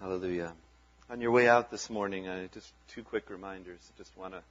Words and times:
Hallelujah. 0.00 0.52
On 1.10 1.20
your 1.20 1.32
way 1.32 1.48
out 1.48 1.72
this 1.72 1.90
morning, 1.90 2.28
uh, 2.28 2.46
just 2.54 2.72
two 2.94 3.02
quick 3.02 3.28
reminders. 3.30 3.80
Just 3.96 4.16
want 4.16 4.32
to 4.32 4.42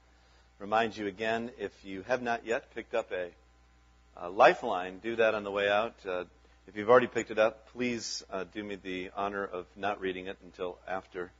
remind 0.59 0.97
you 0.97 1.07
again 1.07 1.51
if 1.57 1.71
you 1.85 2.01
have 2.01 2.21
not 2.21 2.45
yet 2.45 2.75
picked 2.75 2.93
up 2.93 3.13
a, 3.13 3.29
a 4.17 4.29
lifeline, 4.29 4.99
do 4.99 5.15
that 5.15 5.35
on 5.35 5.45
the 5.45 5.51
way 5.51 5.69
out. 5.69 5.95
Uh, 6.05 6.25
if 6.67 6.75
you've 6.75 6.89
already 6.89 7.07
picked 7.07 7.31
it 7.31 7.39
up, 7.39 7.71
please 7.71 8.25
uh, 8.29 8.43
do 8.53 8.61
me 8.61 8.75
the 8.75 9.09
honor 9.15 9.45
of 9.45 9.65
not 9.77 10.01
reading 10.01 10.27
it 10.27 10.37
until 10.43 10.77
after 10.85 11.31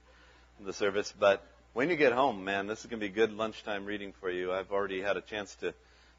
the 0.62 0.72
service. 0.72 1.14
But 1.20 1.46
when 1.74 1.90
you 1.90 1.98
get 1.98 2.14
home, 2.14 2.46
man, 2.46 2.68
this 2.68 2.80
is 2.80 2.86
going 2.86 3.02
to 3.02 3.06
be 3.06 3.14
good 3.14 3.34
lunchtime 3.34 3.84
reading 3.84 4.14
for 4.22 4.30
you. 4.32 4.54
I've 4.54 4.72
already 4.72 5.02
had 5.02 5.18
a 5.18 5.22
chance 5.22 5.54
to 5.56 5.74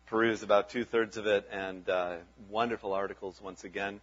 peruse 0.08 0.42
about 0.42 0.68
two 0.68 0.84
thirds 0.84 1.16
of 1.16 1.26
it 1.26 1.48
and 1.50 1.88
uh, 1.88 2.16
wonderful 2.50 2.92
articles 2.92 3.40
once 3.42 3.64
again 3.64 4.02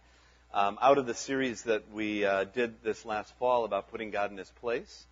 um, 0.56 0.78
out 0.80 0.96
of 0.96 1.04
the 1.04 1.12
series 1.12 1.64
that 1.64 1.82
we 1.92 2.24
uh, 2.24 2.44
did 2.44 2.82
this 2.82 3.04
last 3.04 3.30
fall 3.38 3.66
about 3.66 3.90
putting 3.90 4.10
God 4.10 4.30
in 4.30 4.38
His 4.38 4.48
place. 4.62 5.06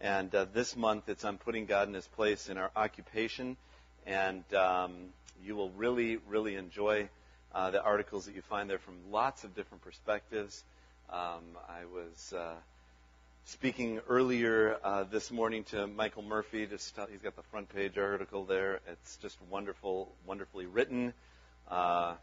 And 0.00 0.34
uh, 0.34 0.46
this 0.52 0.76
month 0.76 1.08
it's 1.08 1.24
on 1.24 1.38
putting 1.38 1.66
God 1.66 1.86
in 1.86 1.94
His 1.94 2.08
place 2.08 2.48
in 2.48 2.58
our 2.58 2.72
occupation. 2.74 3.56
And 4.08 4.42
um, 4.54 4.92
you 5.44 5.54
will 5.54 5.70
really, 5.70 6.16
really 6.28 6.56
enjoy 6.56 7.08
uh, 7.54 7.70
the 7.70 7.80
articles 7.80 8.26
that 8.26 8.34
you 8.34 8.42
find 8.42 8.68
there 8.68 8.80
from 8.80 8.96
lots 9.12 9.44
of 9.44 9.54
different 9.54 9.84
perspectives. 9.84 10.64
Um, 11.10 11.44
I 11.68 11.84
was 11.84 12.32
uh, 12.36 12.54
speaking 13.44 14.00
earlier 14.08 14.78
uh, 14.82 15.04
this 15.04 15.30
morning 15.30 15.62
to 15.70 15.86
Michael 15.86 16.24
Murphy. 16.24 16.66
Just 16.66 16.98
he's 17.08 17.22
got 17.22 17.36
the 17.36 17.42
front 17.52 17.72
page 17.72 17.96
article 17.98 18.44
there. 18.44 18.80
It's 18.90 19.16
just 19.18 19.38
wonderful, 19.48 20.10
wonderfully 20.26 20.66
written. 20.66 21.14
Uh, 21.68 22.14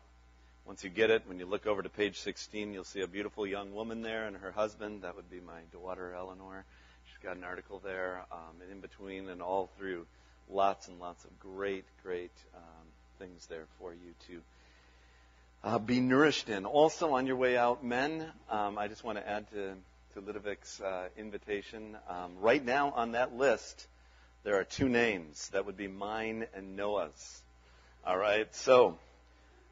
once 0.65 0.83
you 0.83 0.89
get 0.89 1.11
it, 1.11 1.21
when 1.27 1.37
you 1.37 1.45
look 1.45 1.67
over 1.67 1.83
to 1.83 1.89
page 1.89 2.19
16, 2.19 2.73
you'll 2.73 2.83
see 2.83 3.01
a 3.01 3.07
beautiful 3.07 3.45
young 3.45 3.75
woman 3.75 4.01
there 4.01 4.25
and 4.25 4.35
her 4.37 4.51
husband. 4.51 5.03
That 5.03 5.15
would 5.15 5.29
be 5.29 5.39
my 5.39 5.61
daughter, 5.71 6.11
Eleanor. 6.17 6.65
She's 7.05 7.23
got 7.23 7.37
an 7.37 7.43
article 7.43 7.79
there. 7.83 8.23
Um, 8.31 8.61
and 8.63 8.71
in 8.71 8.79
between 8.79 9.29
and 9.29 9.43
all 9.43 9.69
through, 9.77 10.07
lots 10.49 10.87
and 10.87 10.99
lots 10.99 11.23
of 11.23 11.39
great, 11.39 11.85
great 12.01 12.31
um, 12.55 12.87
things 13.19 13.45
there 13.45 13.65
for 13.77 13.93
you 13.93 14.13
to 14.27 14.41
uh, 15.63 15.77
be 15.77 15.99
nourished 15.99 16.49
in. 16.49 16.65
Also, 16.65 17.13
on 17.13 17.27
your 17.27 17.35
way 17.35 17.57
out, 17.57 17.83
men, 17.85 18.25
um, 18.49 18.79
I 18.79 18.87
just 18.87 19.03
want 19.03 19.19
to 19.19 19.29
add 19.29 19.47
to, 19.51 19.75
to 20.15 20.21
Ludovic's 20.21 20.81
uh, 20.81 21.09
invitation. 21.15 21.95
Um, 22.09 22.31
right 22.39 22.63
now 22.63 22.89
on 22.89 23.11
that 23.11 23.37
list, 23.37 23.85
there 24.43 24.59
are 24.59 24.63
two 24.63 24.89
names. 24.89 25.47
That 25.49 25.67
would 25.67 25.77
be 25.77 25.87
mine 25.87 26.47
and 26.55 26.75
Noah's. 26.75 27.43
All 28.03 28.17
right? 28.17 28.53
So, 28.55 28.97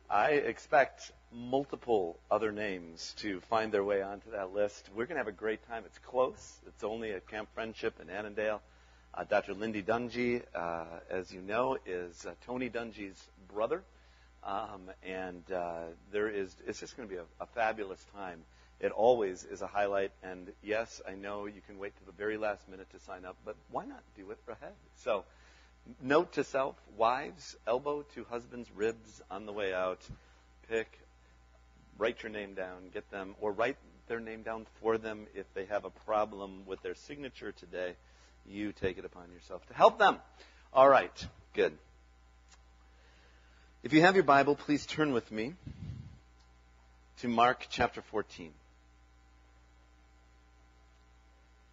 I 0.09 0.32
expect 0.32 1.12
multiple 1.32 2.20
other 2.30 2.52
names 2.52 3.14
to 3.18 3.40
find 3.42 3.72
their 3.72 3.84
way 3.84 4.02
onto 4.02 4.32
that 4.32 4.54
list. 4.54 4.90
We're 4.96 5.06
going 5.06 5.16
to 5.16 5.20
have 5.20 5.28
a 5.28 5.32
great 5.32 5.68
time. 5.68 5.84
It's 5.86 5.98
close. 6.00 6.59
It's 6.68 6.84
only 6.84 7.12
at 7.12 7.28
Camp 7.28 7.50
Friendship 7.54 8.00
in 8.02 8.09
Annandale. 8.09 8.62
Uh, 9.14 9.24
Dr. 9.24 9.54
Lindy 9.54 9.81
Dungy, 9.81 10.42
uh, 10.56 10.86
as 11.09 11.31
you 11.31 11.42
know, 11.42 11.78
is 11.86 12.26
uh, 12.26 12.34
Tony 12.46 12.70
Dungy's 12.70 13.22
brother. 13.52 13.84
Um, 14.44 14.90
and 15.04 15.44
uh, 15.52 15.84
there 16.12 16.28
is, 16.28 16.56
it's 16.68 16.80
just 16.80 16.98
going 16.98 17.08
to 17.08 17.16
be 17.16 17.20
a, 17.20 17.26
a 17.44 17.46
fabulous 17.48 18.04
time. 18.16 18.42
It 18.80 18.92
always 18.92 19.46
is 19.46 19.62
a 19.62 19.68
highlight. 19.68 20.12
And 20.24 20.52
yes, 20.62 21.02
I 21.08 21.14
know 21.14 21.46
you 21.46 21.62
can 21.66 21.80
wait 21.80 21.98
to 21.98 22.06
the 22.06 22.12
very 22.12 22.38
last 22.38 22.68
minute 22.70 22.88
to 22.92 23.00
sign 23.00 23.24
up, 23.26 23.38
but 23.46 23.56
why 23.72 23.86
not 23.86 24.02
do 24.18 24.30
it 24.31 24.40
ahead? 24.48 24.74
So, 24.98 25.24
Note 26.02 26.34
to 26.34 26.44
self, 26.44 26.76
wives, 26.98 27.56
elbow 27.67 28.03
to 28.16 28.23
husband's 28.30 28.70
ribs 28.72 29.22
on 29.30 29.45
the 29.45 29.52
way 29.52 29.73
out. 29.73 30.00
Pick, 30.70 30.88
write 31.98 32.23
your 32.23 32.31
name 32.31 32.53
down, 32.53 32.90
get 32.94 33.09
them, 33.12 33.36
or 33.42 33.52
write 33.52 33.78
their 34.08 34.20
name 34.20 34.44
down 34.44 34.66
for 34.81 34.98
them 34.98 35.28
if 35.36 35.45
they 35.53 35.66
have 35.66 35.86
a 35.86 35.90
problem 35.90 36.64
with 36.66 36.81
their 36.81 36.95
signature 36.95 37.52
today. 37.52 37.95
You 38.45 38.72
take 38.72 38.98
it 38.98 39.06
upon 39.06 39.31
yourself 39.31 39.66
to 39.67 39.73
help 39.73 40.00
them. 40.00 40.17
All 40.73 40.88
right, 40.88 41.28
good. 41.53 41.78
If 43.84 43.92
you 43.92 44.02
have 44.02 44.16
your 44.16 44.24
Bible, 44.24 44.56
please 44.56 44.86
turn 44.86 45.12
with 45.12 45.30
me 45.31 45.53
to 47.19 47.28
Mark 47.28 47.68
chapter 47.69 48.02
14. 48.02 48.52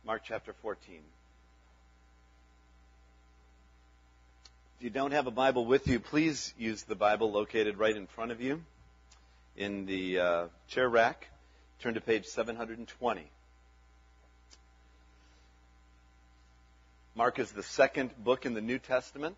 Mark 0.05 0.23
chapter 0.25 0.53
14. 0.63 1.01
If 4.81 4.85
you 4.85 4.91
don't 4.91 5.13
have 5.13 5.27
a 5.27 5.31
Bible 5.31 5.67
with 5.67 5.89
you, 5.89 6.01
please 6.01 6.55
use 6.57 6.85
the 6.85 6.95
Bible 6.95 7.31
located 7.31 7.77
right 7.77 7.95
in 7.95 8.07
front 8.07 8.33
of 8.33 8.41
you 8.41 8.63
in 9.55 9.85
the 9.85 10.19
uh, 10.19 10.47
chair 10.69 10.89
rack. 10.89 11.29
Turn 11.83 11.93
to 11.93 12.01
page 12.01 12.25
720. 12.25 13.31
Mark 17.15 17.39
is 17.39 17.53
the 17.53 17.63
second 17.63 18.11
book 18.25 18.47
in 18.47 18.55
the 18.55 18.63
New 18.63 18.79
Testament, 18.79 19.37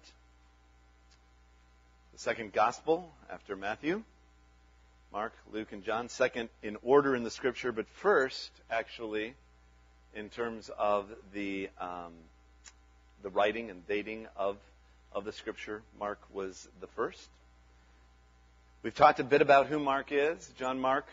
the 2.13 2.21
second 2.21 2.53
gospel 2.53 3.13
after 3.29 3.57
Matthew. 3.57 4.05
Mark, 5.13 5.33
Luke, 5.53 5.73
and 5.73 5.83
John, 5.83 6.09
second 6.09 6.51
in 6.63 6.77
order 6.85 7.17
in 7.17 7.25
the 7.25 7.33
scripture, 7.33 7.73
but 7.73 7.89
first, 7.89 8.53
actually, 8.71 9.35
in 10.15 10.29
terms 10.29 10.71
of 10.79 11.07
the 11.35 11.69
um, 11.81 12.13
the 13.25 13.31
writing 13.31 13.71
and 13.71 13.85
dating 13.89 14.29
of 14.37 14.57
of 15.15 15.25
the 15.25 15.33
scripture. 15.33 15.83
Mark 15.99 16.19
was 16.33 16.69
the 16.81 16.87
first. 16.89 17.29
We've 18.83 18.95
talked 18.95 19.21
a 19.21 19.25
bit 19.25 19.43
about 19.43 19.67
who 19.67 19.79
Mark 19.79 20.09
is. 20.11 20.51
John 20.59 20.81
Mark, 20.81 21.07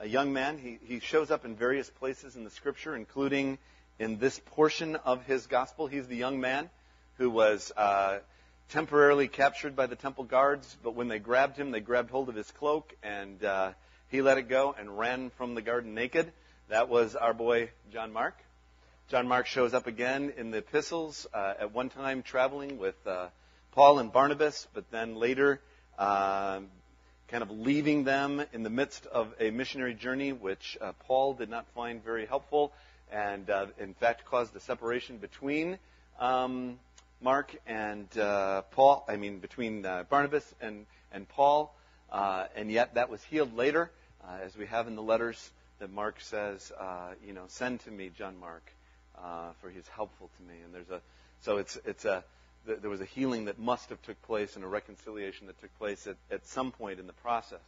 a 0.00 0.06
young 0.06 0.32
man, 0.32 0.58
he, 0.58 0.78
he 0.86 1.00
shows 1.00 1.30
up 1.30 1.44
in 1.44 1.56
various 1.56 1.90
places 1.90 2.36
in 2.36 2.44
the 2.44 2.50
scripture, 2.50 2.94
including 2.94 3.58
in 3.98 4.18
this 4.18 4.40
portion 4.46 4.96
of 4.96 5.24
his 5.24 5.46
gospel. 5.46 5.86
He's 5.86 6.06
the 6.06 6.16
young 6.16 6.40
man 6.40 6.70
who 7.18 7.28
was 7.28 7.72
uh, 7.76 8.20
temporarily 8.70 9.28
captured 9.28 9.74
by 9.74 9.86
the 9.86 9.96
temple 9.96 10.24
guards, 10.24 10.76
but 10.82 10.94
when 10.94 11.08
they 11.08 11.18
grabbed 11.18 11.56
him, 11.56 11.70
they 11.70 11.80
grabbed 11.80 12.10
hold 12.10 12.28
of 12.28 12.34
his 12.34 12.50
cloak 12.52 12.94
and 13.02 13.44
uh, 13.44 13.72
he 14.08 14.22
let 14.22 14.38
it 14.38 14.48
go 14.48 14.74
and 14.78 14.98
ran 14.98 15.30
from 15.30 15.54
the 15.54 15.62
garden 15.62 15.94
naked. 15.94 16.32
That 16.68 16.88
was 16.88 17.16
our 17.16 17.34
boy 17.34 17.70
John 17.92 18.12
Mark. 18.12 18.36
John 19.10 19.26
Mark 19.26 19.48
shows 19.48 19.74
up 19.74 19.88
again 19.88 20.34
in 20.36 20.52
the 20.52 20.58
epistles, 20.58 21.26
uh, 21.34 21.54
at 21.58 21.74
one 21.74 21.88
time 21.88 22.22
traveling 22.22 22.78
with 22.78 22.94
uh, 23.08 23.26
Paul 23.72 23.98
and 23.98 24.12
Barnabas, 24.12 24.68
but 24.72 24.88
then 24.92 25.16
later 25.16 25.60
uh, 25.98 26.60
kind 27.26 27.42
of 27.42 27.50
leaving 27.50 28.04
them 28.04 28.40
in 28.52 28.62
the 28.62 28.70
midst 28.70 29.06
of 29.06 29.34
a 29.40 29.50
missionary 29.50 29.94
journey, 29.94 30.32
which 30.32 30.78
uh, 30.80 30.92
Paul 31.08 31.34
did 31.34 31.50
not 31.50 31.66
find 31.74 32.04
very 32.04 32.24
helpful, 32.24 32.72
and 33.10 33.50
uh, 33.50 33.66
in 33.80 33.94
fact 33.94 34.26
caused 34.26 34.54
a 34.54 34.60
separation 34.60 35.16
between 35.16 35.80
um, 36.20 36.78
Mark 37.20 37.52
and 37.66 38.06
uh, 38.16 38.62
Paul. 38.62 39.04
I 39.08 39.16
mean, 39.16 39.40
between 39.40 39.82
Barnabas 40.08 40.44
and 40.60 40.86
and 41.10 41.28
Paul, 41.28 41.74
and 42.12 42.70
yet 42.70 42.94
that 42.94 43.10
was 43.10 43.20
healed 43.24 43.56
later, 43.56 43.90
as 44.40 44.56
we 44.56 44.66
have 44.66 44.86
in 44.86 44.94
the 44.94 45.02
letters 45.02 45.50
that 45.80 45.90
Mark 45.90 46.20
says, 46.20 46.70
you 47.26 47.32
know, 47.32 47.46
send 47.48 47.80
to 47.80 47.90
me, 47.90 48.12
John 48.16 48.38
Mark 48.38 48.62
uh, 49.22 49.50
for 49.60 49.70
he's 49.70 49.88
helpful 49.88 50.30
to 50.36 50.42
me. 50.42 50.60
And 50.64 50.74
there's 50.74 50.90
a 50.90 51.00
so 51.42 51.58
it's 51.58 51.78
it's 51.84 52.04
a 52.04 52.24
there 52.66 52.90
was 52.90 53.00
a 53.00 53.06
healing 53.06 53.46
that 53.46 53.58
must 53.58 53.88
have 53.88 54.00
took 54.02 54.20
place 54.22 54.54
and 54.56 54.64
a 54.64 54.68
reconciliation 54.68 55.46
that 55.46 55.60
took 55.60 55.76
place 55.78 56.06
at, 56.06 56.16
at 56.30 56.46
some 56.46 56.72
point 56.72 57.00
in 57.00 57.06
the 57.06 57.12
process. 57.14 57.60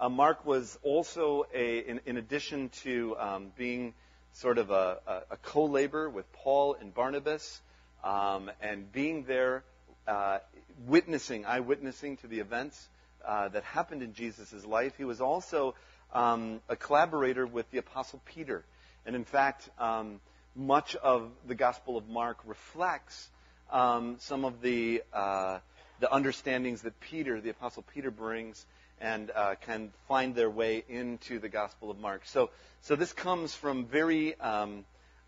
Uh, 0.00 0.08
Mark 0.08 0.44
was 0.46 0.78
also 0.82 1.46
a 1.54 1.78
in, 1.78 2.00
in 2.06 2.16
addition 2.16 2.70
to 2.82 3.16
um, 3.18 3.52
being 3.56 3.94
sort 4.32 4.58
of 4.58 4.70
a, 4.70 4.98
a, 5.06 5.12
a 5.32 5.36
co-laborer 5.42 6.10
with 6.10 6.30
Paul 6.32 6.74
and 6.80 6.92
Barnabas 6.92 7.60
um, 8.02 8.50
and 8.60 8.90
being 8.92 9.24
there 9.24 9.62
uh, 10.08 10.38
witnessing, 10.86 11.46
eyewitnessing 11.46 12.16
to 12.18 12.26
the 12.26 12.40
events 12.40 12.88
uh, 13.24 13.48
that 13.48 13.64
happened 13.64 14.02
in 14.02 14.12
Jesus' 14.12 14.64
life. 14.64 14.94
He 14.98 15.04
was 15.04 15.20
also 15.20 15.74
um, 16.12 16.60
a 16.68 16.76
collaborator 16.76 17.46
with 17.46 17.70
the 17.70 17.78
Apostle 17.78 18.20
Peter. 18.26 18.64
And 19.06 19.14
in 19.16 19.24
fact, 19.24 19.68
um, 19.78 20.20
much 20.54 20.96
of 20.96 21.30
the 21.46 21.54
Gospel 21.54 21.96
of 21.96 22.08
Mark 22.08 22.38
reflects 22.44 23.28
um, 23.70 24.16
some 24.20 24.44
of 24.44 24.60
the 24.60 25.02
uh, 25.12 25.58
the 26.00 26.12
understandings 26.12 26.82
that 26.82 26.98
Peter, 27.00 27.40
the 27.40 27.50
Apostle 27.50 27.84
Peter, 27.94 28.10
brings 28.10 28.66
and 29.00 29.30
uh, 29.34 29.54
can 29.66 29.90
find 30.08 30.34
their 30.34 30.50
way 30.50 30.84
into 30.88 31.38
the 31.38 31.48
Gospel 31.48 31.90
of 31.90 31.98
Mark. 31.98 32.22
So, 32.26 32.50
so 32.82 32.96
this 32.96 33.12
comes 33.12 33.54
from 33.54 33.86
very 33.86 34.38
um, 34.40 34.84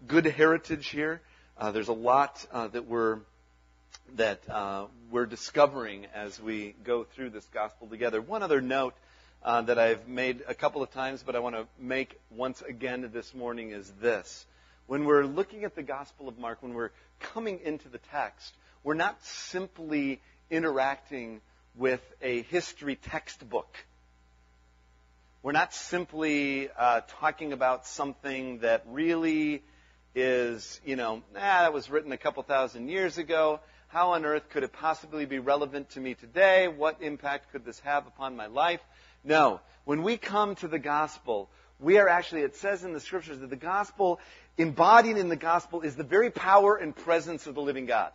good 0.07 0.25
heritage 0.25 0.89
here. 0.89 1.21
Uh, 1.59 1.71
there's 1.73 1.89
a 1.89 1.93
lot 1.93 2.45
uh, 2.53 2.69
that 2.69 2.87
we're 2.87 3.21
that 4.15 4.49
uh, 4.49 4.87
we're 5.11 5.27
discovering 5.27 6.07
as 6.15 6.41
we 6.41 6.75
go 6.85 7.05
through 7.05 7.31
this 7.31 7.47
gospel 7.53 7.89
together. 7.89 8.21
One 8.21 8.43
other 8.43 8.61
note 8.61 8.95
uh, 9.43 9.63
that 9.63 9.79
I've 9.79 10.07
made 10.07 10.43
a 10.47 10.55
couple 10.55 10.83
of 10.83 10.93
times, 10.93 11.23
but 11.25 11.35
I 11.35 11.41
want 11.41 11.57
to 11.57 11.67
make 11.79 12.19
once 12.31 12.63
again 12.63 13.11
this 13.13 13.35
morning 13.35 13.71
is 13.71 13.91
this 14.01 14.47
when 14.87 15.05
we're 15.05 15.25
looking 15.25 15.65
at 15.65 15.75
the 15.75 15.83
Gospel 15.83 16.29
of 16.29 16.39
Mark, 16.39 16.63
when 16.63 16.75
we're 16.75 16.93
coming 17.19 17.61
into 17.65 17.89
the 17.89 17.99
text, 18.13 18.55
we're 18.85 18.95
not 18.95 19.23
simply 19.25 20.21
interacting 20.51 21.41
with 21.75 22.01
a 22.23 22.43
history 22.43 22.97
textbook. 22.97 23.77
We're 25.43 25.53
not 25.53 25.75
simply 25.75 26.71
uh, 26.77 27.03
talking 27.21 27.53
about 27.53 27.87
something 27.87 28.59
that 28.59 28.85
really 28.89 29.63
is, 30.15 30.81
you 30.85 30.97
know, 30.97 31.23
ah, 31.37 31.63
that 31.63 31.73
was 31.73 31.91
written 31.91 32.13
a 32.13 32.17
couple 32.17 32.43
thousand 32.43 32.89
years 32.89 33.19
ago. 33.19 33.61
How 33.89 34.13
on 34.13 34.25
earth 34.25 34.49
could 34.51 34.63
it 34.63 34.73
possibly 34.73 35.27
be 35.27 35.39
relevant 35.39 35.91
to 35.91 36.01
me 36.01 36.15
today? 36.15 36.69
What 36.69 37.03
impact 37.03 37.53
could 37.53 37.65
this 37.65 37.79
have 37.81 38.07
upon 38.07 38.35
my 38.35 38.47
life? 38.47 38.81
No. 39.23 39.61
When 39.85 40.03
we 40.03 40.17
come 40.17 40.57
to 40.57 40.69
the 40.69 40.79
gospel, 40.79 41.49
we 41.81 41.99
are 41.99 42.09
actually, 42.09 42.43
it 42.43 42.57
says 42.57 42.85
in 42.85 42.93
the 42.93 43.01
scriptures 43.01 43.39
that 43.41 43.51
the 43.51 43.57
gospel, 43.57 44.21
embodied 44.57 45.19
in 45.19 45.29
the 45.29 45.37
gospel, 45.37 45.83
is 45.83 45.95
the 45.97 46.05
very 46.05 46.31
power 46.31 46.77
and 46.77 46.95
presence 46.95 47.47
of 47.47 47.55
the 47.55 47.61
living 47.61 47.87
God. 47.87 48.13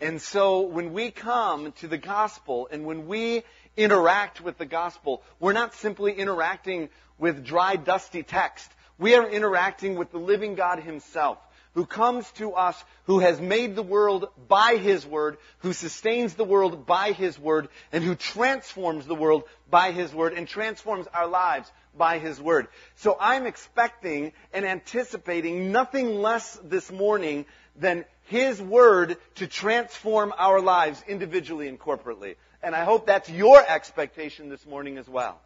And 0.00 0.20
so 0.20 0.62
when 0.62 0.92
we 0.92 1.10
come 1.10 1.72
to 1.80 1.88
the 1.88 1.96
gospel 1.96 2.68
and 2.70 2.84
when 2.84 3.06
we 3.06 3.44
interact 3.76 4.42
with 4.42 4.58
the 4.58 4.66
gospel, 4.66 5.22
we're 5.40 5.54
not 5.54 5.74
simply 5.74 6.12
interacting 6.12 6.90
with 7.18 7.44
dry, 7.44 7.76
dusty 7.76 8.22
text. 8.22 8.70
We 8.98 9.14
are 9.14 9.26
interacting 9.26 9.94
with 9.94 10.10
the 10.12 10.18
living 10.18 10.54
God 10.54 10.80
himself 10.80 11.38
who 11.76 11.84
comes 11.84 12.28
to 12.32 12.54
us, 12.54 12.82
who 13.04 13.18
has 13.18 13.38
made 13.38 13.76
the 13.76 13.82
world 13.82 14.28
by 14.48 14.76
His 14.76 15.06
Word, 15.06 15.36
who 15.58 15.74
sustains 15.74 16.32
the 16.32 16.42
world 16.42 16.86
by 16.86 17.12
His 17.12 17.38
Word, 17.38 17.68
and 17.92 18.02
who 18.02 18.14
transforms 18.14 19.04
the 19.04 19.14
world 19.14 19.42
by 19.68 19.92
His 19.92 20.12
Word, 20.14 20.32
and 20.32 20.48
transforms 20.48 21.06
our 21.12 21.26
lives 21.26 21.70
by 21.96 22.18
His 22.18 22.40
Word. 22.40 22.68
So 22.96 23.16
I'm 23.20 23.46
expecting 23.46 24.32
and 24.52 24.64
anticipating 24.64 25.72
nothing 25.72 26.20
less 26.20 26.58
this 26.64 26.90
morning 26.90 27.46
than 27.76 28.04
His 28.24 28.60
Word 28.60 29.16
to 29.36 29.46
transform 29.46 30.32
our 30.36 30.60
lives 30.60 31.02
individually 31.06 31.68
and 31.68 31.78
corporately. 31.78 32.36
And 32.62 32.74
I 32.74 32.84
hope 32.84 33.06
that's 33.06 33.30
your 33.30 33.64
expectation 33.66 34.48
this 34.48 34.66
morning 34.66 34.98
as 34.98 35.08
well. 35.08 35.40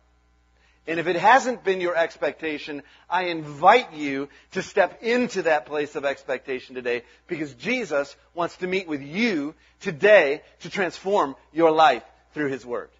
And 0.87 0.99
if 0.99 1.06
it 1.06 1.17
hasn't 1.17 1.62
been 1.62 1.81
your 1.81 1.94
expectation, 1.94 2.82
I 3.08 3.25
invite 3.25 3.93
you 3.93 4.29
to 4.52 4.62
step 4.62 5.02
into 5.02 5.43
that 5.43 5.67
place 5.67 5.94
of 5.94 6.05
expectation 6.05 6.75
today 6.75 7.02
because 7.26 7.52
Jesus 7.55 8.17
wants 8.35 8.56
to 8.56 8.67
meet 8.67 8.88
with 8.88 9.02
you 9.02 9.55
today 9.81 10.43
to 10.61 10.70
transform 10.70 11.37
your 11.52 11.70
life 11.70 12.02
through 12.32 12.49
His 12.49 12.64
Word. 12.64 12.91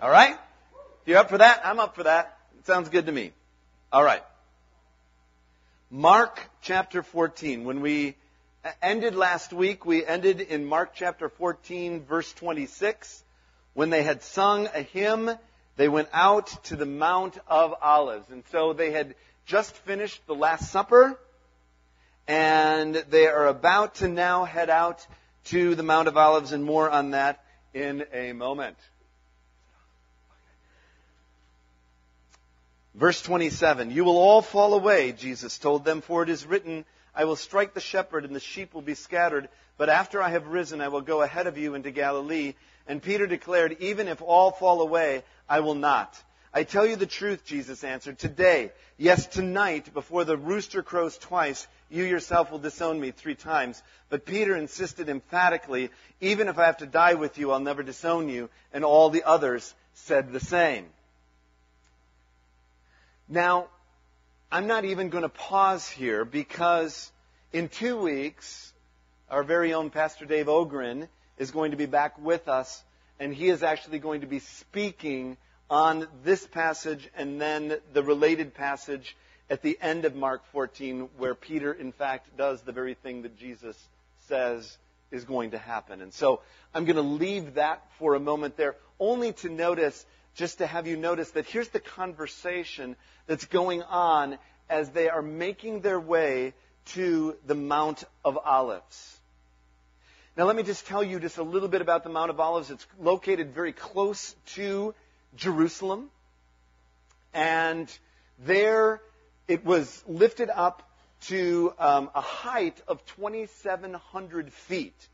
All 0.00 0.10
right? 0.10 0.38
You're 1.08 1.16
up 1.16 1.30
for 1.30 1.38
that, 1.38 1.62
I'm 1.64 1.80
up 1.80 1.94
for 1.94 2.02
that. 2.02 2.36
It 2.58 2.66
sounds 2.66 2.90
good 2.90 3.06
to 3.06 3.12
me. 3.12 3.32
All 3.90 4.04
right. 4.04 4.22
Mark 5.90 6.38
chapter 6.60 7.02
14. 7.02 7.64
When 7.64 7.80
we 7.80 8.14
ended 8.82 9.14
last 9.14 9.50
week, 9.50 9.86
we 9.86 10.04
ended 10.04 10.42
in 10.42 10.66
Mark 10.66 10.90
chapter 10.94 11.30
14, 11.30 12.04
verse 12.04 12.30
26. 12.34 13.24
When 13.72 13.88
they 13.88 14.02
had 14.02 14.22
sung 14.22 14.66
a 14.74 14.82
hymn, 14.82 15.30
they 15.76 15.88
went 15.88 16.10
out 16.12 16.48
to 16.64 16.76
the 16.76 16.84
Mount 16.84 17.38
of 17.48 17.74
Olives. 17.80 18.28
And 18.30 18.44
so 18.52 18.74
they 18.74 18.90
had 18.90 19.14
just 19.46 19.74
finished 19.74 20.20
the 20.26 20.34
Last 20.34 20.70
Supper, 20.70 21.18
and 22.26 22.94
they 22.94 23.28
are 23.28 23.46
about 23.46 23.94
to 23.94 24.08
now 24.08 24.44
head 24.44 24.68
out 24.68 25.06
to 25.46 25.74
the 25.74 25.82
Mount 25.82 26.06
of 26.06 26.18
Olives, 26.18 26.52
and 26.52 26.62
more 26.62 26.90
on 26.90 27.12
that 27.12 27.42
in 27.72 28.04
a 28.12 28.34
moment. 28.34 28.76
Verse 32.98 33.22
27, 33.22 33.92
You 33.92 34.02
will 34.02 34.18
all 34.18 34.42
fall 34.42 34.74
away, 34.74 35.12
Jesus 35.12 35.56
told 35.56 35.84
them, 35.84 36.00
for 36.00 36.24
it 36.24 36.28
is 36.28 36.44
written, 36.44 36.84
I 37.14 37.26
will 37.26 37.36
strike 37.36 37.72
the 37.72 37.80
shepherd, 37.80 38.24
and 38.24 38.34
the 38.34 38.40
sheep 38.40 38.74
will 38.74 38.82
be 38.82 38.94
scattered. 38.94 39.48
But 39.76 39.88
after 39.88 40.20
I 40.20 40.30
have 40.30 40.48
risen, 40.48 40.80
I 40.80 40.88
will 40.88 41.00
go 41.00 41.22
ahead 41.22 41.46
of 41.46 41.56
you 41.56 41.76
into 41.76 41.92
Galilee. 41.92 42.54
And 42.88 43.00
Peter 43.00 43.28
declared, 43.28 43.76
Even 43.78 44.08
if 44.08 44.20
all 44.20 44.50
fall 44.50 44.80
away, 44.80 45.22
I 45.48 45.60
will 45.60 45.76
not. 45.76 46.20
I 46.52 46.64
tell 46.64 46.84
you 46.84 46.96
the 46.96 47.06
truth, 47.06 47.44
Jesus 47.44 47.84
answered. 47.84 48.18
Today, 48.18 48.72
yes, 48.96 49.28
tonight, 49.28 49.94
before 49.94 50.24
the 50.24 50.36
rooster 50.36 50.82
crows 50.82 51.16
twice, 51.18 51.68
you 51.88 52.02
yourself 52.02 52.50
will 52.50 52.58
disown 52.58 52.98
me 52.98 53.12
three 53.12 53.36
times. 53.36 53.80
But 54.10 54.26
Peter 54.26 54.56
insisted 54.56 55.08
emphatically, 55.08 55.90
Even 56.20 56.48
if 56.48 56.58
I 56.58 56.66
have 56.66 56.78
to 56.78 56.86
die 56.86 57.14
with 57.14 57.38
you, 57.38 57.52
I'll 57.52 57.60
never 57.60 57.84
disown 57.84 58.28
you. 58.28 58.50
And 58.72 58.84
all 58.84 59.10
the 59.10 59.22
others 59.22 59.72
said 59.94 60.32
the 60.32 60.40
same. 60.40 60.86
Now, 63.28 63.66
I'm 64.50 64.66
not 64.66 64.86
even 64.86 65.10
going 65.10 65.22
to 65.22 65.28
pause 65.28 65.86
here 65.86 66.24
because 66.24 67.12
in 67.52 67.68
two 67.68 67.98
weeks, 67.98 68.72
our 69.30 69.42
very 69.42 69.74
own 69.74 69.90
Pastor 69.90 70.24
Dave 70.24 70.48
Ogren 70.48 71.08
is 71.36 71.50
going 71.50 71.72
to 71.72 71.76
be 71.76 71.84
back 71.84 72.18
with 72.18 72.48
us, 72.48 72.82
and 73.20 73.34
he 73.34 73.48
is 73.50 73.62
actually 73.62 73.98
going 73.98 74.22
to 74.22 74.26
be 74.26 74.38
speaking 74.38 75.36
on 75.68 76.08
this 76.24 76.46
passage 76.46 77.10
and 77.14 77.38
then 77.38 77.76
the 77.92 78.02
related 78.02 78.54
passage 78.54 79.14
at 79.50 79.60
the 79.60 79.78
end 79.80 80.06
of 80.06 80.14
Mark 80.14 80.42
14, 80.52 81.10
where 81.18 81.34
Peter, 81.34 81.70
in 81.72 81.92
fact, 81.92 82.34
does 82.38 82.62
the 82.62 82.72
very 82.72 82.94
thing 82.94 83.22
that 83.22 83.38
Jesus 83.38 83.76
says 84.28 84.78
is 85.10 85.24
going 85.24 85.50
to 85.50 85.58
happen. 85.58 86.00
And 86.00 86.14
so 86.14 86.40
I'm 86.74 86.86
going 86.86 86.96
to 86.96 87.02
leave 87.02 87.54
that 87.54 87.82
for 87.98 88.14
a 88.14 88.20
moment 88.20 88.56
there, 88.56 88.76
only 88.98 89.34
to 89.34 89.50
notice, 89.50 90.06
just 90.38 90.58
to 90.58 90.66
have 90.66 90.86
you 90.86 90.96
notice 90.96 91.32
that 91.32 91.46
here's 91.46 91.68
the 91.70 91.80
conversation 91.80 92.94
that's 93.26 93.44
going 93.46 93.82
on 93.82 94.38
as 94.70 94.88
they 94.90 95.08
are 95.08 95.20
making 95.20 95.80
their 95.80 95.98
way 95.98 96.54
to 96.86 97.36
the 97.44 97.56
Mount 97.56 98.04
of 98.24 98.38
Olives. 98.38 99.18
Now, 100.36 100.44
let 100.44 100.54
me 100.54 100.62
just 100.62 100.86
tell 100.86 101.02
you 101.02 101.18
just 101.18 101.38
a 101.38 101.42
little 101.42 101.68
bit 101.68 101.80
about 101.80 102.04
the 102.04 102.08
Mount 102.10 102.30
of 102.30 102.38
Olives. 102.38 102.70
It's 102.70 102.86
located 103.00 103.52
very 103.52 103.72
close 103.72 104.36
to 104.54 104.94
Jerusalem. 105.34 106.08
And 107.34 107.92
there 108.38 109.00
it 109.48 109.64
was 109.64 110.04
lifted 110.06 110.50
up 110.54 110.88
to 111.22 111.74
um, 111.80 112.10
a 112.14 112.20
height 112.20 112.80
of 112.86 113.04
2,700 113.16 114.52
feet. 114.52 115.08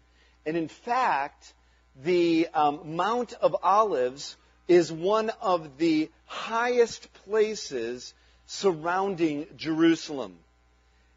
And 0.45 0.55
in 0.55 0.69
fact, 0.69 1.55
the 2.03 2.49
um, 2.53 2.97
Mount 2.97 3.33
of 3.41 3.57
Olives 3.63 4.37
is 4.69 4.91
one 4.91 5.31
of 5.41 5.79
the 5.79 6.11
highest 6.27 7.13
places 7.25 8.15
surrounding 8.47 9.47
Jerusalem. 9.57 10.37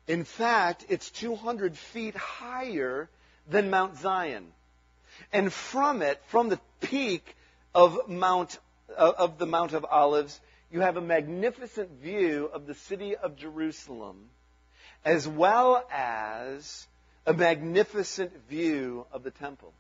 In 0.08 0.24
fact, 0.24 0.86
it's 0.90 1.12
200 1.12 1.78
feet 1.78 2.16
higher 2.16 3.10
than 3.50 3.70
Mount 3.70 3.98
Zion. 3.98 4.48
And 5.34 5.52
from 5.52 6.02
it, 6.02 6.22
from 6.28 6.50
the 6.50 6.60
peak 6.82 7.36
of 7.74 8.08
Mount 8.08 8.58
uh, 8.96 9.12
of 9.18 9.38
the 9.38 9.46
Mount 9.46 9.74
of 9.74 9.86
Olives, 9.86 10.40
you 10.72 10.82
have 10.82 10.98
a 10.98 11.02
magnificent 11.02 11.90
view 12.02 12.50
of 12.54 12.66
the 12.66 12.74
city 12.74 13.16
of 13.16 13.36
Jerusalem, 13.36 14.30
as 15.04 15.28
well 15.28 15.86
as 15.92 16.88
a 17.26 17.34
magnificent 17.34 18.32
view 18.50 19.06
of 19.12 19.24
the 19.24 19.32
temple. 19.32 19.74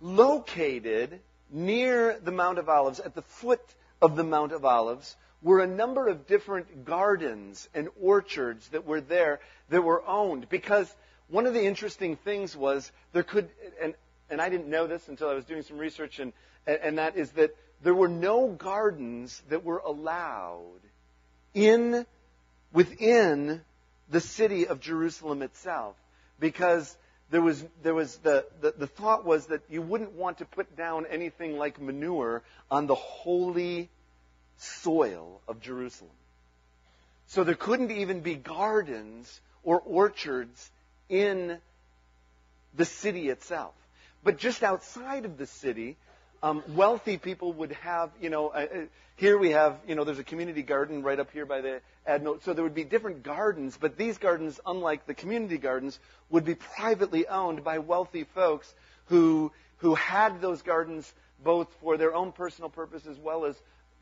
Located 0.00 1.20
near 1.50 2.18
the 2.18 2.32
Mount 2.32 2.58
of 2.58 2.68
Olives, 2.68 3.00
at 3.00 3.14
the 3.14 3.22
foot 3.22 3.62
of 4.02 4.16
the 4.16 4.24
Mount 4.24 4.52
of 4.52 4.64
Olives, 4.64 5.16
were 5.42 5.60
a 5.60 5.66
number 5.66 6.08
of 6.08 6.26
different 6.26 6.84
gardens 6.84 7.68
and 7.74 7.88
orchards 8.00 8.68
that 8.70 8.86
were 8.86 9.00
there 9.00 9.40
that 9.68 9.82
were 9.82 10.06
owned. 10.06 10.48
Because 10.48 10.92
one 11.28 11.46
of 11.46 11.54
the 11.54 11.64
interesting 11.64 12.16
things 12.16 12.56
was 12.56 12.90
there 13.12 13.22
could, 13.22 13.48
and, 13.80 13.94
and 14.30 14.40
I 14.40 14.48
didn't 14.48 14.68
know 14.68 14.86
this 14.86 15.08
until 15.08 15.28
I 15.28 15.34
was 15.34 15.44
doing 15.44 15.62
some 15.62 15.78
research, 15.78 16.18
and, 16.18 16.32
and 16.66 16.98
that 16.98 17.16
is 17.16 17.30
that 17.32 17.54
there 17.82 17.94
were 17.94 18.08
no 18.08 18.48
gardens 18.48 19.42
that 19.48 19.64
were 19.64 19.78
allowed 19.78 20.80
in, 21.54 22.06
within 22.72 23.60
the 24.08 24.20
city 24.20 24.66
of 24.66 24.80
Jerusalem 24.80 25.42
itself. 25.42 25.96
Because 26.38 26.96
there 27.30 27.42
was, 27.42 27.64
there 27.82 27.94
was 27.94 28.16
the, 28.18 28.46
the, 28.60 28.74
the 28.76 28.86
thought 28.86 29.24
was 29.24 29.46
that 29.46 29.62
you 29.68 29.82
wouldn't 29.82 30.12
want 30.12 30.38
to 30.38 30.44
put 30.44 30.76
down 30.76 31.06
anything 31.06 31.58
like 31.58 31.80
manure 31.80 32.42
on 32.70 32.86
the 32.86 32.94
holy 32.94 33.88
soil 34.58 35.40
of 35.48 35.60
Jerusalem. 35.60 36.10
So 37.28 37.42
there 37.42 37.56
couldn't 37.56 37.90
even 37.90 38.20
be 38.20 38.36
gardens 38.36 39.40
or 39.64 39.80
orchards 39.80 40.70
in 41.08 41.58
the 42.74 42.84
city 42.84 43.28
itself. 43.28 43.74
But 44.22 44.38
just 44.38 44.62
outside 44.62 45.24
of 45.24 45.36
the 45.38 45.46
city, 45.46 45.96
um, 46.42 46.62
wealthy 46.68 47.18
people 47.18 47.52
would 47.54 47.72
have, 47.72 48.10
you 48.20 48.30
know, 48.30 48.48
uh, 48.48 48.66
uh, 48.72 48.78
here 49.16 49.38
we 49.38 49.50
have, 49.52 49.78
you 49.88 49.94
know, 49.94 50.04
there's 50.04 50.18
a 50.18 50.24
community 50.24 50.62
garden 50.62 51.02
right 51.02 51.18
up 51.18 51.30
here 51.32 51.46
by 51.46 51.60
the 51.60 51.80
Adno. 52.06 52.42
So 52.42 52.52
there 52.52 52.64
would 52.64 52.74
be 52.74 52.84
different 52.84 53.22
gardens, 53.22 53.76
but 53.80 53.96
these 53.96 54.18
gardens, 54.18 54.60
unlike 54.66 55.06
the 55.06 55.14
community 55.14 55.58
gardens, 55.58 55.98
would 56.30 56.44
be 56.44 56.54
privately 56.54 57.26
owned 57.26 57.64
by 57.64 57.78
wealthy 57.78 58.24
folks 58.24 58.72
who, 59.06 59.52
who 59.78 59.94
had 59.94 60.40
those 60.40 60.62
gardens 60.62 61.12
both 61.42 61.68
for 61.80 61.96
their 61.96 62.14
own 62.14 62.32
personal 62.32 62.68
purpose 62.68 63.06
as 63.06 63.18
well 63.18 63.44
as 63.44 63.56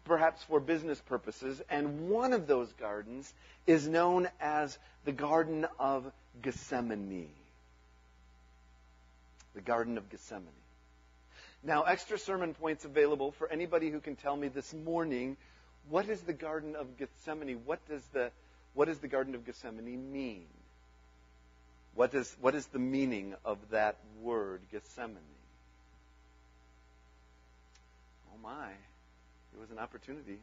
perhaps 0.04 0.42
for 0.42 0.60
business 0.60 1.00
purposes. 1.00 1.62
And 1.70 2.08
one 2.08 2.32
of 2.32 2.46
those 2.46 2.72
gardens 2.74 3.32
is 3.66 3.88
known 3.88 4.28
as 4.40 4.76
the 5.04 5.12
Garden 5.12 5.66
of 5.78 6.10
Gethsemane. 6.42 7.30
The 9.54 9.60
Garden 9.60 9.96
of 9.98 10.10
Gethsemane. 10.10 10.63
Now, 11.64 11.84
extra 11.84 12.18
sermon 12.18 12.52
points 12.52 12.84
available 12.84 13.32
for 13.32 13.50
anybody 13.50 13.90
who 13.90 14.00
can 14.00 14.16
tell 14.16 14.36
me 14.36 14.48
this 14.48 14.74
morning 14.74 15.38
what 15.88 16.08
is 16.08 16.20
the 16.20 16.34
Garden 16.34 16.76
of 16.76 16.98
Gethsemane? 16.98 17.60
What 17.64 17.86
does 17.88 18.04
the, 18.12 18.30
what 18.74 18.86
does 18.86 18.98
the 18.98 19.08
Garden 19.08 19.34
of 19.34 19.46
Gethsemane 19.46 20.12
mean? 20.12 20.44
What, 21.94 22.12
is, 22.14 22.36
what 22.40 22.54
is 22.54 22.66
the 22.66 22.78
meaning 22.78 23.34
of 23.44 23.58
that 23.70 23.96
word, 24.22 24.60
Gethsemane? 24.72 25.16
Oh 28.32 28.38
my, 28.42 28.68
it 28.68 29.60
was 29.60 29.70
an 29.70 29.78
opportunity. 29.78 30.38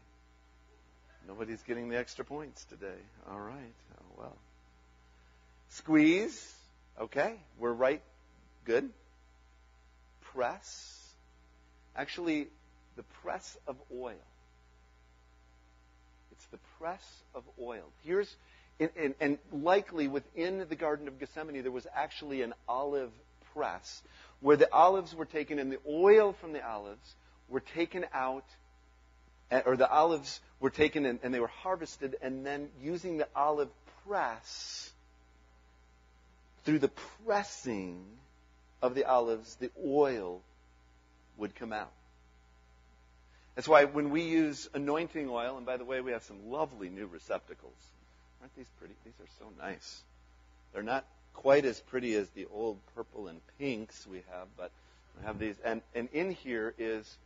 Nobody's 1.28 1.62
getting 1.64 1.90
the 1.90 1.98
extra 1.98 2.26
points 2.26 2.66
today. 2.66 3.00
All 3.30 3.40
right. 3.40 3.74
Oh, 3.96 4.06
well. 4.18 4.38
Squeeze. 5.70 6.56
Okay. 7.00 7.36
We're 7.60 7.74
right. 7.74 8.02
Good. 8.66 8.90
Press. 10.34 11.01
Actually, 11.96 12.48
the 12.96 13.04
press 13.24 13.58
of 13.68 13.76
oil. 13.94 14.14
It's 16.32 16.46
the 16.48 16.60
press 16.80 17.06
of 17.36 17.44
oil. 17.62 17.84
Here's, 18.04 18.34
and, 18.80 19.14
and, 19.20 19.38
likely 19.52 20.08
within 20.08 20.66
the 20.68 20.76
Garden 20.76 21.08
of 21.08 21.20
Gethsemane, 21.20 21.62
there 21.62 21.72
was 21.72 21.88
actually 21.94 22.42
an 22.42 22.54
olive 22.68 23.12
press 23.54 24.02
where 24.40 24.58
the 24.58 24.72
olives 24.74 25.14
were 25.14 25.26
taken 25.26 25.60
and 25.60 25.72
the 25.72 25.80
oil 25.88 26.34
from 26.34 26.54
the 26.54 26.66
olives 26.66 27.16
were 27.48 27.60
taken 27.60 28.06
out, 28.14 28.46
eh, 29.52 29.62
or 29.66 29.76
the 29.76 29.90
olives 29.90 30.40
were 30.60 30.70
taken 30.70 31.06
and, 31.06 31.20
and 31.22 31.34
they 31.34 31.40
were 31.40 31.48
harvested, 31.48 32.16
and 32.22 32.46
then 32.46 32.70
using 32.82 33.18
the 33.18 33.28
olive 33.36 33.70
press, 34.08 34.92
through 36.64 36.80
the 36.80 36.92
pressing 37.26 38.04
of 38.82 38.96
the 38.96 39.06
olives, 39.06 39.56
the 39.56 39.70
oil 39.86 40.42
would 41.38 41.56
come 41.56 41.74
out. 41.74 41.92
That's 43.56 43.68
why 43.68 43.86
when 43.86 44.12
we 44.12 44.24
use 44.24 44.70
anointing 44.74 45.30
oil, 45.30 45.58
and 45.58 45.66
by 45.66 45.78
the 45.78 45.86
way, 45.86 46.02
we 46.02 46.12
have 46.12 46.24
some 46.24 46.50
lovely 46.50 46.90
new 46.90 47.08
receptacles. 47.08 47.74
Aren't 48.42 48.56
these 48.56 48.70
pretty? 48.80 48.96
These 49.04 49.14
are 49.20 49.30
so 49.40 49.46
nice. 49.60 50.02
They're 50.74 50.84
not 50.84 51.06
quite 51.34 51.66
as 51.66 51.80
pretty 51.80 52.16
as 52.16 52.30
the 52.30 52.48
old 52.54 52.78
purple 52.96 53.28
and 53.28 53.40
pinks 53.60 54.08
we 54.08 54.24
have, 54.32 54.48
but 54.58 54.72
we 55.18 55.26
have 55.26 55.38
these. 55.38 55.56
And, 55.64 55.82
and 55.94 56.10
in 56.14 56.32
here 56.32 56.74
is 56.78 57.18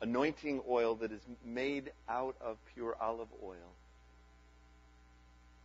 anointing 0.00 0.62
oil 0.68 0.96
that 0.96 1.12
is 1.12 1.20
made 1.44 1.92
out 2.08 2.36
of 2.40 2.56
pure 2.74 2.96
olive 3.00 3.28
oil. 3.44 3.56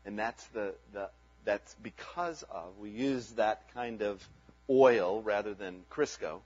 And 0.05 0.19
that's 0.19 0.45
the, 0.47 0.75
the 0.93 1.09
that's 1.45 1.75
because 1.81 2.43
of 2.43 2.77
we 2.79 2.89
use 2.89 3.27
that 3.31 3.61
kind 3.73 4.01
of 4.01 4.27
oil 4.69 5.21
rather 5.21 5.53
than 5.53 5.83
Crisco, 5.91 6.39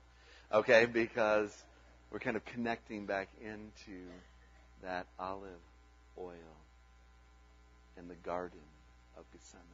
okay? 0.51 0.86
Because 0.86 1.51
we're 2.12 2.20
kind 2.20 2.36
of 2.36 2.46
connecting 2.46 3.06
back 3.06 3.29
into 3.41 4.00
that 4.84 5.06
olive 5.20 5.50
oil 6.18 6.34
in 7.98 8.08
the 8.08 8.15
Garden 8.15 8.60
of 9.18 9.24
Gethsemane. 9.32 9.65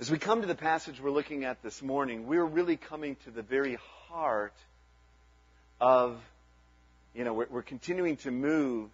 As 0.00 0.10
we 0.10 0.18
come 0.18 0.40
to 0.40 0.46
the 0.46 0.54
passage 0.54 1.00
we're 1.00 1.10
looking 1.10 1.44
at 1.44 1.62
this 1.62 1.82
morning, 1.82 2.26
we're 2.26 2.44
really 2.44 2.76
coming 2.76 3.16
to 3.24 3.30
the 3.30 3.42
very 3.42 3.78
heart 4.08 4.54
of, 5.80 6.18
you 7.14 7.24
know, 7.24 7.34
we're, 7.34 7.46
we're 7.50 7.62
continuing 7.62 8.16
to 8.18 8.30
move 8.30 8.88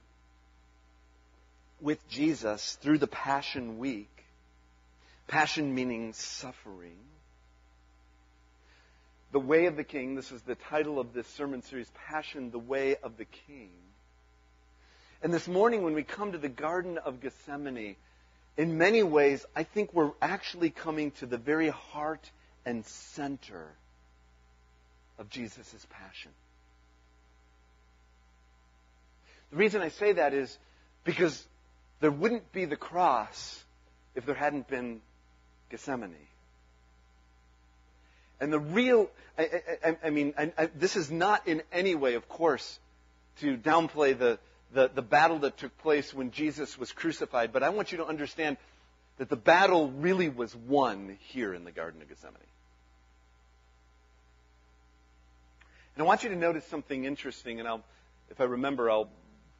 with 1.80 2.06
Jesus 2.08 2.76
through 2.82 2.98
the 2.98 3.06
Passion 3.06 3.78
Week. 3.78 4.10
Passion 5.28 5.74
meaning 5.74 6.12
suffering. 6.12 6.98
The 9.32 9.40
Way 9.40 9.66
of 9.66 9.76
the 9.76 9.84
King, 9.84 10.14
this 10.14 10.32
is 10.32 10.42
the 10.42 10.54
title 10.54 10.98
of 10.98 11.12
this 11.12 11.26
sermon 11.28 11.62
series, 11.62 11.90
Passion, 12.08 12.50
the 12.50 12.58
Way 12.58 12.96
of 12.96 13.16
the 13.16 13.24
King. 13.24 13.70
And 15.22 15.34
this 15.34 15.48
morning, 15.48 15.82
when 15.82 15.94
we 15.94 16.04
come 16.04 16.32
to 16.32 16.38
the 16.38 16.48
Garden 16.48 16.98
of 16.98 17.20
Gethsemane, 17.20 17.96
in 18.56 18.78
many 18.78 19.02
ways, 19.02 19.44
I 19.54 19.64
think 19.64 19.92
we're 19.92 20.12
actually 20.22 20.70
coming 20.70 21.10
to 21.12 21.26
the 21.26 21.36
very 21.36 21.68
heart 21.68 22.30
and 22.64 22.84
center 22.86 23.66
of 25.18 25.28
Jesus' 25.28 25.86
passion. 25.90 26.30
The 29.50 29.56
reason 29.56 29.82
I 29.82 29.88
say 29.88 30.12
that 30.12 30.34
is 30.34 30.56
because 31.04 31.46
there 32.00 32.10
wouldn't 32.10 32.52
be 32.52 32.64
the 32.64 32.76
cross 32.76 33.62
if 34.14 34.26
there 34.26 34.34
hadn't 34.34 34.68
been 34.68 35.00
Gethsemane. 35.70 36.14
And 38.40 38.52
the 38.52 38.58
real, 38.58 39.08
I, 39.38 39.62
I, 39.84 39.96
I 40.04 40.10
mean, 40.10 40.34
I, 40.36 40.68
this 40.74 40.96
is 40.96 41.10
not 41.10 41.48
in 41.48 41.62
any 41.72 41.94
way, 41.94 42.14
of 42.14 42.28
course, 42.28 42.78
to 43.40 43.56
downplay 43.56 44.18
the, 44.18 44.38
the, 44.72 44.90
the 44.94 45.02
battle 45.02 45.40
that 45.40 45.56
took 45.56 45.76
place 45.78 46.12
when 46.12 46.30
Jesus 46.30 46.78
was 46.78 46.92
crucified, 46.92 47.52
but 47.52 47.62
I 47.62 47.70
want 47.70 47.92
you 47.92 47.98
to 47.98 48.06
understand 48.06 48.56
that 49.18 49.28
the 49.28 49.36
battle 49.36 49.90
really 49.90 50.28
was 50.28 50.54
won 50.54 51.16
here 51.28 51.54
in 51.54 51.64
the 51.64 51.72
Garden 51.72 52.02
of 52.02 52.08
Gethsemane. 52.08 52.36
And 55.94 56.02
I 56.02 56.06
want 56.06 56.22
you 56.22 56.28
to 56.28 56.36
notice 56.36 56.66
something 56.66 57.04
interesting, 57.04 57.58
and 57.58 57.66
I'll, 57.66 57.82
if 58.30 58.40
I 58.40 58.44
remember, 58.44 58.90
I'll 58.90 59.08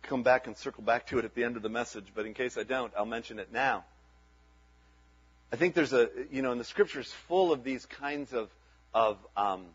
come 0.02 0.22
back 0.22 0.46
and 0.46 0.56
circle 0.56 0.82
back 0.82 1.06
to 1.06 1.18
it 1.18 1.24
at 1.24 1.34
the 1.34 1.44
end 1.44 1.56
of 1.56 1.62
the 1.62 1.70
message, 1.70 2.04
but 2.14 2.26
in 2.26 2.34
case 2.34 2.58
I 2.58 2.62
don't, 2.62 2.92
I'll 2.96 3.06
mention 3.06 3.38
it 3.38 3.50
now. 3.52 3.84
I 5.50 5.56
think 5.56 5.74
there's 5.74 5.94
a, 5.94 6.10
you 6.30 6.42
know, 6.42 6.52
in 6.52 6.58
the 6.58 6.64
scriptures 6.64 7.10
full 7.28 7.52
of 7.52 7.64
these 7.64 7.86
kinds 7.86 8.34
of, 8.34 8.50
of 8.94 9.18
um, 9.36 9.66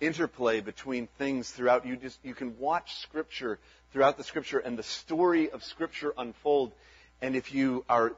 interplay 0.00 0.60
between 0.60 1.08
things 1.18 1.50
throughout. 1.50 1.86
You 1.86 1.96
just, 1.96 2.18
you 2.22 2.34
can 2.34 2.58
watch 2.58 2.96
scripture 2.96 3.58
throughout 3.92 4.16
the 4.16 4.24
scripture 4.24 4.58
and 4.58 4.78
the 4.78 4.82
story 4.82 5.50
of 5.50 5.62
scripture 5.62 6.12
unfold. 6.16 6.72
And 7.20 7.36
if 7.36 7.54
you 7.54 7.84
are 7.88 8.12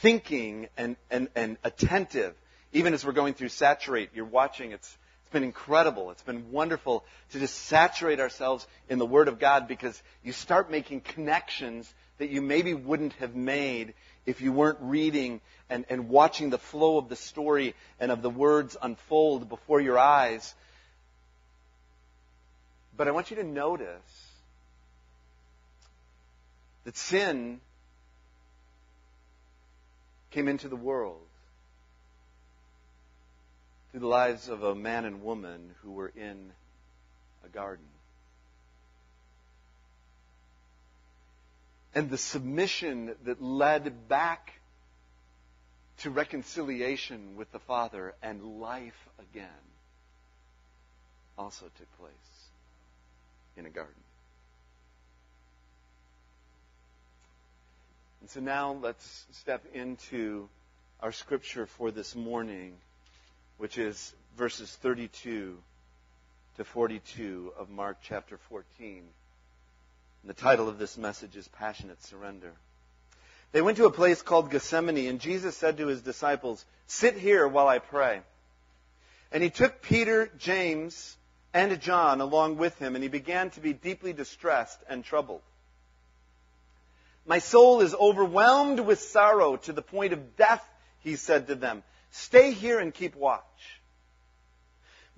thinking 0.00 0.68
and, 0.76 0.96
and, 1.10 1.28
and 1.34 1.56
attentive, 1.64 2.34
even 2.72 2.94
as 2.94 3.04
we're 3.04 3.12
going 3.12 3.34
through 3.34 3.48
Saturate, 3.48 4.10
you're 4.14 4.24
watching, 4.24 4.72
it's, 4.72 4.96
it's 5.22 5.32
been 5.32 5.44
incredible. 5.44 6.10
It's 6.10 6.22
been 6.22 6.52
wonderful 6.52 7.04
to 7.32 7.38
just 7.38 7.54
saturate 7.54 8.20
ourselves 8.20 8.66
in 8.88 8.98
the 8.98 9.06
Word 9.06 9.28
of 9.28 9.38
God 9.38 9.68
because 9.68 10.00
you 10.22 10.32
start 10.32 10.70
making 10.70 11.00
connections 11.00 11.92
that 12.18 12.30
you 12.30 12.42
maybe 12.42 12.74
wouldn't 12.74 13.14
have 13.14 13.34
made 13.34 13.94
if 14.28 14.42
you 14.42 14.52
weren't 14.52 14.78
reading 14.82 15.40
and, 15.70 15.86
and 15.88 16.10
watching 16.10 16.50
the 16.50 16.58
flow 16.58 16.98
of 16.98 17.08
the 17.08 17.16
story 17.16 17.74
and 17.98 18.12
of 18.12 18.20
the 18.20 18.28
words 18.28 18.76
unfold 18.80 19.48
before 19.48 19.80
your 19.80 19.98
eyes. 19.98 20.54
But 22.94 23.08
I 23.08 23.12
want 23.12 23.30
you 23.30 23.38
to 23.38 23.44
notice 23.44 24.26
that 26.84 26.94
sin 26.94 27.60
came 30.30 30.46
into 30.46 30.68
the 30.68 30.76
world 30.76 31.26
through 33.90 34.00
the 34.00 34.06
lives 34.06 34.50
of 34.50 34.62
a 34.62 34.74
man 34.74 35.06
and 35.06 35.22
woman 35.22 35.70
who 35.82 35.92
were 35.92 36.12
in 36.14 36.52
a 37.46 37.48
garden. 37.48 37.86
And 41.94 42.10
the 42.10 42.18
submission 42.18 43.14
that 43.24 43.42
led 43.42 44.08
back 44.08 44.52
to 45.98 46.10
reconciliation 46.10 47.36
with 47.36 47.50
the 47.50 47.58
Father 47.58 48.14
and 48.22 48.60
life 48.60 49.08
again 49.18 49.48
also 51.36 51.66
took 51.76 51.98
place 51.98 52.12
in 53.56 53.66
a 53.66 53.70
garden. 53.70 53.94
And 58.20 58.30
so 58.30 58.40
now 58.40 58.72
let's 58.72 59.26
step 59.32 59.64
into 59.74 60.48
our 61.00 61.12
scripture 61.12 61.66
for 61.66 61.90
this 61.90 62.14
morning 62.14 62.74
which 63.58 63.76
is 63.76 64.14
verses 64.36 64.70
32 64.82 65.56
to 66.56 66.64
42 66.64 67.52
of 67.58 67.68
Mark 67.68 67.98
chapter 68.02 68.38
14. 68.48 69.02
And 70.22 70.30
the 70.30 70.34
title 70.34 70.68
of 70.68 70.78
this 70.78 70.98
message 70.98 71.36
is 71.36 71.48
Passionate 71.48 72.02
Surrender. 72.04 72.52
They 73.52 73.62
went 73.62 73.78
to 73.78 73.86
a 73.86 73.90
place 73.90 74.20
called 74.20 74.50
Gethsemane, 74.50 75.08
and 75.08 75.20
Jesus 75.20 75.56
said 75.56 75.78
to 75.78 75.86
his 75.86 76.02
disciples, 76.02 76.64
Sit 76.86 77.16
here 77.16 77.46
while 77.48 77.68
I 77.68 77.78
pray. 77.78 78.20
And 79.32 79.42
he 79.42 79.50
took 79.50 79.80
Peter, 79.80 80.30
James, 80.38 81.16
and 81.54 81.80
John 81.80 82.20
along 82.20 82.56
with 82.56 82.78
him, 82.78 82.94
and 82.94 83.02
he 83.02 83.08
began 83.08 83.50
to 83.50 83.60
be 83.60 83.72
deeply 83.72 84.12
distressed 84.12 84.78
and 84.88 85.04
troubled. 85.04 85.42
My 87.26 87.38
soul 87.38 87.80
is 87.80 87.94
overwhelmed 87.94 88.80
with 88.80 89.00
sorrow 89.00 89.56
to 89.56 89.72
the 89.72 89.82
point 89.82 90.12
of 90.12 90.36
death, 90.36 90.66
he 91.00 91.16
said 91.16 91.46
to 91.48 91.54
them. 91.54 91.82
Stay 92.10 92.52
here 92.52 92.78
and 92.78 92.92
keep 92.92 93.14
watch. 93.14 93.44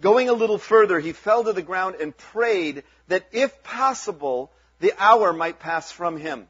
Going 0.01 0.29
a 0.29 0.33
little 0.33 0.59
further, 0.59 0.99
he 0.99 1.13
fell 1.13 1.45
to 1.45 1.53
the 1.53 1.63
ground 1.63 1.97
and 2.01 2.17
prayed 2.17 2.85
that 3.09 3.29
if 3.33 3.63
possible, 3.63 4.51
the 4.81 4.93
hour 4.99 5.33
might 5.33 5.61
pass 5.61 5.93
from 5.93 6.17
him. 6.17 6.49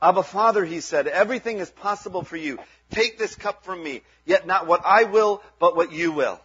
Abba 0.00 0.22
Father, 0.22 0.64
he 0.64 0.80
said, 0.80 1.06
everything 1.06 1.58
is 1.58 1.70
possible 1.70 2.22
for 2.22 2.36
you. 2.36 2.58
Take 2.90 3.18
this 3.18 3.34
cup 3.34 3.64
from 3.64 3.82
me, 3.82 4.02
yet 4.24 4.46
not 4.46 4.66
what 4.66 4.80
I 4.84 5.04
will, 5.04 5.42
but 5.58 5.76
what 5.76 5.92
you 5.92 6.12
will. 6.12 6.40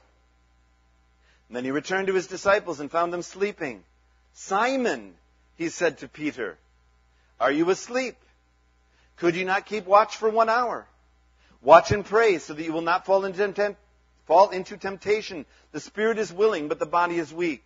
And 1.47 1.55
then 1.55 1.63
he 1.63 1.71
returned 1.71 2.07
to 2.07 2.13
his 2.13 2.27
disciples 2.27 2.79
and 2.79 2.91
found 2.91 3.13
them 3.13 3.21
sleeping. 3.21 3.83
Simon, 4.33 5.13
he 5.55 5.69
said 5.69 5.99
to 5.99 6.07
Peter, 6.07 6.57
Are 7.39 7.51
you 7.51 7.69
asleep? 7.69 8.17
Could 9.17 9.35
you 9.35 9.45
not 9.45 9.65
keep 9.65 9.85
watch 9.85 10.17
for 10.17 10.29
one 10.29 10.49
hour? 10.49 10.85
Watch 11.61 11.91
and 11.91 12.03
pray 12.03 12.39
so 12.39 12.53
that 12.53 12.63
you 12.63 12.73
will 12.73 12.81
not 12.81 13.05
fall 13.05 13.23
into, 13.23 13.51
temp- 13.53 13.77
fall 14.25 14.49
into 14.49 14.75
temptation. 14.75 15.45
The 15.71 15.79
spirit 15.79 16.17
is 16.17 16.33
willing, 16.33 16.67
but 16.67 16.79
the 16.79 16.85
body 16.85 17.17
is 17.17 17.33
weak. 17.33 17.63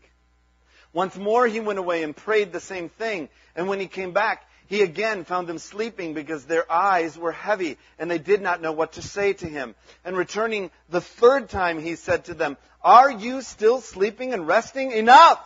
Once 0.94 1.16
more 1.16 1.46
he 1.46 1.60
went 1.60 1.80
away 1.80 2.04
and 2.04 2.16
prayed 2.16 2.52
the 2.52 2.60
same 2.60 2.90
thing. 2.90 3.30
And 3.56 3.68
when 3.68 3.80
he 3.80 3.88
came 3.88 4.12
back, 4.12 4.48
he 4.68 4.82
again 4.82 5.24
found 5.24 5.48
them 5.48 5.58
sleeping 5.58 6.14
because 6.14 6.46
their 6.46 6.72
eyes 6.72 7.18
were 7.18 7.32
heavy 7.32 7.78
and 7.98 8.10
they 8.10 8.18
did 8.20 8.42
not 8.42 8.62
know 8.62 8.72
what 8.72 8.94
to 8.94 9.02
say 9.02 9.34
to 9.34 9.48
him. 9.48 9.76
And 10.06 10.16
returning 10.16 10.72
the 10.90 11.02
third 11.02 11.50
time, 11.50 11.80
he 11.80 11.96
said 11.96 12.26
to 12.26 12.34
them, 12.34 12.58
Are 12.84 13.10
you 13.10 13.42
still 13.42 13.82
sleeping 13.82 14.34
and 14.34 14.48
resting? 14.48 14.92
Enough! 14.92 15.40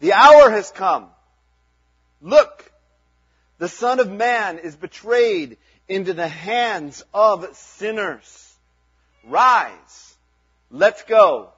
The 0.00 0.12
hour 0.12 0.50
has 0.50 0.70
come. 0.70 1.08
Look, 2.20 2.70
the 3.58 3.68
Son 3.68 3.98
of 4.00 4.10
Man 4.10 4.58
is 4.58 4.76
betrayed 4.76 5.56
into 5.88 6.12
the 6.12 6.28
hands 6.28 7.04
of 7.14 7.48
sinners. 7.56 8.54
Rise. 9.24 10.14
Let's 10.70 11.02
go. 11.04 11.50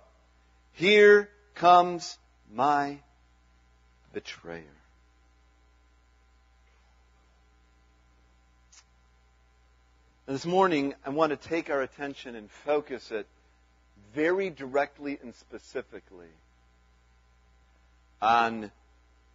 Here 0.72 1.28
comes 1.58 2.16
my 2.54 2.98
betrayer. 4.12 4.62
This 10.26 10.46
morning, 10.46 10.94
I 11.04 11.10
want 11.10 11.30
to 11.30 11.48
take 11.48 11.68
our 11.68 11.82
attention 11.82 12.36
and 12.36 12.50
focus 12.50 13.10
it 13.10 13.26
very 14.14 14.50
directly 14.50 15.18
and 15.20 15.34
specifically 15.34 16.28
on. 18.22 18.70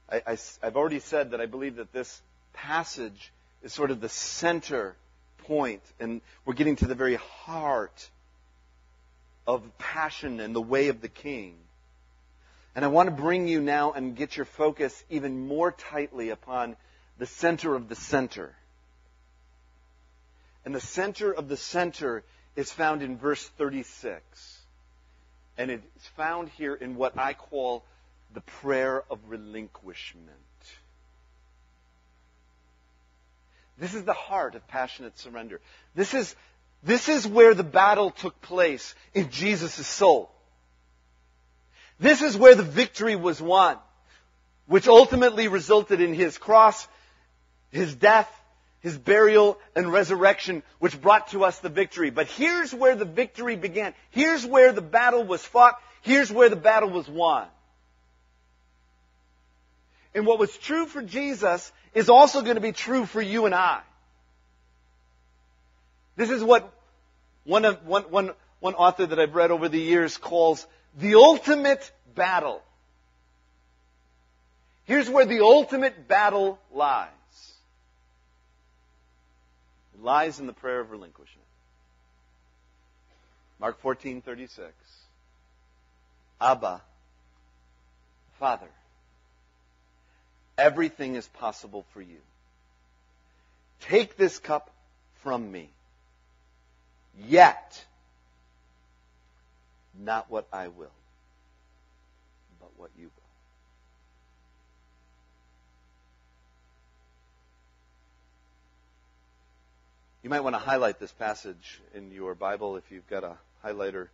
I, 0.10 0.38
have 0.62 0.78
already 0.78 1.00
said 1.00 1.32
that 1.32 1.42
I 1.42 1.46
believe 1.46 1.78
that 1.78 1.92
this 1.92 2.22
passage 2.54 3.34
is 3.64 3.74
sort 3.74 3.90
of 3.90 4.00
the 4.00 4.10
center 4.10 4.96
point, 5.40 5.82
and 6.00 6.22
we're 6.46 6.54
getting 6.54 6.76
to 6.78 6.86
the 6.86 6.96
very 6.96 7.16
heart 7.16 8.10
of 9.48 9.64
passion 9.78 10.40
and 10.40 10.56
the 10.56 10.62
way 10.62 10.90
of 10.90 11.02
the 11.02 11.10
king. 11.10 11.56
And 12.76 12.84
I 12.84 12.88
want 12.88 13.08
to 13.08 13.16
bring 13.16 13.48
you 13.48 13.62
now 13.62 13.92
and 13.92 14.16
get 14.16 14.36
your 14.36 14.46
focus 14.46 15.04
even 15.10 15.48
more 15.48 15.72
tightly 15.72 16.30
upon 16.30 16.76
the 17.18 17.26
center 17.26 17.76
of 17.76 17.88
the 17.88 17.96
center. 17.96 18.56
And 20.66 20.74
the 20.74 20.80
center 20.80 21.32
of 21.32 21.48
the 21.50 21.58
center 21.58 22.24
is 22.56 22.72
found 22.72 23.04
in 23.04 23.18
verse 23.18 23.48
36. 23.58 24.60
And 25.58 25.70
it's 25.70 26.08
found 26.18 26.50
here 26.50 26.74
in 26.74 26.96
what 26.96 27.18
I 27.18 27.34
call 27.34 27.84
the 28.34 28.42
prayer 28.42 29.04
of 29.12 29.20
relinquishment. 29.28 30.30
This 33.78 33.94
is 33.94 34.04
the 34.04 34.14
heart 34.14 34.56
of 34.56 34.68
passionate 34.68 35.18
surrender. 35.20 35.60
This 35.96 36.14
is, 36.14 36.36
this 36.84 37.10
is 37.10 37.28
where 37.28 37.54
the 37.54 37.64
battle 37.64 38.12
took 38.12 38.42
place 38.42 38.96
in 39.14 39.30
Jesus' 39.30 39.86
soul. 39.86 40.32
This 42.00 42.22
is 42.22 42.38
where 42.38 42.56
the 42.56 42.64
victory 42.64 43.16
was 43.16 43.42
won, 43.42 43.78
which 44.68 44.88
ultimately 44.88 45.48
resulted 45.48 46.02
in 46.02 46.14
his 46.14 46.38
cross, 46.38 46.88
his 47.72 47.96
death, 47.96 48.30
his 48.82 48.98
burial 48.98 49.58
and 49.76 49.92
resurrection, 49.92 50.62
which 50.80 51.02
brought 51.02 51.30
to 51.30 51.46
us 51.46 51.60
the 51.60 51.70
victory. 51.70 52.10
But 52.10 52.28
here's 52.28 52.74
where 52.74 52.96
the 52.96 53.06
victory 53.06 53.56
began. 53.56 53.94
Here's 54.12 54.46
where 54.46 54.74
the 54.74 54.82
battle 54.82 55.24
was 55.24 55.44
fought. 55.44 55.80
Here's 56.02 56.32
where 56.32 56.50
the 56.50 56.58
battle 56.58 56.90
was 56.90 57.08
won. 57.08 57.48
And 60.14 60.28
what 60.28 60.38
was 60.38 60.56
true 60.58 60.86
for 60.86 61.02
Jesus 61.02 61.72
is 61.94 62.10
also 62.10 62.42
going 62.42 62.56
to 62.56 62.62
be 62.62 62.74
true 62.74 63.06
for 63.06 63.22
you 63.22 63.46
and 63.46 63.56
I. 63.56 63.80
This 66.16 66.30
is 66.30 66.44
what 66.44 66.72
one, 67.46 67.66
of, 67.66 67.86
one, 67.86 68.04
one, 68.04 68.32
one 68.60 68.76
author 68.76 69.06
that 69.06 69.20
I've 69.20 69.34
read 69.34 69.50
over 69.50 69.70
the 69.70 69.80
years 69.80 70.18
calls 70.18 70.68
the 70.98 71.16
ultimate 71.16 71.92
battle. 72.16 72.62
Here's 74.86 75.10
where 75.10 75.26
the 75.26 75.42
ultimate 75.42 76.08
battle 76.08 76.60
lies 76.74 77.10
It 79.94 80.04
lies 80.04 80.40
in 80.40 80.48
the 80.48 80.54
prayer 80.54 80.80
of 80.80 80.92
relinquishment. 80.92 81.48
Mark 83.60 83.82
14:36. 83.82 84.72
Abba, 86.42 86.82
Father, 88.40 88.68
everything 90.58 91.16
is 91.16 91.26
possible 91.28 91.86
for 91.94 92.02
you. 92.02 92.20
Take 93.82 94.18
this 94.18 94.40
cup 94.40 94.70
from 95.22 95.50
me. 95.50 95.70
Yet, 97.18 97.86
not 100.00 100.30
what 100.30 100.48
I 100.52 100.68
will, 100.68 100.92
but 102.60 102.70
what 102.78 102.90
you 102.98 103.06
will. 103.06 103.24
You 110.24 110.30
might 110.30 110.40
want 110.40 110.56
to 110.56 110.60
highlight 110.60 111.00
this 111.00 111.12
passage 111.12 111.82
in 111.94 112.12
your 112.12 112.34
Bible 112.34 112.78
if 112.78 112.90
you've 112.92 113.08
got 113.10 113.26
a 113.26 113.36
highlighter. 113.64 114.08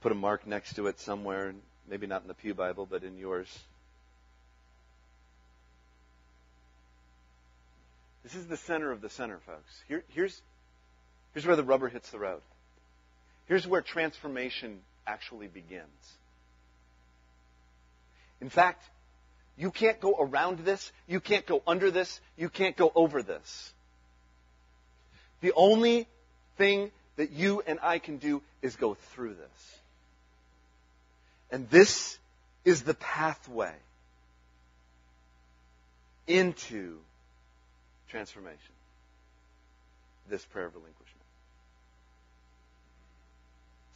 Put 0.00 0.12
a 0.12 0.14
mark 0.14 0.46
next 0.46 0.76
to 0.76 0.86
it 0.86 0.98
somewhere, 0.98 1.54
maybe 1.88 2.06
not 2.06 2.22
in 2.22 2.28
the 2.28 2.34
Pew 2.34 2.54
Bible, 2.54 2.86
but 2.86 3.04
in 3.04 3.18
yours. 3.18 3.46
This 8.22 8.34
is 8.34 8.46
the 8.46 8.56
center 8.56 8.90
of 8.90 9.00
the 9.00 9.10
center, 9.10 9.38
folks. 9.46 9.82
Here, 9.88 10.04
here's, 10.08 10.40
here's 11.32 11.46
where 11.46 11.56
the 11.56 11.64
rubber 11.64 11.88
hits 11.88 12.10
the 12.10 12.18
road. 12.18 12.40
Here's 13.48 13.66
where 13.66 13.80
transformation 13.80 14.80
actually 15.06 15.48
begins. 15.48 15.82
In 18.40 18.50
fact, 18.50 18.82
you 19.56 19.70
can't 19.70 19.98
go 20.00 20.14
around 20.20 20.60
this, 20.60 20.92
you 21.08 21.18
can't 21.18 21.46
go 21.46 21.62
under 21.66 21.90
this, 21.90 22.20
you 22.36 22.50
can't 22.50 22.76
go 22.76 22.92
over 22.94 23.22
this. 23.22 23.72
The 25.40 25.52
only 25.56 26.06
thing 26.58 26.90
that 27.16 27.32
you 27.32 27.62
and 27.66 27.78
I 27.82 27.98
can 27.98 28.18
do 28.18 28.42
is 28.62 28.76
go 28.76 28.94
through 28.94 29.34
this. 29.34 29.78
And 31.50 31.68
this 31.70 32.18
is 32.64 32.82
the 32.82 32.94
pathway 32.94 33.74
into 36.26 36.98
transformation. 38.10 38.58
This 40.28 40.44
prayer 40.44 40.66
of 40.66 40.74
relinquishment. 40.74 41.17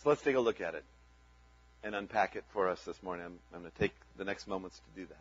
So 0.02 0.08
let's 0.08 0.22
take 0.22 0.34
a 0.34 0.40
look 0.40 0.60
at 0.60 0.74
it 0.74 0.84
and 1.84 1.94
unpack 1.94 2.34
it 2.34 2.42
for 2.52 2.68
us 2.68 2.82
this 2.84 3.00
morning. 3.04 3.24
I'm, 3.24 3.38
I'm 3.54 3.60
going 3.60 3.70
to 3.70 3.78
take 3.78 3.92
the 4.16 4.24
next 4.24 4.48
moments 4.48 4.76
to 4.76 5.00
do 5.00 5.06
that. 5.06 5.20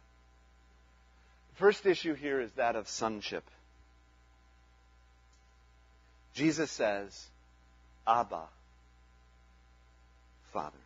The 1.54 1.60
first 1.60 1.86
issue 1.86 2.16
here 2.16 2.42
is 2.42 2.52
that 2.54 2.76
of 2.76 2.88
sonship. 2.88 3.44
Jesus 6.34 6.72
says, 6.72 7.28
Abba, 8.08 8.42
Father. 10.52 10.78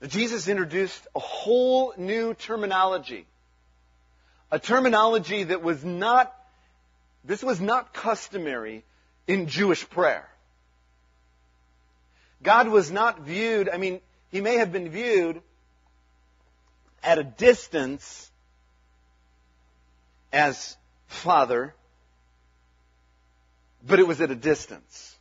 Now, 0.00 0.08
Jesus 0.08 0.46
introduced 0.46 1.04
a 1.16 1.20
whole 1.20 1.92
new 1.96 2.34
terminology. 2.34 3.26
A 4.52 4.60
terminology 4.60 5.42
that 5.44 5.62
was 5.62 5.84
not, 5.84 6.32
this 7.24 7.42
was 7.42 7.60
not 7.60 7.92
customary 7.92 8.84
in 9.26 9.48
Jewish 9.48 9.88
prayer. 9.90 10.28
God 12.42 12.68
was 12.68 12.90
not 12.90 13.20
viewed, 13.20 13.68
I 13.68 13.76
mean, 13.76 14.00
he 14.30 14.40
may 14.40 14.56
have 14.56 14.72
been 14.72 14.88
viewed 14.88 15.40
at 17.02 17.18
a 17.18 17.24
distance 17.24 18.30
as 20.32 20.76
Father, 21.06 21.74
but 23.86 23.98
it 23.98 24.06
was 24.06 24.20
at 24.20 24.30
a 24.30 24.34
distance. 24.34 25.16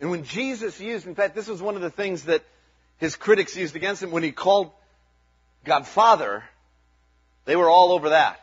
And 0.00 0.10
when 0.10 0.24
Jesus 0.24 0.80
used, 0.80 1.06
in 1.06 1.14
fact, 1.14 1.34
this 1.34 1.48
was 1.48 1.60
one 1.60 1.74
of 1.74 1.82
the 1.82 1.90
things 1.90 2.24
that 2.24 2.44
his 2.98 3.16
critics 3.16 3.56
used 3.56 3.76
against 3.76 4.02
him 4.02 4.10
when 4.10 4.22
he 4.22 4.32
called 4.32 4.70
God 5.64 5.86
Father, 5.86 6.44
they 7.44 7.56
were 7.56 7.68
all 7.68 7.92
over 7.92 8.10
that. 8.10 8.40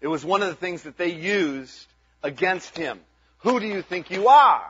It 0.00 0.08
was 0.08 0.24
one 0.24 0.42
of 0.42 0.48
the 0.48 0.54
things 0.54 0.82
that 0.82 0.96
they 0.96 1.12
used 1.12 1.86
against 2.22 2.76
him. 2.76 3.00
Who 3.38 3.60
do 3.60 3.66
you 3.66 3.82
think 3.82 4.10
you 4.10 4.28
are? 4.28 4.62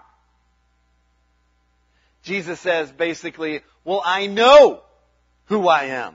Jesus 2.22 2.60
says 2.60 2.92
basically, 2.92 3.62
well, 3.84 4.02
I 4.04 4.26
know 4.26 4.82
who 5.46 5.68
I 5.68 5.84
am. 5.84 6.14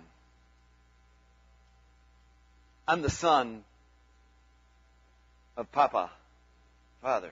I'm 2.88 3.02
the 3.02 3.10
son 3.10 3.64
of 5.58 5.72
Papa, 5.72 6.12
Father. 7.02 7.32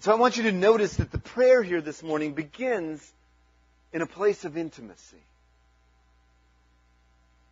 So 0.00 0.10
I 0.10 0.14
want 0.14 0.38
you 0.38 0.44
to 0.44 0.52
notice 0.52 0.96
that 0.96 1.12
the 1.12 1.18
prayer 1.18 1.62
here 1.62 1.82
this 1.82 2.02
morning 2.02 2.32
begins 2.32 3.06
in 3.92 4.00
a 4.00 4.06
place 4.06 4.46
of 4.46 4.56
intimacy, 4.56 5.22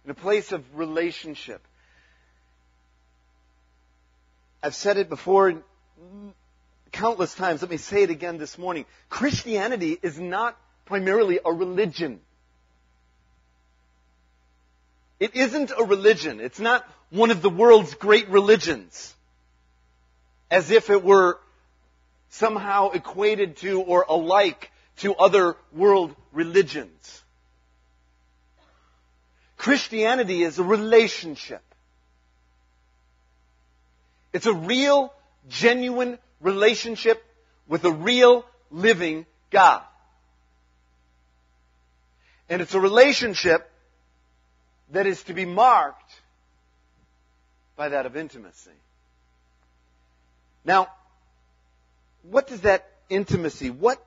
in 0.06 0.10
a 0.10 0.14
place 0.14 0.52
of 0.52 0.64
relationship. 0.74 1.60
I've 4.62 4.74
said 4.74 4.96
it 4.96 5.08
before 5.08 5.62
countless 6.90 7.34
times. 7.34 7.62
Let 7.62 7.70
me 7.70 7.76
say 7.76 8.02
it 8.02 8.10
again 8.10 8.38
this 8.38 8.58
morning. 8.58 8.86
Christianity 9.08 9.98
is 10.02 10.18
not 10.18 10.56
primarily 10.84 11.38
a 11.44 11.52
religion. 11.52 12.20
It 15.20 15.34
isn't 15.34 15.70
a 15.76 15.84
religion. 15.84 16.40
It's 16.40 16.60
not 16.60 16.84
one 17.10 17.30
of 17.30 17.42
the 17.42 17.50
world's 17.50 17.94
great 17.94 18.28
religions. 18.28 19.14
As 20.50 20.70
if 20.70 20.90
it 20.90 21.04
were 21.04 21.38
somehow 22.30 22.90
equated 22.90 23.56
to 23.58 23.80
or 23.80 24.04
alike 24.08 24.70
to 24.98 25.14
other 25.14 25.56
world 25.72 26.14
religions. 26.32 27.22
Christianity 29.56 30.42
is 30.42 30.58
a 30.58 30.64
relationship. 30.64 31.62
It's 34.32 34.46
a 34.46 34.52
real, 34.52 35.12
genuine 35.48 36.18
relationship 36.40 37.24
with 37.66 37.84
a 37.84 37.92
real, 37.92 38.44
living 38.70 39.26
God. 39.50 39.82
And 42.48 42.62
it's 42.62 42.74
a 42.74 42.80
relationship 42.80 43.70
that 44.90 45.06
is 45.06 45.22
to 45.24 45.34
be 45.34 45.44
marked 45.44 46.12
by 47.76 47.90
that 47.90 48.06
of 48.06 48.16
intimacy. 48.16 48.70
Now, 50.64 50.88
what 52.22 52.46
does 52.46 52.62
that 52.62 52.86
intimacy, 53.08 53.70
what, 53.70 54.04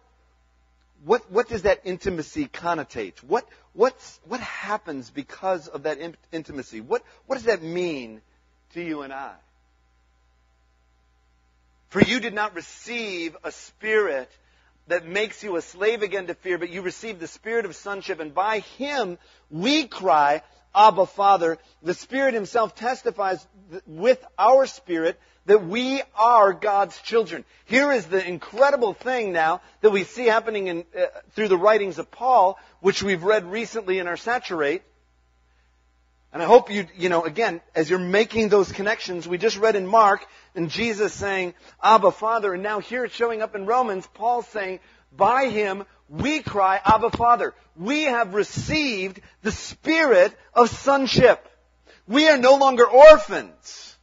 what, 1.06 1.32
what 1.32 1.48
does 1.48 1.64
that 1.64 1.82
intimacy 1.86 2.48
connotate? 2.48 3.18
What, 3.24 3.48
what's, 3.74 4.20
what 4.28 4.40
happens 4.40 5.10
because 5.10 5.68
of 5.68 5.84
that 5.84 5.98
in, 5.98 6.16
intimacy? 6.32 6.82
What, 6.82 7.04
what 7.26 7.36
does 7.36 7.46
that 7.46 7.64
mean 7.64 8.22
to 8.74 8.82
you 8.82 9.02
and 9.02 9.14
I? 9.14 9.34
For 11.92 12.02
you 12.02 12.22
did 12.22 12.34
not 12.34 12.56
receive 12.56 13.36
a 13.44 13.52
spirit 13.52 14.32
that 14.88 15.06
makes 15.06 15.44
you 15.44 15.58
a 15.58 15.62
slave 15.62 16.04
again 16.04 16.28
to 16.28 16.34
fear, 16.36 16.58
but 16.58 16.70
you 16.70 16.82
received 16.82 17.20
the 17.20 17.28
spirit 17.28 17.66
of 17.66 17.76
sonship, 17.76 18.22
and 18.22 18.34
by 18.34 18.60
him 18.60 19.18
we 19.50 19.88
cry, 19.88 20.42
Abba, 20.74 21.06
Father. 21.06 21.58
The 21.84 21.94
Spirit 21.94 22.34
Himself 22.34 22.76
testifies 22.76 23.46
with 23.86 24.24
our 24.40 24.68
spirit 24.68 25.20
that 25.48 25.66
we 25.66 26.02
are 26.16 26.54
God's 26.54 26.98
children. 27.02 27.44
Here 27.66 27.92
is 27.92 28.06
the 28.06 28.26
incredible 28.26 28.94
thing 28.94 29.34
now 29.34 29.60
that 29.82 29.92
we 29.92 30.06
see 30.06 30.28
happening 30.28 30.68
in, 30.68 30.86
uh, 30.98 31.08
through 31.32 31.50
the 31.50 31.58
writings 31.58 32.00
of 32.00 32.10
Paul, 32.10 32.58
which 32.80 33.04
we've 33.04 33.24
read 33.24 33.52
recently 33.52 34.00
in 34.00 34.08
our 34.08 34.16
Saturate. 34.16 34.84
And 36.34 36.41
I 36.41 36.46
hope 36.46 36.72
you, 36.72 36.88
you 36.96 37.10
know, 37.10 37.26
again, 37.26 37.60
as 37.76 37.89
you're 37.89 38.00
making 38.00 38.50
those 38.50 38.72
connections, 38.72 39.28
we 39.28 39.38
just 39.38 39.58
read 39.58 39.76
in 39.76 39.86
Mark, 39.86 40.26
and 40.56 40.70
Jesus 40.70 41.13
saying, 41.13 41.54
Abba, 41.84 42.12
Father, 42.12 42.54
and 42.54 42.63
now 42.63 42.80
here 42.80 43.04
it's 43.04 43.15
showing 43.15 43.41
up 43.41 43.54
in 43.54 43.65
Romans, 43.65 44.08
Paul 44.13 44.41
saying, 44.44 44.80
by 45.15 45.50
him 45.50 45.84
we 46.08 46.41
cry, 46.41 46.80
Abba 46.84 47.12
Father. 47.12 47.54
We 47.76 48.04
have 48.04 48.34
received 48.34 49.20
the 49.44 49.52
spirit 49.52 50.34
of 50.54 50.70
sonship. 50.70 51.46
We 52.08 52.28
are 52.30 52.38
no 52.38 52.56
longer 52.56 52.86
orphans. 52.86 53.96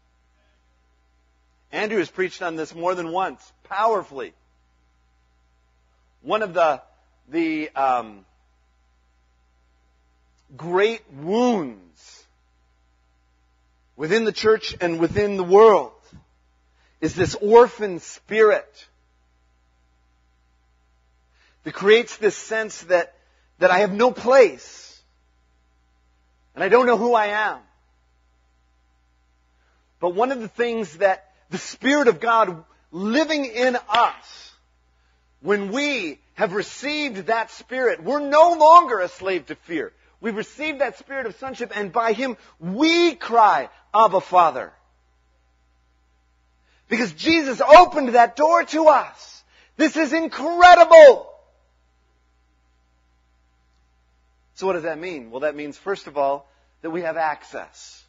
Andrew 1.72 1.98
has 1.98 2.10
preached 2.10 2.42
on 2.42 2.56
this 2.56 2.74
more 2.74 2.94
than 2.94 3.12
once, 3.12 3.52
powerfully. 3.64 4.32
One 6.22 6.42
of 6.42 6.54
the, 6.54 6.82
the 7.28 7.70
um, 7.70 8.24
great 10.56 11.02
wounds 11.12 12.17
within 13.98 14.24
the 14.24 14.32
church 14.32 14.76
and 14.80 15.00
within 15.00 15.36
the 15.36 15.44
world 15.44 15.90
is 17.00 17.14
this 17.14 17.34
orphan 17.34 17.98
spirit 17.98 18.86
that 21.64 21.74
creates 21.74 22.16
this 22.16 22.36
sense 22.36 22.82
that, 22.84 23.12
that 23.58 23.72
I 23.72 23.80
have 23.80 23.92
no 23.92 24.12
place 24.12 25.02
and 26.54 26.62
I 26.62 26.68
don't 26.68 26.86
know 26.86 26.96
who 26.96 27.12
I 27.12 27.26
am. 27.26 27.58
But 30.00 30.14
one 30.14 30.30
of 30.30 30.40
the 30.40 30.48
things 30.48 30.98
that 30.98 31.32
the 31.50 31.58
Spirit 31.58 32.06
of 32.06 32.20
God 32.20 32.64
living 32.92 33.46
in 33.46 33.76
us, 33.88 34.52
when 35.40 35.72
we 35.72 36.20
have 36.34 36.52
received 36.52 37.26
that 37.26 37.50
Spirit, 37.50 38.02
we're 38.02 38.20
no 38.20 38.56
longer 38.58 39.00
a 39.00 39.08
slave 39.08 39.46
to 39.46 39.56
fear. 39.56 39.92
We've 40.20 40.36
received 40.36 40.80
that 40.80 40.98
Spirit 40.98 41.26
of 41.26 41.36
sonship 41.36 41.72
and 41.74 41.92
by 41.92 42.12
Him 42.12 42.36
we 42.58 43.14
cry, 43.14 43.68
Abba 43.94 44.20
Father. 44.20 44.72
Because 46.88 47.12
Jesus 47.12 47.60
opened 47.60 48.10
that 48.10 48.34
door 48.34 48.64
to 48.64 48.88
us. 48.88 49.44
This 49.76 49.96
is 49.96 50.12
incredible. 50.12 51.26
So 54.54 54.66
what 54.66 54.72
does 54.72 54.82
that 54.82 54.98
mean? 54.98 55.30
Well, 55.30 55.40
that 55.40 55.54
means, 55.54 55.76
first 55.76 56.08
of 56.08 56.18
all, 56.18 56.50
that 56.82 56.90
we 56.90 57.02
have 57.02 57.16
access. 57.16 58.02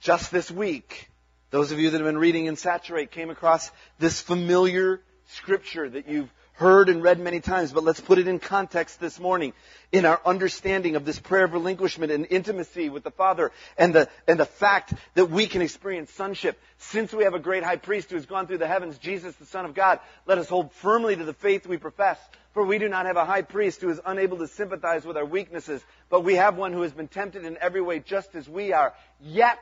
Just 0.00 0.30
this 0.30 0.50
week, 0.50 1.08
those 1.50 1.72
of 1.72 1.80
you 1.80 1.90
that 1.90 1.98
have 1.98 2.06
been 2.06 2.18
reading 2.18 2.46
in 2.46 2.56
Saturate 2.56 3.10
came 3.10 3.30
across 3.30 3.70
this 3.98 4.20
familiar 4.20 5.00
scripture 5.28 5.88
that 5.88 6.08
you've 6.08 6.32
heard 6.52 6.88
and 6.88 7.02
read 7.02 7.18
many 7.18 7.40
times, 7.40 7.72
but 7.72 7.84
let's 7.84 8.00
put 8.00 8.18
it 8.18 8.28
in 8.28 8.38
context 8.38 9.00
this 9.00 9.18
morning 9.18 9.52
in 9.90 10.04
our 10.04 10.20
understanding 10.24 10.96
of 10.96 11.04
this 11.04 11.18
prayer 11.18 11.44
of 11.44 11.52
relinquishment 11.52 12.12
and 12.12 12.26
intimacy 12.30 12.88
with 12.88 13.02
the 13.02 13.10
Father 13.10 13.50
and 13.78 13.94
the, 13.94 14.08
and 14.28 14.38
the 14.38 14.46
fact 14.46 14.92
that 15.14 15.30
we 15.30 15.46
can 15.46 15.62
experience 15.62 16.12
sonship. 16.12 16.60
Since 16.78 17.12
we 17.12 17.24
have 17.24 17.34
a 17.34 17.38
great 17.38 17.62
high 17.62 17.76
priest 17.76 18.10
who 18.10 18.16
has 18.16 18.26
gone 18.26 18.46
through 18.46 18.58
the 18.58 18.68
heavens, 18.68 18.98
Jesus 18.98 19.34
the 19.36 19.46
Son 19.46 19.64
of 19.64 19.74
God, 19.74 20.00
let 20.26 20.38
us 20.38 20.48
hold 20.48 20.72
firmly 20.72 21.16
to 21.16 21.24
the 21.24 21.34
faith 21.34 21.66
we 21.66 21.78
profess. 21.78 22.18
For 22.52 22.64
we 22.64 22.78
do 22.78 22.88
not 22.88 23.06
have 23.06 23.16
a 23.16 23.24
high 23.24 23.42
priest 23.42 23.80
who 23.80 23.88
is 23.88 24.00
unable 24.04 24.38
to 24.38 24.46
sympathize 24.46 25.06
with 25.06 25.16
our 25.16 25.24
weaknesses, 25.24 25.82
but 26.10 26.22
we 26.22 26.34
have 26.34 26.56
one 26.56 26.74
who 26.74 26.82
has 26.82 26.92
been 26.92 27.08
tempted 27.08 27.46
in 27.46 27.56
every 27.60 27.80
way 27.80 27.98
just 27.98 28.34
as 28.34 28.46
we 28.46 28.74
are, 28.74 28.92
yet 29.22 29.58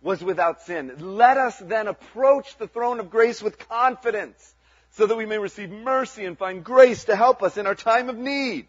was 0.00 0.24
without 0.24 0.62
sin. 0.62 0.94
Let 0.98 1.36
us 1.36 1.58
then 1.58 1.88
approach 1.88 2.56
the 2.56 2.66
throne 2.66 3.00
of 3.00 3.10
grace 3.10 3.42
with 3.42 3.58
confidence 3.68 4.54
so 4.92 5.06
that 5.06 5.16
we 5.16 5.26
may 5.26 5.38
receive 5.38 5.70
mercy 5.70 6.24
and 6.24 6.36
find 6.36 6.62
grace 6.62 7.04
to 7.04 7.16
help 7.16 7.42
us 7.42 7.56
in 7.56 7.66
our 7.66 7.74
time 7.74 8.08
of 8.08 8.16
need. 8.16 8.66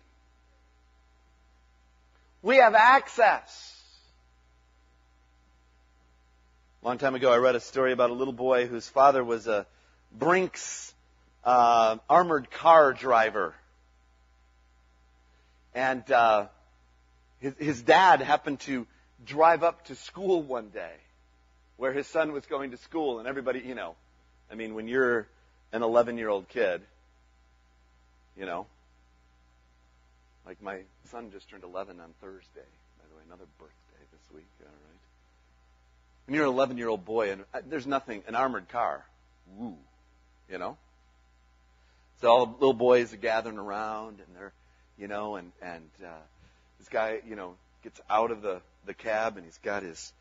We 2.42 2.58
have 2.58 2.76
access. 2.76 3.70
A 6.82 6.88
long 6.88 6.98
time 6.98 7.16
ago, 7.16 7.32
I 7.32 7.38
read 7.38 7.56
a 7.56 7.60
story 7.60 7.94
about 7.94 8.10
a 8.10 8.14
little 8.14 8.34
boy 8.34 8.68
whose 8.68 8.88
father 8.88 9.24
was 9.24 9.48
a 9.48 9.66
Brinks 10.12 10.94
uh, 11.44 11.98
armored 12.10 12.52
car 12.52 12.94
driver. 12.94 13.54
And 15.74 16.10
uh, 16.12 16.48
his, 17.40 17.54
his 17.58 17.82
dad 17.82 18.22
happened 18.22 18.60
to 18.62 18.86
drive 19.26 19.64
up 19.64 19.86
to 19.86 19.96
school 19.96 20.42
one 20.42 20.70
day 20.70 20.94
where 21.78 21.92
his 21.92 22.08
son 22.08 22.32
was 22.32 22.46
going 22.46 22.72
to 22.72 22.78
school, 22.78 23.20
and 23.20 23.28
everybody, 23.28 23.60
you 23.60 23.76
know, 23.76 23.96
I 24.52 24.56
mean, 24.56 24.76
when 24.76 24.88
you're 24.88 25.28
an 25.74 25.82
11 25.82 26.18
year 26.18 26.30
old 26.30 26.48
kid, 26.48 26.82
you 28.38 28.46
know, 28.46 28.68
like 30.46 30.62
my 30.62 30.80
son 31.10 31.32
just 31.32 31.50
turned 31.50 31.64
11 31.64 32.00
on 32.00 32.14
Thursday, 32.22 32.46
by 32.56 33.06
the 33.10 33.16
way, 33.16 33.22
another 33.28 33.46
birthday 33.60 34.06
this 34.12 34.36
week, 34.36 34.46
all 34.62 34.68
right? 34.68 35.00
When 36.28 36.36
you're 36.36 36.46
an 36.46 36.54
11 36.54 36.78
year 36.78 36.88
old 36.88 37.04
boy, 37.04 37.32
and 37.32 37.44
uh, 37.54 37.62
there's 37.68 37.88
nothing, 37.88 38.24
an 38.28 38.36
armored 38.36 38.70
car, 38.70 39.04
woo, 39.58 39.76
you 40.50 40.58
know? 40.58 40.78
So 42.22 42.30
all 42.30 42.46
the 42.46 42.54
little 42.54 42.74
boys 42.74 43.12
are 43.14 43.18
gathering 43.18 43.58
around, 43.58 44.20
and 44.20 44.36
they're, 44.38 44.54
you 44.98 45.08
know, 45.08 45.36
and 45.36 45.52
and 45.62 45.90
uh, 46.02 46.22
this 46.80 46.88
guy, 46.88 47.20
you 47.28 47.36
know, 47.36 47.56
gets 47.84 48.00
out 48.10 48.32
of 48.32 48.42
the 48.42 48.62
the 48.86 48.94
cab, 48.94 49.36
and 49.36 49.46
he's 49.46 49.58
got 49.58 49.84
his 49.84 50.14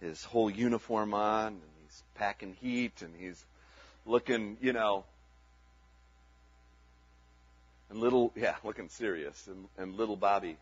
his 0.00 0.24
whole 0.24 0.48
uniform 0.48 1.12
on, 1.12 1.48
and 1.48 1.60
he's 1.82 2.02
packing 2.14 2.56
heat, 2.62 3.02
and 3.02 3.12
he's 3.18 3.44
looking, 4.10 4.56
you 4.60 4.72
know, 4.72 5.04
and 7.88 7.98
little, 7.98 8.32
yeah, 8.36 8.56
looking 8.64 8.88
serious, 8.88 9.46
and, 9.46 9.66
and 9.78 9.96
little 9.96 10.16
Bobby 10.16 10.56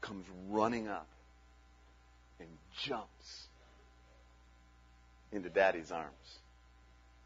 comes 0.00 0.26
running 0.50 0.88
up 0.88 1.08
and 2.38 2.48
jumps 2.82 3.46
into 5.32 5.48
Daddy's 5.48 5.90
arms. 5.90 6.38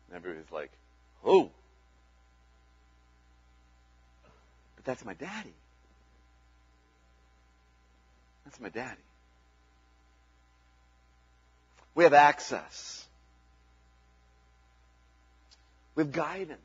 And 0.09 0.17
everybody's 0.17 0.53
like, 0.53 0.71
"Oh!" 1.25 1.51
But 4.77 4.85
that's 4.85 5.05
my 5.05 5.15
daddy. 5.15 5.55
That's 8.45 8.61
my 8.61 8.69
daddy. 8.69 9.01
We 11.97 12.05
have 12.05 12.13
access. 12.13 13.06
With 15.97 16.13
guidance. 16.13 16.61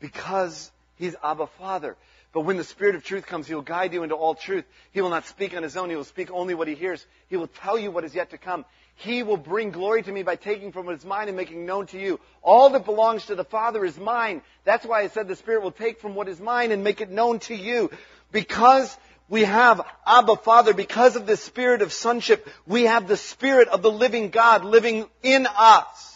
Because 0.00 0.70
He's 0.96 1.16
Abba 1.24 1.46
Father. 1.58 1.96
But 2.32 2.42
when 2.42 2.56
the 2.56 2.64
Spirit 2.64 2.96
of 2.96 3.04
truth 3.04 3.26
comes, 3.26 3.46
He 3.46 3.54
will 3.54 3.62
guide 3.62 3.92
you 3.94 4.02
into 4.02 4.14
all 4.14 4.34
truth. 4.34 4.64
He 4.92 5.00
will 5.00 5.10
not 5.10 5.26
speak 5.26 5.56
on 5.56 5.62
His 5.62 5.76
own. 5.76 5.88
He 5.88 5.96
will 5.96 6.04
speak 6.04 6.30
only 6.30 6.54
what 6.54 6.68
He 6.68 6.74
hears. 6.74 7.04
He 7.28 7.36
will 7.36 7.46
tell 7.46 7.78
you 7.78 7.90
what 7.90 8.04
is 8.04 8.14
yet 8.14 8.30
to 8.30 8.38
come. 8.38 8.64
He 8.96 9.22
will 9.22 9.36
bring 9.36 9.70
glory 9.70 10.02
to 10.02 10.12
me 10.12 10.22
by 10.22 10.36
taking 10.36 10.72
from 10.72 10.86
what 10.86 10.96
is 10.96 11.04
mine 11.04 11.28
and 11.28 11.36
making 11.36 11.66
known 11.66 11.86
to 11.86 11.98
you. 11.98 12.20
All 12.42 12.70
that 12.70 12.84
belongs 12.84 13.26
to 13.26 13.34
the 13.34 13.44
Father 13.44 13.84
is 13.84 13.98
mine. 13.98 14.42
That's 14.64 14.86
why 14.86 15.00
I 15.02 15.08
said 15.08 15.26
the 15.26 15.36
Spirit 15.36 15.62
will 15.62 15.72
take 15.72 16.00
from 16.00 16.14
what 16.14 16.28
is 16.28 16.40
mine 16.40 16.70
and 16.70 16.84
make 16.84 17.00
it 17.00 17.10
known 17.10 17.38
to 17.40 17.54
you. 17.54 17.90
Because 18.30 18.96
we 19.28 19.42
have 19.42 19.80
Abba 20.06 20.36
Father, 20.36 20.74
because 20.74 21.16
of 21.16 21.26
the 21.26 21.36
Spirit 21.36 21.82
of 21.82 21.92
sonship, 21.92 22.48
we 22.66 22.84
have 22.84 23.08
the 23.08 23.16
Spirit 23.16 23.68
of 23.68 23.82
the 23.82 23.90
living 23.90 24.30
God 24.30 24.64
living 24.64 25.06
in 25.22 25.46
us. 25.56 26.13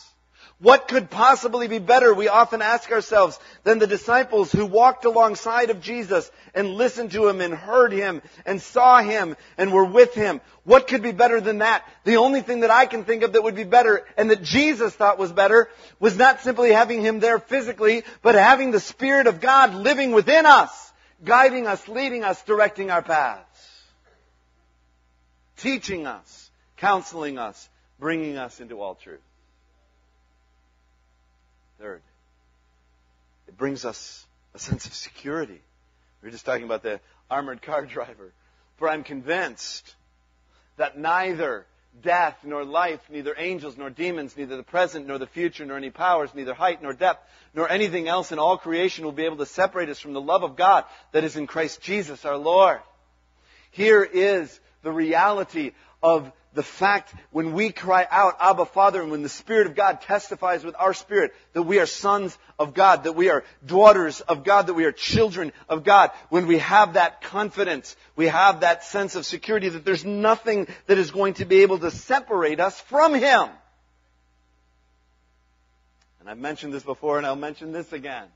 What 0.60 0.88
could 0.88 1.08
possibly 1.08 1.68
be 1.68 1.78
better, 1.78 2.12
we 2.12 2.26
often 2.26 2.62
ask 2.62 2.90
ourselves, 2.90 3.38
than 3.62 3.78
the 3.78 3.86
disciples 3.86 4.50
who 4.50 4.66
walked 4.66 5.04
alongside 5.04 5.70
of 5.70 5.80
Jesus 5.80 6.28
and 6.52 6.74
listened 6.74 7.12
to 7.12 7.28
him 7.28 7.40
and 7.40 7.54
heard 7.54 7.92
him 7.92 8.22
and 8.44 8.60
saw 8.60 9.00
him 9.00 9.36
and 9.56 9.72
were 9.72 9.84
with 9.84 10.14
him? 10.14 10.40
What 10.64 10.88
could 10.88 11.00
be 11.00 11.12
better 11.12 11.40
than 11.40 11.58
that? 11.58 11.84
The 12.02 12.16
only 12.16 12.42
thing 12.42 12.60
that 12.60 12.72
I 12.72 12.86
can 12.86 13.04
think 13.04 13.22
of 13.22 13.34
that 13.34 13.44
would 13.44 13.54
be 13.54 13.62
better 13.62 14.04
and 14.16 14.30
that 14.30 14.42
Jesus 14.42 14.92
thought 14.92 15.16
was 15.16 15.30
better 15.30 15.68
was 16.00 16.16
not 16.16 16.40
simply 16.40 16.72
having 16.72 17.02
him 17.02 17.20
there 17.20 17.38
physically, 17.38 18.02
but 18.20 18.34
having 18.34 18.72
the 18.72 18.80
Spirit 18.80 19.28
of 19.28 19.40
God 19.40 19.74
living 19.74 20.10
within 20.10 20.44
us, 20.44 20.92
guiding 21.24 21.68
us, 21.68 21.86
leading 21.86 22.24
us, 22.24 22.42
directing 22.42 22.90
our 22.90 23.02
paths, 23.02 23.44
teaching 25.58 26.04
us, 26.08 26.50
counseling 26.78 27.38
us, 27.38 27.68
bringing 28.00 28.36
us 28.36 28.58
into 28.60 28.80
all 28.80 28.96
truth. 28.96 29.20
Third, 31.80 32.02
it 33.46 33.56
brings 33.56 33.84
us 33.84 34.26
a 34.54 34.58
sense 34.58 34.86
of 34.86 34.94
security. 34.94 35.60
We 36.22 36.26
were 36.26 36.32
just 36.32 36.44
talking 36.44 36.64
about 36.64 36.82
the 36.82 37.00
armored 37.30 37.62
car 37.62 37.86
driver. 37.86 38.32
For 38.76 38.88
I'm 38.88 39.04
convinced 39.04 39.94
that 40.76 40.98
neither 40.98 41.66
death 42.02 42.36
nor 42.44 42.64
life, 42.64 43.00
neither 43.10 43.34
angels 43.36 43.76
nor 43.76 43.90
demons, 43.90 44.36
neither 44.36 44.56
the 44.56 44.62
present 44.62 45.06
nor 45.06 45.18
the 45.18 45.26
future, 45.26 45.64
nor 45.64 45.76
any 45.76 45.90
powers, 45.90 46.30
neither 46.34 46.54
height 46.54 46.82
nor 46.82 46.92
depth, 46.92 47.24
nor 47.54 47.68
anything 47.68 48.08
else 48.08 48.32
in 48.32 48.38
all 48.38 48.58
creation 48.58 49.04
will 49.04 49.12
be 49.12 49.24
able 49.24 49.36
to 49.38 49.46
separate 49.46 49.88
us 49.88 49.98
from 49.98 50.12
the 50.12 50.20
love 50.20 50.42
of 50.42 50.56
God 50.56 50.84
that 51.12 51.24
is 51.24 51.36
in 51.36 51.46
Christ 51.46 51.80
Jesus 51.80 52.24
our 52.24 52.36
Lord. 52.36 52.80
Here 53.70 54.02
is 54.02 54.60
the 54.82 54.92
reality 54.92 55.72
of 56.02 56.30
the 56.58 56.64
fact 56.64 57.14
when 57.30 57.52
we 57.52 57.70
cry 57.70 58.04
out, 58.10 58.36
Abba 58.40 58.64
Father, 58.66 59.00
and 59.00 59.12
when 59.12 59.22
the 59.22 59.28
Spirit 59.28 59.68
of 59.68 59.76
God 59.76 60.00
testifies 60.00 60.64
with 60.64 60.74
our 60.76 60.92
spirit 60.92 61.32
that 61.52 61.62
we 61.62 61.78
are 61.78 61.86
sons 61.86 62.36
of 62.58 62.74
God, 62.74 63.04
that 63.04 63.12
we 63.12 63.30
are 63.30 63.44
daughters 63.64 64.20
of 64.22 64.42
God, 64.42 64.66
that 64.66 64.74
we 64.74 64.84
are 64.84 64.90
children 64.90 65.52
of 65.68 65.84
God, 65.84 66.10
when 66.30 66.48
we 66.48 66.58
have 66.58 66.94
that 66.94 67.22
confidence, 67.22 67.94
we 68.16 68.26
have 68.26 68.62
that 68.62 68.82
sense 68.82 69.14
of 69.14 69.24
security 69.24 69.68
that 69.68 69.84
there's 69.84 70.04
nothing 70.04 70.66
that 70.88 70.98
is 70.98 71.12
going 71.12 71.34
to 71.34 71.44
be 71.44 71.62
able 71.62 71.78
to 71.78 71.92
separate 71.92 72.58
us 72.58 72.80
from 72.80 73.14
Him. 73.14 73.48
And 76.18 76.28
I've 76.28 76.38
mentioned 76.38 76.74
this 76.74 76.82
before 76.82 77.18
and 77.18 77.26
I'll 77.26 77.36
mention 77.36 77.70
this 77.70 77.92
again. 77.92 78.26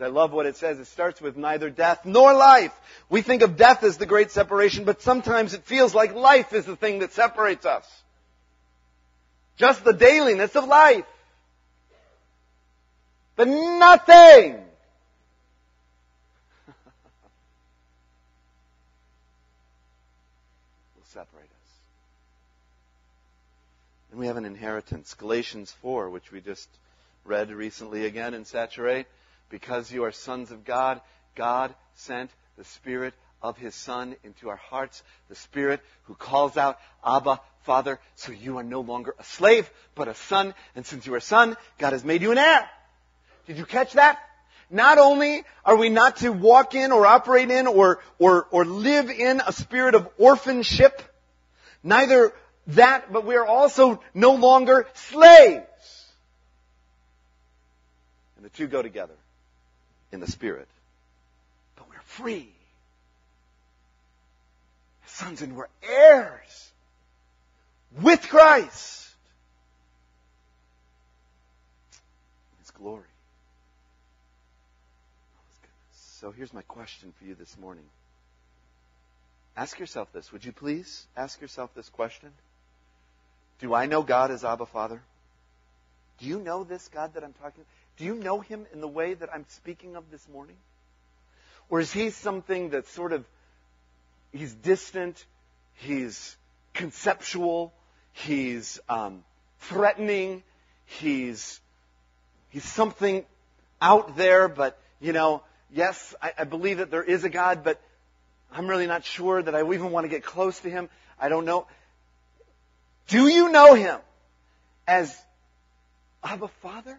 I 0.00 0.08
love 0.08 0.32
what 0.32 0.46
it 0.46 0.56
says. 0.56 0.80
It 0.80 0.86
starts 0.86 1.20
with 1.20 1.36
neither 1.36 1.70
death 1.70 2.04
nor 2.04 2.34
life. 2.34 2.72
We 3.08 3.22
think 3.22 3.42
of 3.42 3.56
death 3.56 3.84
as 3.84 3.96
the 3.96 4.06
great 4.06 4.32
separation, 4.32 4.82
but 4.84 5.02
sometimes 5.02 5.54
it 5.54 5.62
feels 5.64 5.94
like 5.94 6.14
life 6.14 6.52
is 6.52 6.64
the 6.64 6.74
thing 6.74 6.98
that 6.98 7.12
separates 7.12 7.64
us. 7.64 7.86
Just 9.56 9.84
the 9.84 9.92
dailiness 9.92 10.56
of 10.56 10.66
life. 10.66 11.04
But 13.36 13.46
nothing 13.46 14.54
will 20.96 21.04
separate 21.04 21.44
us. 21.44 21.70
And 24.10 24.18
we 24.18 24.26
have 24.26 24.36
an 24.36 24.44
inheritance. 24.44 25.14
Galatians 25.14 25.70
4, 25.82 26.10
which 26.10 26.32
we 26.32 26.40
just 26.40 26.68
read 27.24 27.52
recently 27.52 28.06
again 28.06 28.34
in 28.34 28.44
Saturate 28.44 29.06
because 29.54 29.92
you 29.92 30.02
are 30.02 30.10
sons 30.10 30.50
of 30.50 30.64
God, 30.64 31.00
God 31.36 31.72
sent 31.94 32.28
the 32.58 32.64
Spirit 32.64 33.14
of 33.40 33.56
His 33.56 33.72
Son 33.72 34.16
into 34.24 34.48
our 34.48 34.56
hearts, 34.56 35.00
the 35.28 35.36
Spirit 35.36 35.80
who 36.06 36.16
calls 36.16 36.56
out, 36.56 36.76
Abba, 37.06 37.40
Father, 37.62 38.00
so 38.16 38.32
you 38.32 38.58
are 38.58 38.64
no 38.64 38.80
longer 38.80 39.14
a 39.16 39.22
slave, 39.22 39.70
but 39.94 40.08
a 40.08 40.14
son, 40.16 40.54
and 40.74 40.84
since 40.84 41.06
you 41.06 41.14
are 41.14 41.18
a 41.18 41.20
son, 41.20 41.56
God 41.78 41.92
has 41.92 42.04
made 42.04 42.20
you 42.20 42.32
an 42.32 42.38
heir. 42.38 42.68
Did 43.46 43.56
you 43.56 43.64
catch 43.64 43.92
that? 43.92 44.18
Not 44.70 44.98
only 44.98 45.44
are 45.64 45.76
we 45.76 45.88
not 45.88 46.16
to 46.16 46.30
walk 46.30 46.74
in 46.74 46.90
or 46.90 47.06
operate 47.06 47.52
in 47.52 47.68
or, 47.68 48.00
or, 48.18 48.48
or 48.50 48.64
live 48.64 49.08
in 49.08 49.40
a 49.46 49.52
spirit 49.52 49.94
of 49.94 50.08
orphanship, 50.18 51.00
neither 51.84 52.32
that, 52.66 53.12
but 53.12 53.24
we 53.24 53.36
are 53.36 53.46
also 53.46 54.02
no 54.14 54.34
longer 54.34 54.88
slaves. 54.94 55.64
And 58.34 58.44
the 58.44 58.50
two 58.50 58.66
go 58.66 58.82
together 58.82 59.14
in 60.14 60.20
the 60.20 60.30
Spirit. 60.30 60.68
But 61.76 61.90
we're 61.90 62.00
free. 62.00 62.48
Sons 65.06 65.42
and 65.42 65.56
we're 65.56 65.68
heirs 65.82 66.70
with 68.00 68.22
Christ. 68.28 69.10
His 72.60 72.70
glory. 72.70 73.02
So 76.18 76.30
here's 76.30 76.54
my 76.54 76.62
question 76.62 77.12
for 77.18 77.24
you 77.26 77.34
this 77.34 77.58
morning. 77.58 77.84
Ask 79.56 79.78
yourself 79.78 80.12
this. 80.12 80.32
Would 80.32 80.44
you 80.44 80.52
please 80.52 81.06
ask 81.16 81.40
yourself 81.40 81.74
this 81.74 81.88
question? 81.90 82.30
Do 83.60 83.74
I 83.74 83.86
know 83.86 84.02
God 84.02 84.30
as 84.30 84.44
Abba 84.44 84.66
Father? 84.66 85.00
Do 86.18 86.26
you 86.26 86.40
know 86.40 86.64
this 86.64 86.88
God 86.88 87.14
that 87.14 87.22
I'm 87.22 87.34
talking 87.34 87.60
about? 87.60 87.83
Do 87.96 88.04
you 88.04 88.14
know 88.14 88.40
him 88.40 88.66
in 88.72 88.80
the 88.80 88.88
way 88.88 89.14
that 89.14 89.28
I'm 89.32 89.44
speaking 89.48 89.96
of 89.96 90.10
this 90.10 90.26
morning? 90.28 90.56
Or 91.70 91.80
is 91.80 91.92
he 91.92 92.10
something 92.10 92.70
that's 92.70 92.90
sort 92.90 93.12
of, 93.12 93.24
he's 94.32 94.54
distant, 94.54 95.24
he's 95.74 96.36
conceptual, 96.72 97.72
he's 98.12 98.80
um, 98.88 99.24
threatening, 99.60 100.42
he's, 100.86 101.60
he's 102.50 102.64
something 102.64 103.24
out 103.80 104.16
there, 104.16 104.48
but, 104.48 104.78
you 105.00 105.12
know, 105.12 105.42
yes, 105.72 106.14
I, 106.20 106.32
I 106.38 106.44
believe 106.44 106.78
that 106.78 106.90
there 106.90 107.02
is 107.02 107.24
a 107.24 107.28
God, 107.28 107.64
but 107.64 107.80
I'm 108.52 108.66
really 108.66 108.86
not 108.86 109.04
sure 109.04 109.42
that 109.42 109.54
I 109.54 109.60
even 109.60 109.90
want 109.90 110.04
to 110.04 110.08
get 110.08 110.24
close 110.24 110.60
to 110.60 110.70
him. 110.70 110.88
I 111.18 111.28
don't 111.28 111.44
know. 111.44 111.66
Do 113.08 113.28
you 113.28 113.50
know 113.50 113.74
him 113.74 113.98
as 114.86 115.16
Abba 116.22 116.48
Father? 116.62 116.98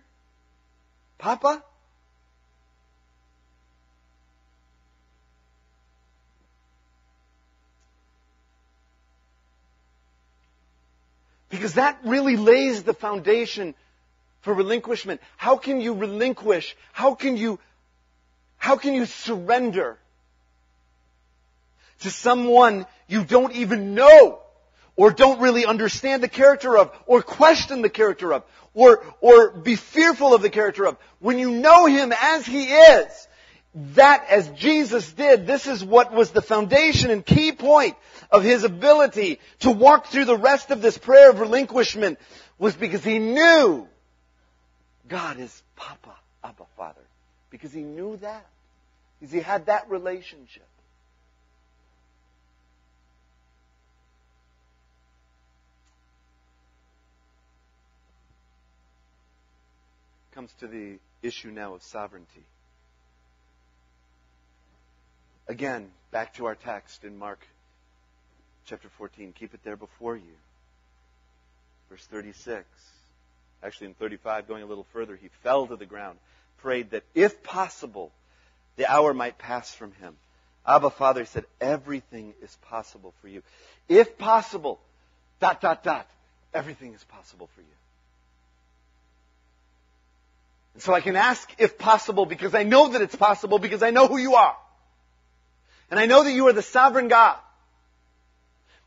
Papa? 1.18 1.64
Because 11.50 11.76
that 11.76 12.00
really 12.04 12.36
lays 12.36 12.84
the 12.84 12.94
foundation 12.94 13.76
for 14.42 14.54
relinquishment. 14.54 15.22
How 15.38 15.58
can 15.58 15.82
you 15.82 15.94
relinquish? 15.94 16.76
How 16.92 17.16
can 17.16 17.38
you, 17.38 17.60
how 18.58 18.76
can 18.76 18.94
you 18.94 19.06
surrender 19.06 19.98
to 22.02 22.12
someone 22.12 22.86
you 23.08 23.24
don't 23.24 23.54
even 23.54 23.96
know 23.96 24.40
or 24.96 25.12
don't 25.12 25.40
really 25.40 25.66
understand 25.66 26.24
the 26.24 26.28
character 26.28 26.78
of 26.78 26.92
or 27.06 27.22
question 27.22 27.82
the 27.82 27.90
character 27.90 28.34
of 28.34 28.44
or, 28.74 29.04
or 29.22 29.52
be 29.52 29.76
fearful 29.76 30.34
of 30.34 30.42
the 30.42 30.50
character 30.50 30.86
of. 30.86 30.98
When 31.20 31.40
you 31.40 31.50
know 31.50 31.86
Him 31.86 32.14
as 32.20 32.46
He 32.46 32.66
is, 32.66 33.28
that 33.96 34.26
as 34.30 34.50
Jesus 34.50 35.12
did, 35.14 35.48
this 35.48 35.68
is 35.68 35.84
what 35.84 36.14
was 36.14 36.32
the 36.32 36.42
foundation 36.42 37.10
and 37.10 37.26
key 37.26 37.52
point 37.52 37.96
of 38.30 38.44
His 38.44 38.64
ability 38.64 39.40
to 39.60 39.72
walk 39.72 40.08
through 40.08 40.26
the 40.26 40.38
rest 40.38 40.72
of 40.72 40.82
this 40.82 40.98
prayer 40.98 41.32
of 41.32 41.40
relinquishment 41.40 42.20
was 42.60 42.76
because 42.76 43.04
He 43.04 43.20
knew 43.20 43.88
God 45.08 45.40
is 45.40 45.64
Papa, 45.76 46.16
Abba, 46.44 46.64
Father. 46.78 47.02
Because 47.50 47.72
He 47.72 47.82
knew 47.82 48.18
that. 48.18 48.46
Because 49.20 49.34
He 49.34 49.40
had 49.40 49.68
that 49.68 49.90
relationship. 49.90 50.68
Comes 60.36 60.52
to 60.60 60.68
the 60.68 60.98
issue 61.24 61.50
now 61.50 61.76
of 61.76 61.82
sovereignty. 61.82 62.44
Again, 65.48 65.88
back 66.12 66.34
to 66.36 66.48
our 66.48 66.56
text 66.56 67.06
in 67.06 67.18
Mark 67.18 67.40
chapter 68.66 68.90
14. 68.98 69.32
Keep 69.32 69.54
it 69.54 69.62
there 69.64 69.78
before 69.78 70.18
you. 70.18 70.36
Verse 71.90 72.06
36. 72.08 72.66
actually 73.64 73.88
in 73.88 73.94
35, 73.94 74.50
going 74.50 74.62
a 74.62 74.66
little 74.66 74.86
further, 74.92 75.16
he 75.16 75.30
fell 75.42 75.68
to 75.68 75.78
the 75.78 75.86
ground, 75.86 76.20
prayed 76.58 76.92
that 76.92 77.04
if 77.14 77.42
possible, 77.42 78.12
the 78.76 78.92
hour 78.92 79.14
might 79.14 79.38
pass 79.38 79.74
from 79.74 79.94
him. 79.94 80.16
Abba 80.68 80.90
Father 80.90 81.22
he 81.22 81.28
said, 81.28 81.46
everything 81.62 82.34
is 82.42 82.54
possible 82.64 83.14
for 83.22 83.30
you. 83.30 83.42
If 83.88 84.18
possible, 84.18 84.82
dot, 85.40 85.62
dot, 85.62 85.84
dot, 85.84 86.08
everything 86.54 86.94
is 86.94 87.04
possible 87.06 87.48
for 87.56 87.62
you. 87.62 87.68
So 90.78 90.94
I 90.94 91.02
can 91.02 91.16
ask 91.16 91.50
if 91.58 91.78
possible 91.78 92.26
because 92.26 92.54
I 92.54 92.64
know 92.64 92.90
that 92.90 93.02
it's 93.02 93.16
possible 93.16 93.60
because 93.60 93.82
I 93.82 93.92
know 93.92 94.08
who 94.08 94.18
you 94.18 94.36
are. 94.36 94.56
And 95.90 96.00
I 96.00 96.06
know 96.06 96.24
that 96.24 96.32
you 96.32 96.48
are 96.48 96.54
the 96.54 96.62
sovereign 96.62 97.08
God, 97.08 97.38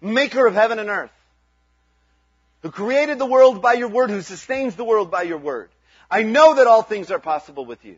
maker 0.00 0.46
of 0.46 0.54
heaven 0.54 0.78
and 0.78 0.90
earth, 0.90 1.12
who 2.62 2.70
created 2.70 3.18
the 3.18 3.26
world 3.26 3.62
by 3.62 3.74
your 3.74 3.88
word, 3.88 4.10
who 4.10 4.20
sustains 4.20 4.74
the 4.74 4.84
world 4.84 5.10
by 5.10 5.22
your 5.22 5.38
word. 5.38 5.70
I 6.10 6.22
know 6.22 6.56
that 6.56 6.66
all 6.66 6.82
things 6.82 7.10
are 7.10 7.18
possible 7.18 7.64
with 7.64 7.84
you. 7.84 7.96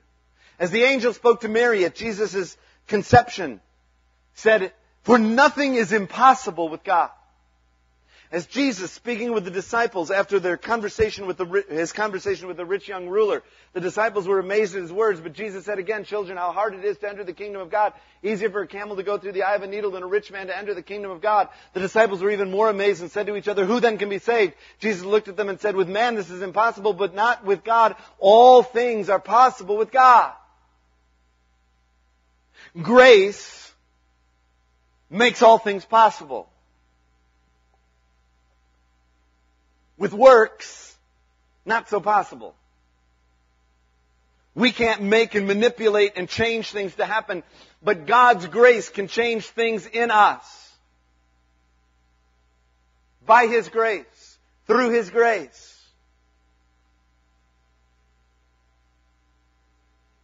As 0.58 0.70
the 0.70 0.82
angel 0.82 1.14
spoke 1.14 1.40
to 1.40 1.48
Mary 1.48 1.84
at 1.84 1.94
Jesus' 1.94 2.56
conception, 2.86 3.60
said, 4.34 4.72
for 5.02 5.18
nothing 5.18 5.74
is 5.74 5.92
impossible 5.92 6.68
with 6.68 6.84
God. 6.84 7.10
As 8.32 8.46
Jesus, 8.46 8.92
speaking 8.92 9.32
with 9.32 9.44
the 9.44 9.50
disciples 9.50 10.12
after 10.12 10.38
their 10.38 10.56
conversation 10.56 11.26
with 11.26 11.36
the, 11.36 11.64
his 11.68 11.92
conversation 11.92 12.46
with 12.46 12.56
the 12.56 12.64
rich 12.64 12.86
young 12.86 13.08
ruler, 13.08 13.42
the 13.72 13.80
disciples 13.80 14.28
were 14.28 14.38
amazed 14.38 14.76
at 14.76 14.82
his 14.82 14.92
words, 14.92 15.20
but 15.20 15.32
Jesus 15.32 15.64
said 15.64 15.80
again, 15.80 16.04
children, 16.04 16.38
how 16.38 16.52
hard 16.52 16.74
it 16.74 16.84
is 16.84 16.96
to 16.98 17.08
enter 17.08 17.24
the 17.24 17.32
kingdom 17.32 17.60
of 17.60 17.70
God. 17.70 17.92
Easier 18.22 18.48
for 18.48 18.60
a 18.60 18.68
camel 18.68 18.94
to 18.94 19.02
go 19.02 19.18
through 19.18 19.32
the 19.32 19.42
eye 19.42 19.56
of 19.56 19.64
a 19.64 19.66
needle 19.66 19.90
than 19.90 20.04
a 20.04 20.06
rich 20.06 20.30
man 20.30 20.46
to 20.46 20.56
enter 20.56 20.74
the 20.74 20.82
kingdom 20.82 21.10
of 21.10 21.20
God. 21.20 21.48
The 21.72 21.80
disciples 21.80 22.22
were 22.22 22.30
even 22.30 22.52
more 22.52 22.70
amazed 22.70 23.02
and 23.02 23.10
said 23.10 23.26
to 23.26 23.34
each 23.34 23.48
other, 23.48 23.64
who 23.64 23.80
then 23.80 23.98
can 23.98 24.08
be 24.08 24.20
saved? 24.20 24.54
Jesus 24.78 25.04
looked 25.04 25.26
at 25.26 25.36
them 25.36 25.48
and 25.48 25.60
said, 25.60 25.74
with 25.74 25.88
man 25.88 26.14
this 26.14 26.30
is 26.30 26.40
impossible, 26.40 26.92
but 26.92 27.16
not 27.16 27.44
with 27.44 27.64
God. 27.64 27.96
All 28.20 28.62
things 28.62 29.08
are 29.08 29.18
possible 29.18 29.76
with 29.76 29.90
God. 29.90 30.32
Grace 32.80 33.72
makes 35.10 35.42
all 35.42 35.58
things 35.58 35.84
possible. 35.84 36.48
With 40.00 40.14
works, 40.14 40.96
not 41.66 41.90
so 41.90 42.00
possible. 42.00 42.54
We 44.54 44.72
can't 44.72 45.02
make 45.02 45.34
and 45.34 45.46
manipulate 45.46 46.14
and 46.16 46.26
change 46.26 46.70
things 46.70 46.94
to 46.94 47.04
happen, 47.04 47.42
but 47.82 48.06
God's 48.06 48.46
grace 48.46 48.88
can 48.88 49.08
change 49.08 49.44
things 49.44 49.84
in 49.86 50.10
us. 50.10 50.72
By 53.26 53.46
His 53.46 53.68
grace. 53.68 54.38
Through 54.66 54.88
His 54.92 55.10
grace. 55.10 55.78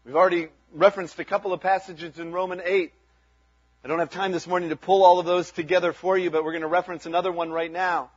We've 0.07 0.17
already 0.17 0.49
referenced 0.73 1.19
a 1.19 1.25
couple 1.25 1.53
of 1.53 1.61
passages 1.61 2.19
in 2.19 2.33
Romans 2.33 2.63
8. 2.65 2.95
I 3.85 3.89
don't 3.89 3.99
have 3.99 4.09
time 4.09 4.33
this 4.33 4.47
morning 4.47 4.71
to 4.71 4.77
pull 4.77 5.05
all 5.05 5.19
of 5.19 5.27
those 5.27 5.51
together 5.51 5.93
for 5.93 6.17
you, 6.17 6.31
but 6.31 6.45
we're 6.45 6.53
going 6.53 6.63
to 6.63 6.67
reference 6.67 7.05
another 7.05 7.31
one 7.31 7.51
right 7.51 7.71
now 7.71 8.11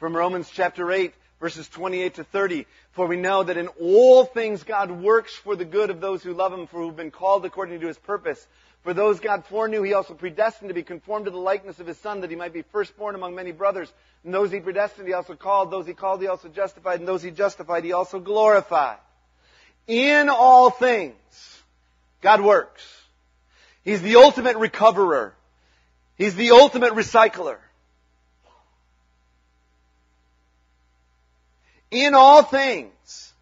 from 0.00 0.16
Romans 0.16 0.50
chapter 0.50 0.90
8, 0.90 1.12
verses 1.40 1.68
28 1.68 2.14
to 2.14 2.24
30. 2.24 2.66
For 2.92 3.06
we 3.06 3.18
know 3.18 3.42
that 3.42 3.58
in 3.58 3.68
all 3.78 4.24
things 4.24 4.62
God 4.62 4.90
works 4.90 5.34
for 5.34 5.54
the 5.54 5.66
good 5.66 5.90
of 5.90 6.00
those 6.00 6.22
who 6.22 6.32
love 6.32 6.54
Him, 6.54 6.66
for 6.66 6.78
who 6.78 6.86
have 6.86 6.96
been 6.96 7.10
called 7.10 7.44
according 7.44 7.80
to 7.80 7.86
His 7.86 7.98
purpose. 7.98 8.44
For 8.82 8.94
those 8.94 9.20
God 9.20 9.44
foreknew, 9.44 9.82
He 9.82 9.92
also 9.92 10.14
predestined 10.14 10.70
to 10.70 10.74
be 10.74 10.82
conformed 10.82 11.26
to 11.26 11.30
the 11.30 11.36
likeness 11.36 11.80
of 11.80 11.86
His 11.86 11.98
Son, 11.98 12.22
that 12.22 12.30
He 12.30 12.36
might 12.36 12.54
be 12.54 12.62
firstborn 12.62 13.14
among 13.14 13.34
many 13.34 13.52
brothers. 13.52 13.92
And 14.24 14.32
those 14.32 14.50
He 14.50 14.60
predestined, 14.60 15.06
He 15.06 15.12
also 15.12 15.34
called. 15.34 15.70
Those 15.70 15.86
He 15.86 15.92
called, 15.92 16.22
He 16.22 16.28
also 16.28 16.48
justified. 16.48 17.00
And 17.00 17.06
those 17.06 17.22
He 17.22 17.30
justified, 17.30 17.84
He 17.84 17.92
also 17.92 18.20
glorified. 18.20 18.96
In 19.86 20.30
all 20.30 20.70
things, 20.70 21.14
God 22.22 22.40
works. 22.40 22.82
He's 23.84 24.00
the 24.00 24.16
ultimate 24.16 24.56
recoverer. 24.56 25.34
He's 26.16 26.36
the 26.36 26.52
ultimate 26.52 26.94
recycler. 26.94 27.58
In 31.90 32.14
all 32.14 32.42
things, 32.42 33.32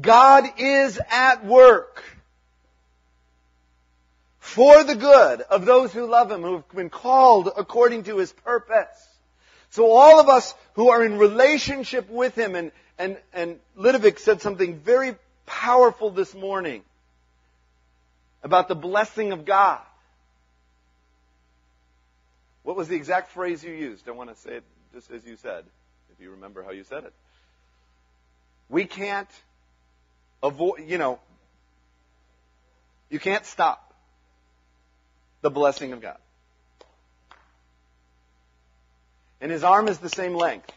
God 0.00 0.44
is 0.58 1.00
at 1.10 1.44
work 1.44 2.04
for 4.38 4.82
the 4.84 4.94
good 4.94 5.40
of 5.42 5.66
those 5.66 5.92
who 5.92 6.06
love 6.06 6.30
Him, 6.30 6.42
who 6.42 6.54
have 6.54 6.68
been 6.70 6.90
called 6.90 7.50
according 7.56 8.04
to 8.04 8.18
His 8.18 8.32
purpose. 8.32 9.08
So 9.70 9.90
all 9.92 10.20
of 10.20 10.28
us 10.28 10.54
who 10.74 10.90
are 10.90 11.04
in 11.04 11.18
relationship 11.18 12.08
with 12.08 12.34
Him, 12.34 12.54
and, 12.54 12.72
and, 12.98 13.18
and 13.32 13.58
Lidovic 13.76 14.18
said 14.18 14.40
something 14.40 14.78
very 14.78 15.16
powerful 15.46 16.10
this 16.10 16.34
morning 16.34 16.82
about 18.42 18.68
the 18.68 18.74
blessing 18.74 19.32
of 19.32 19.44
God. 19.44 19.80
What 22.62 22.76
was 22.76 22.88
the 22.88 22.96
exact 22.96 23.30
phrase 23.32 23.64
you 23.64 23.72
used? 23.72 24.08
I 24.08 24.12
want 24.12 24.30
to 24.30 24.36
say 24.36 24.56
it 24.56 24.64
just 24.94 25.10
as 25.10 25.24
you 25.24 25.36
said, 25.36 25.64
if 26.12 26.22
you 26.22 26.30
remember 26.30 26.62
how 26.62 26.70
you 26.70 26.84
said 26.84 27.04
it. 27.04 27.12
We 28.68 28.84
can't 28.84 29.28
avoid, 30.42 30.88
you 30.88 30.98
know, 30.98 31.18
you 33.10 33.18
can't 33.18 33.46
stop 33.46 33.94
the 35.40 35.50
blessing 35.50 35.92
of 35.92 36.00
God. 36.00 36.18
And 39.40 39.52
his 39.52 39.64
arm 39.64 39.88
is 39.88 39.98
the 39.98 40.08
same 40.08 40.34
length. 40.34 40.70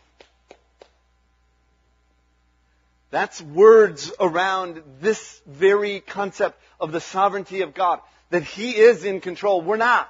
That's 3.12 3.42
words 3.42 4.12
around 4.20 4.82
this 5.02 5.42
very 5.46 6.00
concept 6.00 6.58
of 6.80 6.94
the 6.94 7.02
sovereignty 7.02 7.62
of 7.62 7.74
God. 7.74 8.00
That 8.30 8.44
He 8.44 8.72
is 8.72 9.04
in 9.04 9.20
control. 9.20 9.62
We're 9.62 9.76
not. 9.76 10.10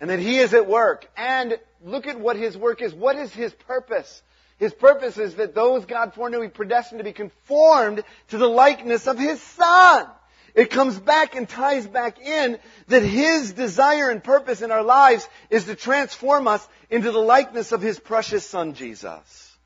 And 0.00 0.08
that 0.08 0.18
He 0.18 0.38
is 0.38 0.54
at 0.54 0.66
work. 0.66 1.08
And 1.14 1.58
look 1.84 2.06
at 2.06 2.18
what 2.18 2.36
His 2.36 2.56
work 2.56 2.80
is. 2.80 2.94
What 2.94 3.16
is 3.16 3.32
His 3.32 3.52
purpose? 3.52 4.22
His 4.62 4.72
purpose 4.72 5.18
is 5.18 5.34
that 5.34 5.56
those 5.56 5.86
God 5.86 6.14
foreknew 6.14 6.40
He 6.40 6.46
predestined 6.46 7.00
to 7.00 7.04
be 7.04 7.12
conformed 7.12 8.04
to 8.28 8.38
the 8.38 8.48
likeness 8.48 9.08
of 9.08 9.18
His 9.18 9.42
Son. 9.42 10.06
It 10.54 10.70
comes 10.70 11.00
back 11.00 11.34
and 11.34 11.48
ties 11.48 11.84
back 11.84 12.20
in 12.20 12.60
that 12.86 13.02
His 13.02 13.54
desire 13.54 14.08
and 14.08 14.22
purpose 14.22 14.62
in 14.62 14.70
our 14.70 14.84
lives 14.84 15.28
is 15.50 15.64
to 15.64 15.74
transform 15.74 16.46
us 16.46 16.64
into 16.90 17.10
the 17.10 17.18
likeness 17.18 17.72
of 17.72 17.82
His 17.82 17.98
precious 17.98 18.48
Son, 18.48 18.74
Jesus. 18.74 19.56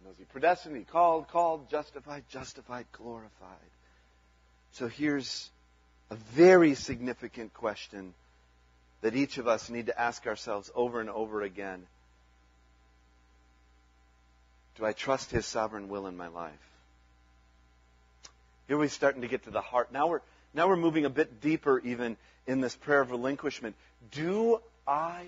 And 0.00 0.10
those 0.10 0.18
He 0.18 0.24
predestined, 0.24 0.76
He 0.76 0.84
called, 0.84 1.28
called, 1.28 1.70
justified, 1.70 2.24
justified, 2.28 2.84
glorified. 2.92 3.70
So 4.72 4.86
here's 4.86 5.48
a 6.10 6.14
very 6.14 6.74
significant 6.74 7.54
question 7.54 8.12
that 9.02 9.14
each 9.14 9.38
of 9.38 9.48
us 9.48 9.70
need 9.70 9.86
to 9.86 10.00
ask 10.00 10.26
ourselves 10.26 10.70
over 10.74 11.00
and 11.00 11.08
over 11.08 11.42
again. 11.42 11.86
Do 14.76 14.84
I 14.84 14.92
trust 14.92 15.30
His 15.30 15.46
sovereign 15.46 15.88
will 15.88 16.06
in 16.06 16.16
my 16.16 16.28
life? 16.28 16.52
Here 18.68 18.78
we're 18.78 18.88
starting 18.88 19.22
to 19.22 19.28
get 19.28 19.44
to 19.44 19.50
the 19.50 19.60
heart. 19.60 19.92
Now 19.92 20.08
we're, 20.08 20.20
now 20.54 20.68
we're 20.68 20.76
moving 20.76 21.04
a 21.04 21.10
bit 21.10 21.40
deeper 21.40 21.80
even 21.80 22.16
in 22.46 22.60
this 22.60 22.76
prayer 22.76 23.00
of 23.00 23.10
relinquishment. 23.10 23.74
Do 24.12 24.60
I 24.86 25.24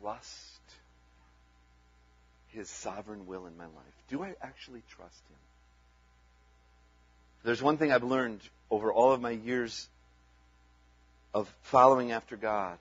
trust 0.00 0.60
His 2.48 2.68
sovereign 2.70 3.26
will 3.26 3.46
in 3.46 3.56
my 3.56 3.66
life? 3.66 4.02
Do 4.08 4.22
I 4.22 4.34
actually 4.40 4.82
trust 4.90 5.20
Him? 5.28 5.36
There's 7.44 7.62
one 7.62 7.76
thing 7.76 7.92
I've 7.92 8.04
learned 8.04 8.40
over 8.70 8.92
all 8.92 9.12
of 9.12 9.20
my 9.20 9.30
years 9.30 9.88
of 11.34 11.52
following 11.62 12.12
after 12.12 12.36
God 12.36 12.78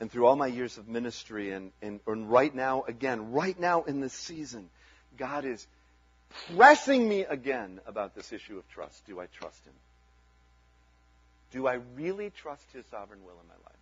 and 0.00 0.10
through 0.10 0.26
all 0.26 0.36
my 0.36 0.46
years 0.46 0.78
of 0.78 0.88
ministry 0.88 1.52
and, 1.52 1.72
and, 1.82 2.00
and 2.06 2.30
right 2.30 2.54
now, 2.54 2.84
again, 2.86 3.32
right 3.32 3.58
now 3.58 3.82
in 3.82 4.00
this 4.00 4.12
season, 4.12 4.68
God 5.16 5.44
is 5.44 5.66
pressing 6.54 7.08
me 7.08 7.22
again 7.22 7.80
about 7.86 8.14
this 8.14 8.32
issue 8.32 8.58
of 8.58 8.68
trust. 8.68 9.04
Do 9.06 9.20
I 9.20 9.26
trust 9.26 9.64
Him? 9.64 9.72
Do 11.52 11.66
I 11.66 11.78
really 11.96 12.30
trust 12.30 12.64
His 12.72 12.84
sovereign 12.86 13.20
will 13.24 13.40
in 13.42 13.48
my 13.48 13.54
life? 13.54 13.74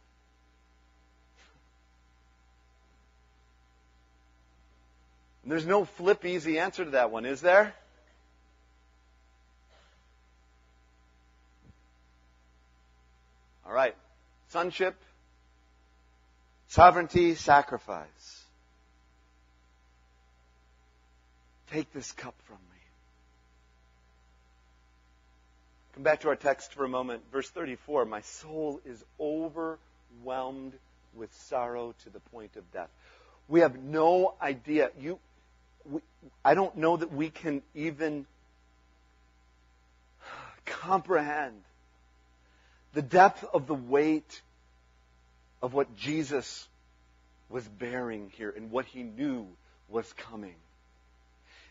And 5.42 5.52
there's 5.52 5.66
no 5.66 5.84
flip 5.84 6.24
easy 6.24 6.58
answer 6.58 6.84
to 6.84 6.90
that 6.92 7.10
one, 7.10 7.24
is 7.24 7.40
there? 7.40 7.74
All 13.66 13.72
right. 13.72 13.94
Sonship, 14.48 14.94
Sovereignty, 16.68 17.34
sacrifice. 17.34 18.44
Take 21.70 21.92
this 21.92 22.12
cup 22.12 22.34
from 22.46 22.56
me. 22.56 22.78
Come 25.94 26.02
back 26.02 26.20
to 26.20 26.28
our 26.28 26.36
text 26.36 26.74
for 26.74 26.84
a 26.84 26.88
moment. 26.88 27.22
Verse 27.32 27.48
34 27.48 28.04
My 28.04 28.20
soul 28.20 28.80
is 28.84 29.02
overwhelmed 29.20 30.72
with 31.14 31.32
sorrow 31.44 31.94
to 32.04 32.10
the 32.10 32.20
point 32.20 32.56
of 32.56 32.70
death. 32.72 32.90
We 33.48 33.60
have 33.60 33.78
no 33.78 34.34
idea. 34.42 34.90
You, 35.00 35.18
we, 35.90 36.00
I 36.44 36.54
don't 36.54 36.76
know 36.76 36.96
that 36.96 37.12
we 37.12 37.30
can 37.30 37.62
even 37.74 38.26
comprehend 40.66 41.62
the 42.96 43.02
depth 43.02 43.44
of 43.52 43.66
the 43.66 43.74
weight 43.74 44.40
of 45.60 45.74
what 45.74 45.94
Jesus 45.98 46.66
was 47.50 47.62
bearing 47.68 48.32
here 48.38 48.50
and 48.56 48.70
what 48.70 48.86
he 48.86 49.02
knew 49.02 49.46
was 49.90 50.10
coming. 50.14 50.54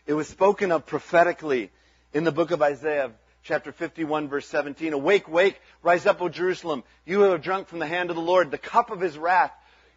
It 0.06 0.14
was 0.14 0.28
spoken 0.28 0.70
of 0.70 0.86
prophetically 0.86 1.72
in 2.14 2.22
the 2.22 2.30
book 2.30 2.52
of 2.52 2.62
Isaiah, 2.62 3.10
chapter 3.42 3.72
51, 3.72 4.28
verse 4.28 4.46
17. 4.46 4.92
Awake, 4.92 5.26
wake, 5.28 5.60
rise 5.82 6.06
up, 6.06 6.22
O 6.22 6.28
Jerusalem, 6.28 6.84
you 7.04 7.18
who 7.18 7.32
have 7.32 7.42
drunk 7.42 7.66
from 7.66 7.80
the 7.80 7.88
hand 7.88 8.10
of 8.10 8.14
the 8.14 8.22
Lord 8.22 8.52
the 8.52 8.56
cup 8.56 8.92
of 8.92 9.00
his 9.00 9.18
wrath. 9.18 9.50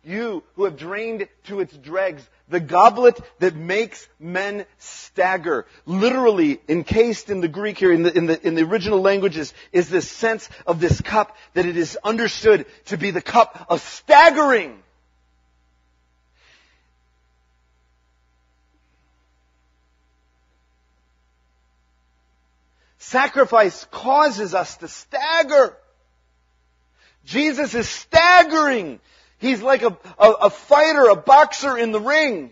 You 0.04 0.44
who 0.56 0.64
have 0.64 0.78
drained 0.78 1.28
to 1.46 1.60
its 1.60 1.76
dregs 1.76 2.28
the 2.48 2.60
goblet 2.60 3.20
that 3.40 3.56
makes 3.56 4.08
men 4.20 4.66
stagger. 4.80 5.66
Literally 5.86 6.60
encased 6.68 7.30
in 7.30 7.42
the 7.42 7.48
Greek 7.48 7.78
here, 7.78 7.92
in 7.92 8.04
the, 8.04 8.18
in 8.18 8.26
the, 8.26 8.48
in 8.48 8.56
the 8.56 8.64
original 8.64 9.02
languages, 9.02 9.54
is 9.72 9.90
this 9.90 10.10
sense 10.10 10.50
of 10.66 10.80
this 10.80 11.00
cup 11.02 11.36
that 11.54 11.66
it 11.66 11.78
is 11.78 11.98
understood 12.04 12.66
to 12.86 12.98
be 12.98 13.12
the 13.12 13.22
cup 13.22 13.68
of 13.70 13.82
staggering. 13.82 14.82
Sacrifice 22.98 23.86
causes 23.92 24.54
us 24.54 24.78
to 24.78 24.88
stagger. 24.88 25.76
Jesus 27.26 27.74
is 27.74 27.90
staggering. 27.90 29.00
He's 29.40 29.62
like 29.62 29.84
a, 29.84 29.98
a, 30.20 30.32
a, 30.32 30.50
fighter, 30.50 31.06
a 31.10 31.16
boxer 31.16 31.78
in 31.78 31.92
the 31.92 32.00
ring. 32.00 32.52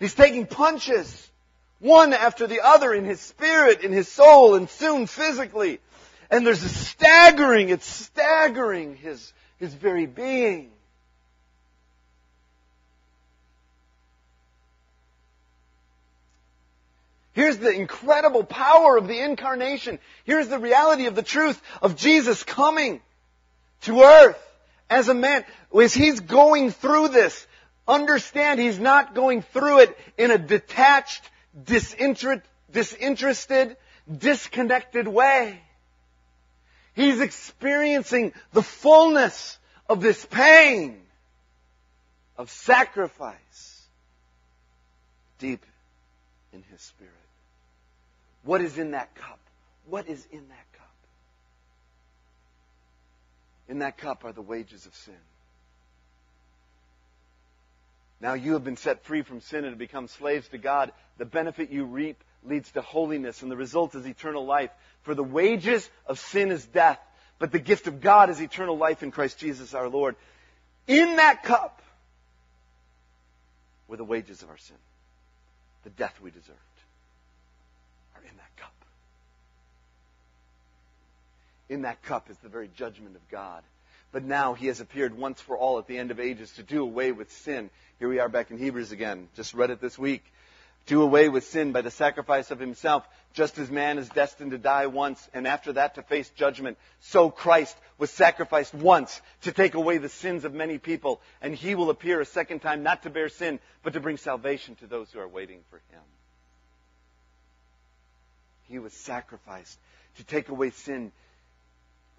He's 0.00 0.14
taking 0.14 0.46
punches, 0.46 1.30
one 1.78 2.12
after 2.12 2.46
the 2.48 2.60
other 2.60 2.92
in 2.92 3.04
his 3.04 3.20
spirit, 3.20 3.82
in 3.82 3.92
his 3.92 4.08
soul, 4.08 4.56
and 4.56 4.68
soon 4.68 5.06
physically. 5.06 5.78
And 6.30 6.44
there's 6.46 6.62
a 6.62 6.68
staggering, 6.68 7.68
it's 7.68 7.86
staggering 7.86 8.96
his, 8.96 9.32
his 9.58 9.72
very 9.72 10.06
being. 10.06 10.70
Here's 17.32 17.58
the 17.58 17.70
incredible 17.70 18.42
power 18.42 18.96
of 18.96 19.06
the 19.06 19.20
incarnation. 19.20 20.00
Here's 20.24 20.48
the 20.48 20.58
reality 20.58 21.06
of 21.06 21.14
the 21.14 21.22
truth 21.22 21.62
of 21.80 21.94
Jesus 21.94 22.42
coming 22.42 23.00
to 23.82 24.02
earth 24.02 24.47
as 24.90 25.08
a 25.08 25.14
man. 25.14 25.44
As 25.78 25.94
he's 25.94 26.20
going 26.20 26.70
through 26.70 27.08
this, 27.08 27.46
understand 27.86 28.60
he's 28.60 28.78
not 28.78 29.14
going 29.14 29.42
through 29.42 29.80
it 29.80 29.98
in 30.16 30.30
a 30.30 30.38
detached, 30.38 31.22
disinterested, 31.64 33.76
disconnected 34.16 35.08
way. 35.08 35.60
He's 36.94 37.20
experiencing 37.20 38.32
the 38.52 38.62
fullness 38.62 39.58
of 39.88 40.00
this 40.00 40.24
pain 40.26 41.00
of 42.36 42.50
sacrifice 42.50 43.82
deep 45.38 45.64
in 46.52 46.62
his 46.70 46.80
spirit. 46.80 47.12
What 48.44 48.60
is 48.60 48.78
in 48.78 48.92
that 48.92 49.14
cup? 49.14 49.38
What 49.86 50.08
is 50.08 50.26
in 50.30 50.48
that 50.48 50.72
cup? 50.72 50.88
In 53.68 53.80
that 53.80 53.98
cup 53.98 54.24
are 54.24 54.32
the 54.32 54.42
wages 54.42 54.86
of 54.86 54.94
sin. 54.94 55.14
Now 58.20 58.32
you 58.32 58.54
have 58.54 58.64
been 58.64 58.76
set 58.76 59.04
free 59.04 59.22
from 59.22 59.40
sin 59.40 59.58
and 59.58 59.68
have 59.68 59.78
become 59.78 60.08
slaves 60.08 60.48
to 60.48 60.58
God. 60.58 60.90
The 61.18 61.24
benefit 61.24 61.70
you 61.70 61.84
reap 61.84 62.22
leads 62.44 62.72
to 62.72 62.80
holiness, 62.80 63.42
and 63.42 63.50
the 63.50 63.56
result 63.56 63.94
is 63.94 64.06
eternal 64.06 64.44
life. 64.44 64.70
For 65.02 65.14
the 65.14 65.22
wages 65.22 65.88
of 66.06 66.18
sin 66.18 66.50
is 66.50 66.64
death, 66.64 66.98
but 67.38 67.52
the 67.52 67.58
gift 67.58 67.86
of 67.86 68.00
God 68.00 68.30
is 68.30 68.40
eternal 68.40 68.76
life 68.76 69.02
in 69.02 69.10
Christ 69.10 69.38
Jesus 69.38 69.74
our 69.74 69.88
Lord. 69.88 70.16
In 70.86 71.16
that 71.16 71.42
cup 71.42 71.82
were 73.86 73.96
the 73.96 74.04
wages 74.04 74.42
of 74.42 74.48
our 74.48 74.58
sin, 74.58 74.76
the 75.84 75.90
death 75.90 76.18
we 76.20 76.30
deserved, 76.30 76.58
are 78.16 78.22
in 78.22 78.36
that 78.36 78.56
cup 78.56 78.72
is 81.70 82.38
the 82.42 82.48
very 82.48 82.70
judgment 82.76 83.16
of 83.16 83.28
God. 83.30 83.62
But 84.10 84.24
now 84.24 84.54
he 84.54 84.68
has 84.68 84.80
appeared 84.80 85.16
once 85.16 85.40
for 85.40 85.56
all 85.56 85.78
at 85.78 85.86
the 85.86 85.98
end 85.98 86.10
of 86.10 86.18
ages 86.18 86.50
to 86.52 86.62
do 86.62 86.82
away 86.82 87.12
with 87.12 87.30
sin. 87.30 87.68
Here 87.98 88.08
we 88.08 88.20
are 88.20 88.28
back 88.28 88.50
in 88.50 88.58
Hebrews 88.58 88.92
again. 88.92 89.28
Just 89.36 89.52
read 89.52 89.70
it 89.70 89.80
this 89.80 89.98
week. 89.98 90.24
Do 90.86 91.02
away 91.02 91.28
with 91.28 91.44
sin 91.44 91.72
by 91.72 91.82
the 91.82 91.90
sacrifice 91.90 92.50
of 92.50 92.58
himself, 92.58 93.06
just 93.34 93.58
as 93.58 93.70
man 93.70 93.98
is 93.98 94.08
destined 94.08 94.52
to 94.52 94.58
die 94.58 94.86
once 94.86 95.28
and 95.34 95.46
after 95.46 95.74
that 95.74 95.96
to 95.96 96.02
face 96.02 96.30
judgment. 96.30 96.78
So 97.00 97.28
Christ 97.28 97.76
was 97.98 98.10
sacrificed 98.10 98.72
once 98.72 99.20
to 99.42 99.52
take 99.52 99.74
away 99.74 99.98
the 99.98 100.08
sins 100.08 100.46
of 100.46 100.54
many 100.54 100.78
people, 100.78 101.20
and 101.42 101.54
he 101.54 101.74
will 101.74 101.90
appear 101.90 102.22
a 102.22 102.24
second 102.24 102.60
time 102.60 102.82
not 102.82 103.02
to 103.02 103.10
bear 103.10 103.28
sin, 103.28 103.60
but 103.82 103.92
to 103.92 104.00
bring 104.00 104.16
salvation 104.16 104.76
to 104.76 104.86
those 104.86 105.12
who 105.12 105.20
are 105.20 105.28
waiting 105.28 105.60
for 105.68 105.76
him. 105.76 106.02
He 108.62 108.78
was 108.78 108.94
sacrificed 108.94 109.78
to 110.16 110.24
take 110.24 110.48
away 110.48 110.70
sin 110.70 111.12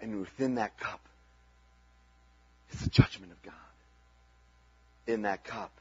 and 0.00 0.20
within 0.20 0.56
that 0.56 0.78
cup 0.78 1.00
is 2.72 2.80
the 2.80 2.90
judgment 2.90 3.32
of 3.32 3.42
God. 3.42 3.54
In 5.06 5.22
that 5.22 5.44
cup 5.44 5.72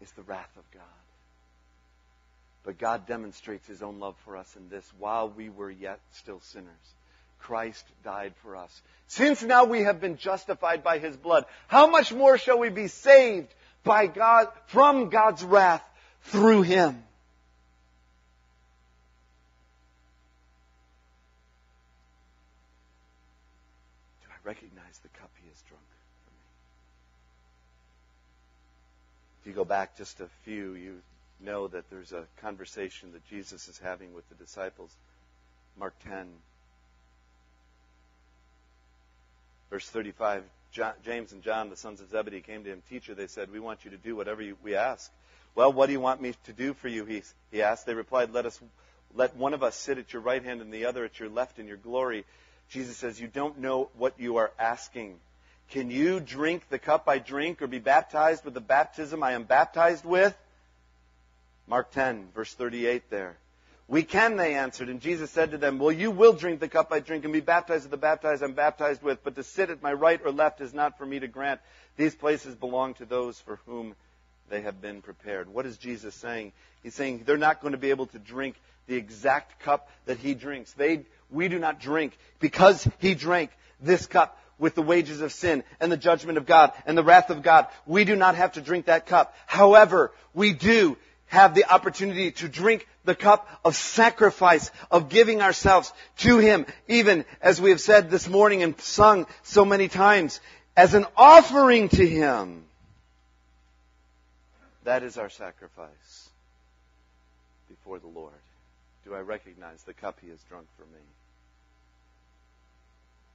is 0.00 0.10
the 0.12 0.22
wrath 0.22 0.50
of 0.56 0.64
God. 0.72 0.82
But 2.64 2.78
God 2.78 3.06
demonstrates 3.06 3.66
his 3.66 3.82
own 3.82 3.98
love 3.98 4.14
for 4.24 4.36
us 4.36 4.54
in 4.56 4.68
this 4.68 4.88
while 4.98 5.28
we 5.28 5.48
were 5.48 5.70
yet 5.70 6.00
still 6.12 6.40
sinners. 6.40 6.68
Christ 7.40 7.84
died 8.04 8.34
for 8.42 8.56
us. 8.56 8.82
Since 9.08 9.42
now 9.42 9.64
we 9.64 9.80
have 9.82 10.00
been 10.00 10.16
justified 10.16 10.84
by 10.84 10.98
his 10.98 11.16
blood, 11.16 11.44
how 11.66 11.88
much 11.88 12.12
more 12.12 12.38
shall 12.38 12.58
we 12.58 12.68
be 12.68 12.86
saved 12.86 13.52
by 13.82 14.06
God 14.06 14.48
from 14.66 15.08
God's 15.08 15.42
wrath 15.42 15.82
through 16.22 16.62
him? 16.62 17.02
Recognize 24.44 24.98
the 25.02 25.08
cup 25.20 25.30
he 25.42 25.48
has 25.48 25.60
drunk 25.62 25.84
for 26.24 26.30
me. 26.30 26.38
If 29.40 29.46
you 29.48 29.52
go 29.52 29.64
back 29.64 29.96
just 29.96 30.20
a 30.20 30.28
few, 30.44 30.74
you 30.74 31.00
know 31.40 31.68
that 31.68 31.88
there's 31.90 32.12
a 32.12 32.24
conversation 32.40 33.12
that 33.12 33.26
Jesus 33.28 33.68
is 33.68 33.78
having 33.78 34.14
with 34.14 34.28
the 34.28 34.34
disciples. 34.34 34.90
Mark 35.78 35.94
10, 36.04 36.28
verse 39.70 39.88
35. 39.88 40.44
John, 40.72 40.92
James 41.04 41.32
and 41.32 41.42
John, 41.42 41.68
the 41.68 41.76
sons 41.76 42.00
of 42.00 42.10
Zebedee, 42.10 42.40
came 42.40 42.64
to 42.64 42.70
him. 42.70 42.82
Teacher, 42.88 43.14
they 43.14 43.26
said, 43.26 43.52
we 43.52 43.60
want 43.60 43.84
you 43.84 43.90
to 43.90 43.98
do 43.98 44.16
whatever 44.16 44.42
you, 44.42 44.56
we 44.62 44.74
ask. 44.74 45.10
Well, 45.54 45.72
what 45.72 45.86
do 45.86 45.92
you 45.92 46.00
want 46.00 46.22
me 46.22 46.34
to 46.44 46.52
do 46.52 46.72
for 46.72 46.88
you? 46.88 47.04
He, 47.04 47.22
he 47.50 47.60
asked. 47.60 47.84
They 47.84 47.94
replied, 47.94 48.32
let 48.32 48.46
us, 48.46 48.58
let 49.14 49.36
one 49.36 49.52
of 49.52 49.62
us 49.62 49.76
sit 49.76 49.98
at 49.98 50.12
your 50.14 50.22
right 50.22 50.42
hand 50.42 50.62
and 50.62 50.72
the 50.72 50.86
other 50.86 51.04
at 51.04 51.20
your 51.20 51.28
left 51.28 51.58
in 51.58 51.66
your 51.66 51.76
glory. 51.76 52.24
Jesus 52.72 52.96
says, 52.96 53.20
You 53.20 53.28
don't 53.28 53.58
know 53.58 53.90
what 53.98 54.14
you 54.18 54.38
are 54.38 54.50
asking. 54.58 55.20
Can 55.70 55.90
you 55.90 56.20
drink 56.20 56.68
the 56.70 56.78
cup 56.78 57.04
I 57.06 57.18
drink 57.18 57.62
or 57.62 57.66
be 57.66 57.78
baptized 57.78 58.44
with 58.44 58.54
the 58.54 58.60
baptism 58.60 59.22
I 59.22 59.32
am 59.32 59.44
baptized 59.44 60.04
with? 60.04 60.36
Mark 61.66 61.92
10, 61.92 62.28
verse 62.34 62.52
38 62.54 63.10
there. 63.10 63.36
We 63.88 64.02
can, 64.02 64.36
they 64.36 64.54
answered. 64.54 64.88
And 64.88 65.00
Jesus 65.00 65.30
said 65.30 65.50
to 65.50 65.58
them, 65.58 65.78
Well, 65.78 65.92
you 65.92 66.10
will 66.10 66.32
drink 66.32 66.60
the 66.60 66.68
cup 66.68 66.92
I 66.92 67.00
drink 67.00 67.24
and 67.24 67.32
be 67.32 67.40
baptized 67.40 67.84
with 67.84 67.90
the 67.90 67.98
baptism 67.98 68.50
I'm 68.50 68.54
baptized 68.54 69.02
with, 69.02 69.22
but 69.22 69.36
to 69.36 69.42
sit 69.42 69.68
at 69.68 69.82
my 69.82 69.92
right 69.92 70.20
or 70.24 70.32
left 70.32 70.62
is 70.62 70.72
not 70.72 70.96
for 70.96 71.04
me 71.04 71.20
to 71.20 71.28
grant. 71.28 71.60
These 71.98 72.14
places 72.14 72.54
belong 72.54 72.94
to 72.94 73.04
those 73.04 73.38
for 73.38 73.60
whom 73.66 73.94
they 74.48 74.62
have 74.62 74.80
been 74.80 75.02
prepared. 75.02 75.52
What 75.52 75.66
is 75.66 75.76
Jesus 75.76 76.14
saying? 76.14 76.52
He's 76.82 76.94
saying 76.94 77.24
they're 77.26 77.36
not 77.36 77.60
going 77.60 77.72
to 77.72 77.78
be 77.78 77.90
able 77.90 78.06
to 78.06 78.18
drink 78.18 78.56
the 78.86 78.96
exact 78.96 79.60
cup 79.60 79.88
that 80.06 80.18
he 80.18 80.34
drinks. 80.34 80.72
They 80.72 81.02
we 81.32 81.48
do 81.48 81.58
not 81.58 81.80
drink 81.80 82.16
because 82.40 82.86
he 82.98 83.14
drank 83.14 83.50
this 83.80 84.06
cup 84.06 84.38
with 84.58 84.74
the 84.74 84.82
wages 84.82 85.20
of 85.20 85.32
sin 85.32 85.64
and 85.80 85.90
the 85.90 85.96
judgment 85.96 86.38
of 86.38 86.46
God 86.46 86.72
and 86.86 86.96
the 86.96 87.02
wrath 87.02 87.30
of 87.30 87.42
God. 87.42 87.66
We 87.86 88.04
do 88.04 88.14
not 88.14 88.36
have 88.36 88.52
to 88.52 88.60
drink 88.60 88.86
that 88.86 89.06
cup. 89.06 89.34
However, 89.46 90.12
we 90.34 90.52
do 90.52 90.96
have 91.26 91.54
the 91.54 91.64
opportunity 91.64 92.30
to 92.30 92.48
drink 92.48 92.86
the 93.04 93.14
cup 93.14 93.48
of 93.64 93.74
sacrifice, 93.74 94.70
of 94.90 95.08
giving 95.08 95.40
ourselves 95.40 95.92
to 96.18 96.38
Him, 96.38 96.66
even 96.86 97.24
as 97.40 97.60
we 97.60 97.70
have 97.70 97.80
said 97.80 98.10
this 98.10 98.28
morning 98.28 98.62
and 98.62 98.78
sung 98.80 99.26
so 99.42 99.64
many 99.64 99.88
times, 99.88 100.40
as 100.76 100.94
an 100.94 101.06
offering 101.16 101.88
to 101.88 102.06
Him. 102.06 102.64
That 104.84 105.02
is 105.02 105.16
our 105.16 105.30
sacrifice 105.30 106.30
before 107.68 107.98
the 107.98 108.08
Lord. 108.08 108.34
Do 109.04 109.14
I 109.14 109.20
recognize 109.20 109.82
the 109.82 109.94
cup 109.94 110.18
He 110.22 110.28
has 110.28 110.38
drunk 110.48 110.66
for 110.76 110.84
me? 110.84 111.00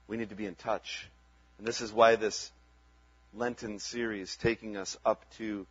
We 0.07 0.17
need 0.17 0.29
to 0.29 0.35
be 0.35 0.45
in 0.45 0.55
touch. 0.55 1.09
And 1.57 1.67
this 1.67 1.81
is 1.81 1.91
why 1.91 2.15
this 2.15 2.51
Lenten 3.33 3.79
series 3.79 4.35
taking 4.37 4.77
us 4.77 4.97
up 5.05 5.23
to 5.37 5.65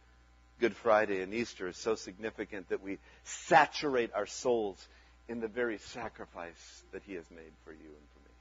Good 0.60 0.74
Friday 0.76 1.22
and 1.22 1.34
Easter 1.34 1.68
is 1.68 1.76
so 1.76 1.94
significant 1.94 2.68
that 2.70 2.82
we 2.82 2.98
saturate 3.24 4.12
our 4.14 4.26
souls 4.26 4.86
in 5.28 5.40
the 5.40 5.48
very 5.48 5.78
sacrifice 5.78 6.82
that 6.92 7.02
He 7.06 7.14
has 7.14 7.30
made 7.30 7.52
for 7.64 7.72
you 7.72 7.78
and 7.78 8.08
for 8.14 8.20
me. 8.20 8.34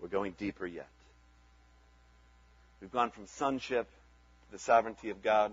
We're 0.00 0.08
going 0.08 0.34
deeper 0.38 0.66
yet. 0.66 0.88
We've 2.80 2.92
gone 2.92 3.10
from 3.10 3.26
sonship 3.26 3.86
to 3.86 4.52
the 4.52 4.58
sovereignty 4.58 5.10
of 5.10 5.22
God 5.22 5.52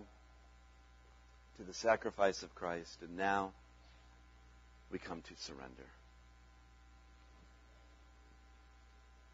to 1.57 1.63
the 1.63 1.73
sacrifice 1.73 2.43
of 2.43 2.53
Christ, 2.53 2.99
and 3.01 3.17
now 3.17 3.51
we 4.91 4.99
come 4.99 5.21
to 5.21 5.33
surrender. 5.37 5.85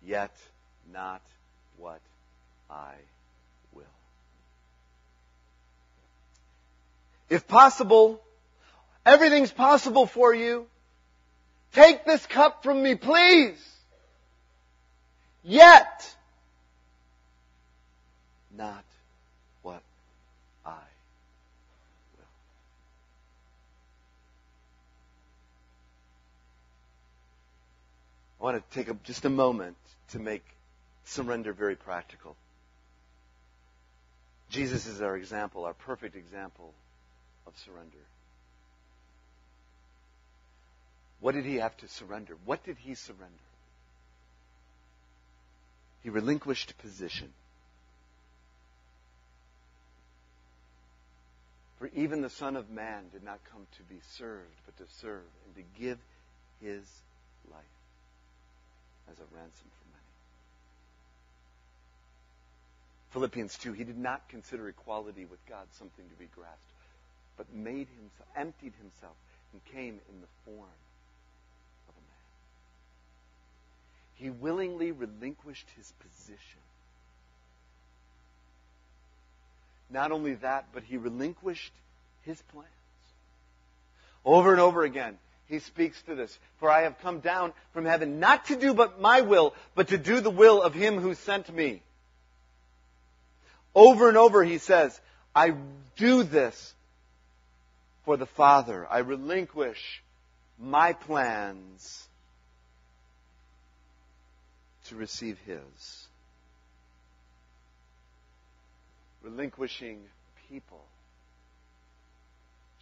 Yet 0.05 0.35
not 0.91 1.21
what 1.77 2.01
I 2.69 2.93
will. 3.73 3.83
If 7.29 7.47
possible, 7.47 8.21
everything's 9.05 9.51
possible 9.51 10.05
for 10.05 10.33
you. 10.33 10.67
Take 11.73 12.05
this 12.05 12.25
cup 12.25 12.63
from 12.63 12.83
me, 12.83 12.95
please. 12.95 13.57
Yet, 15.43 16.15
not 18.55 18.83
what 19.61 19.81
I 20.65 20.69
will. 22.17 22.25
I 28.43 28.45
want 28.45 28.69
to 28.69 28.77
take 28.77 28.89
a, 28.89 28.97
just 29.05 29.23
a 29.23 29.29
moment 29.29 29.77
to 30.09 30.19
make 30.19 30.43
surrender 31.05 31.53
very 31.53 31.77
practical. 31.77 32.35
Jesus 34.49 34.85
is 34.85 35.01
our 35.01 35.15
example, 35.15 35.63
our 35.63 35.73
perfect 35.73 36.17
example 36.17 36.73
of 37.47 37.53
surrender. 37.59 38.03
What 41.21 41.35
did 41.35 41.45
he 41.45 41.55
have 41.55 41.77
to 41.77 41.87
surrender? 41.87 42.35
What 42.43 42.65
did 42.65 42.75
he 42.79 42.95
surrender? 42.95 43.33
He 46.03 46.09
relinquished 46.09 46.77
position. 46.79 47.29
For 51.79 51.89
even 51.95 52.21
the 52.21 52.29
Son 52.29 52.57
of 52.57 52.69
Man 52.69 53.05
did 53.13 53.23
not 53.23 53.39
come 53.53 53.67
to 53.77 53.83
be 53.83 54.01
served, 54.17 54.51
but 54.65 54.75
to 54.79 54.93
serve 54.99 55.23
and 55.45 55.55
to 55.55 55.81
give 55.81 55.97
his 56.59 56.83
life 57.49 57.63
as 59.11 59.17
a 59.19 59.35
ransom 59.35 59.67
for 59.69 59.87
many. 59.91 60.03
Philippians 63.11 63.57
2, 63.57 63.73
he 63.73 63.83
did 63.83 63.97
not 63.97 64.27
consider 64.29 64.67
equality 64.67 65.25
with 65.25 65.45
God 65.47 65.67
something 65.73 66.05
to 66.09 66.15
be 66.15 66.27
grasped, 66.35 66.61
but 67.37 67.53
made 67.53 67.87
himself, 67.99 68.29
emptied 68.35 68.73
himself, 68.81 69.15
and 69.51 69.63
came 69.65 69.99
in 70.09 70.21
the 70.21 70.27
form 70.45 70.79
of 71.87 71.95
a 71.95 72.01
man. 72.01 72.25
He 74.15 74.29
willingly 74.29 74.91
relinquished 74.91 75.67
his 75.75 75.91
position. 75.99 76.59
Not 79.89 80.11
only 80.11 80.33
that, 80.35 80.65
but 80.73 80.83
he 80.83 80.97
relinquished 80.97 81.73
his 82.23 82.41
plans. 82.41 82.67
Over 84.25 84.51
and 84.51 84.61
over 84.61 84.83
again, 84.83 85.17
he 85.47 85.59
speaks 85.59 86.01
to 86.03 86.15
this. 86.15 86.37
For 86.59 86.69
I 86.69 86.81
have 86.81 86.99
come 86.99 87.19
down 87.19 87.53
from 87.73 87.85
heaven 87.85 88.19
not 88.19 88.45
to 88.45 88.55
do 88.55 88.73
but 88.73 88.99
my 88.99 89.21
will, 89.21 89.53
but 89.75 89.89
to 89.89 89.97
do 89.97 90.19
the 90.19 90.29
will 90.29 90.61
of 90.61 90.73
him 90.73 90.99
who 90.99 91.13
sent 91.13 91.53
me. 91.53 91.81
Over 93.75 94.07
and 94.07 94.17
over 94.17 94.43
he 94.43 94.57
says, 94.57 94.99
I 95.35 95.53
do 95.95 96.23
this 96.23 96.73
for 98.05 98.17
the 98.17 98.25
Father. 98.25 98.87
I 98.89 98.99
relinquish 98.99 100.03
my 100.59 100.93
plans 100.93 102.07
to 104.85 104.95
receive 104.95 105.39
his. 105.45 106.07
Relinquishing 109.23 109.99
people. 110.49 110.81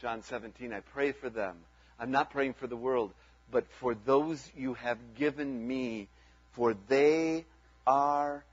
John 0.02 0.24
17, 0.24 0.74
I 0.74 0.80
pray 0.80 1.12
for 1.12 1.30
them. 1.30 1.56
I'm 2.02 2.10
not 2.10 2.32
praying 2.32 2.56
for 2.56 2.66
the 2.66 2.76
world, 2.76 3.14
but 3.52 3.66
for 3.80 3.94
those 3.94 4.44
you 4.58 4.74
have 4.74 4.98
given 5.20 5.68
me, 5.68 6.08
for 6.54 6.76
they 6.88 7.46
are 7.86 8.44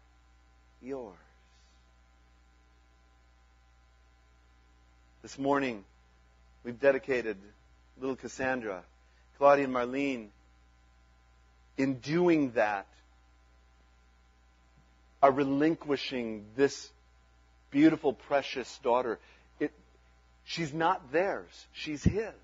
yours. 0.82 1.16
This 5.22 5.38
morning, 5.38 5.82
we've 6.62 6.78
dedicated 6.78 7.38
little 7.98 8.16
Cassandra, 8.16 8.82
Claudia 9.38 9.64
and 9.64 9.74
Marlene. 9.74 10.28
In 11.78 11.94
doing 12.00 12.50
that, 12.52 12.86
are 15.22 15.32
relinquishing 15.32 16.44
this 16.54 16.90
beautiful, 17.70 18.12
precious 18.12 18.78
daughter. 18.82 19.18
It, 19.58 19.72
she's 20.44 20.74
not 20.74 21.12
theirs. 21.12 21.66
She's 21.72 22.04
his. 22.04 22.34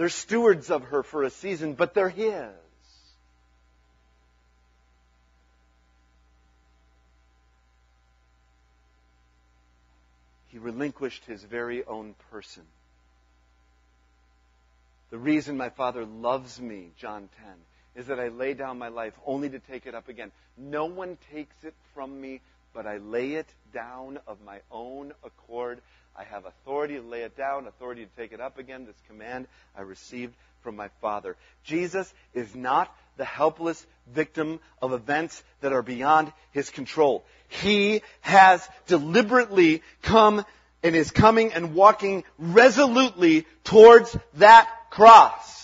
They're 0.00 0.08
stewards 0.08 0.70
of 0.70 0.84
her 0.84 1.02
for 1.02 1.24
a 1.24 1.30
season, 1.30 1.74
but 1.74 1.92
they're 1.92 2.08
his. 2.08 2.48
He 10.48 10.56
relinquished 10.56 11.26
his 11.26 11.44
very 11.44 11.84
own 11.84 12.14
person. 12.30 12.62
The 15.10 15.18
reason 15.18 15.58
my 15.58 15.68
Father 15.68 16.06
loves 16.06 16.58
me, 16.58 16.92
John 16.96 17.28
10, 17.94 18.02
is 18.02 18.06
that 18.06 18.18
I 18.18 18.28
lay 18.28 18.54
down 18.54 18.78
my 18.78 18.88
life 18.88 19.12
only 19.26 19.50
to 19.50 19.58
take 19.58 19.84
it 19.84 19.94
up 19.94 20.08
again. 20.08 20.32
No 20.56 20.86
one 20.86 21.18
takes 21.30 21.62
it 21.62 21.74
from 21.92 22.18
me, 22.18 22.40
but 22.72 22.86
I 22.86 22.96
lay 22.96 23.32
it 23.32 23.48
down 23.74 24.18
of 24.26 24.38
my 24.40 24.60
own 24.70 25.12
accord. 25.22 25.82
I 26.16 26.24
have 26.24 26.44
authority 26.44 26.96
to 26.96 27.02
lay 27.02 27.22
it 27.22 27.36
down, 27.36 27.66
authority 27.66 28.04
to 28.04 28.10
take 28.16 28.32
it 28.32 28.40
up 28.40 28.58
again. 28.58 28.84
This 28.84 29.00
command 29.08 29.46
I 29.76 29.82
received 29.82 30.34
from 30.62 30.76
my 30.76 30.88
Father. 31.00 31.36
Jesus 31.64 32.12
is 32.34 32.54
not 32.54 32.94
the 33.16 33.24
helpless 33.24 33.86
victim 34.12 34.60
of 34.82 34.92
events 34.92 35.42
that 35.60 35.72
are 35.72 35.82
beyond 35.82 36.32
his 36.52 36.70
control. 36.70 37.24
He 37.48 38.02
has 38.20 38.66
deliberately 38.86 39.82
come 40.02 40.44
and 40.82 40.96
is 40.96 41.10
coming 41.10 41.52
and 41.52 41.74
walking 41.74 42.24
resolutely 42.38 43.46
towards 43.64 44.16
that 44.34 44.68
cross. 44.90 45.58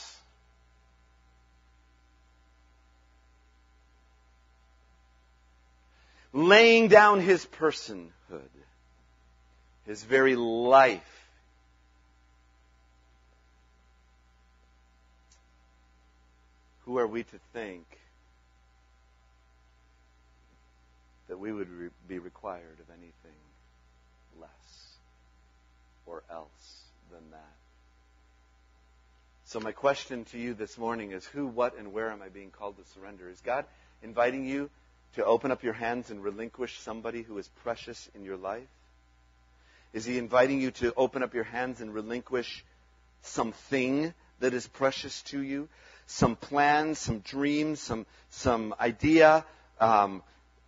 Laying 6.32 6.88
down 6.88 7.20
his 7.20 7.46
personhood, 7.46 8.10
his 9.86 10.02
very 10.02 10.36
life. 10.36 11.00
Who 16.84 16.98
are 16.98 17.06
we 17.06 17.22
to 17.22 17.38
think 17.52 17.84
that 21.28 21.38
we 21.38 21.52
would 21.52 21.68
re- 21.68 21.88
be 22.06 22.18
required 22.18 22.78
of 22.80 22.90
anything 22.90 23.38
less 24.40 24.48
or 26.04 26.22
else 26.30 26.82
than 27.10 27.30
that? 27.30 27.56
So 29.46 29.60
my 29.60 29.72
question 29.72 30.24
to 30.26 30.38
you 30.38 30.54
this 30.54 30.76
morning 30.76 31.12
is 31.12 31.24
who, 31.24 31.46
what, 31.46 31.78
and 31.78 31.92
where 31.92 32.10
am 32.10 32.22
I 32.22 32.28
being 32.28 32.50
called 32.50 32.76
to 32.78 32.84
surrender? 32.94 33.28
Is 33.28 33.40
God 33.40 33.64
inviting 34.02 34.44
you 34.44 34.70
to 35.14 35.24
open 35.24 35.50
up 35.50 35.62
your 35.62 35.72
hands 35.72 36.10
and 36.10 36.22
relinquish 36.22 36.80
somebody 36.80 37.22
who 37.22 37.38
is 37.38 37.48
precious 37.62 38.10
in 38.14 38.24
your 38.24 38.36
life? 38.36 38.66
Is 39.96 40.04
He 40.04 40.18
inviting 40.18 40.60
you 40.60 40.72
to 40.72 40.92
open 40.94 41.22
up 41.22 41.32
your 41.32 41.44
hands 41.44 41.80
and 41.80 41.94
relinquish 41.94 42.62
something 43.22 44.12
that 44.40 44.52
is 44.52 44.66
precious 44.66 45.22
to 45.22 45.40
you? 45.40 45.70
Some 46.04 46.36
plans, 46.36 46.98
some 46.98 47.20
dreams, 47.20 47.80
some, 47.80 48.04
some 48.28 48.74
idea, 48.78 49.46
um, 49.80 50.22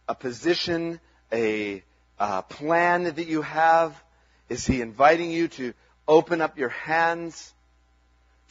a 0.09 0.15
position, 0.15 0.99
a 1.31 1.85
uh, 2.19 2.41
plan 2.41 3.05
that 3.05 3.27
you 3.27 3.43
have? 3.43 4.03
Is 4.49 4.67
He 4.67 4.81
inviting 4.81 5.31
you 5.31 5.49
to 5.49 5.75
open 6.09 6.41
up 6.41 6.57
your 6.57 6.71
hands, 6.71 7.53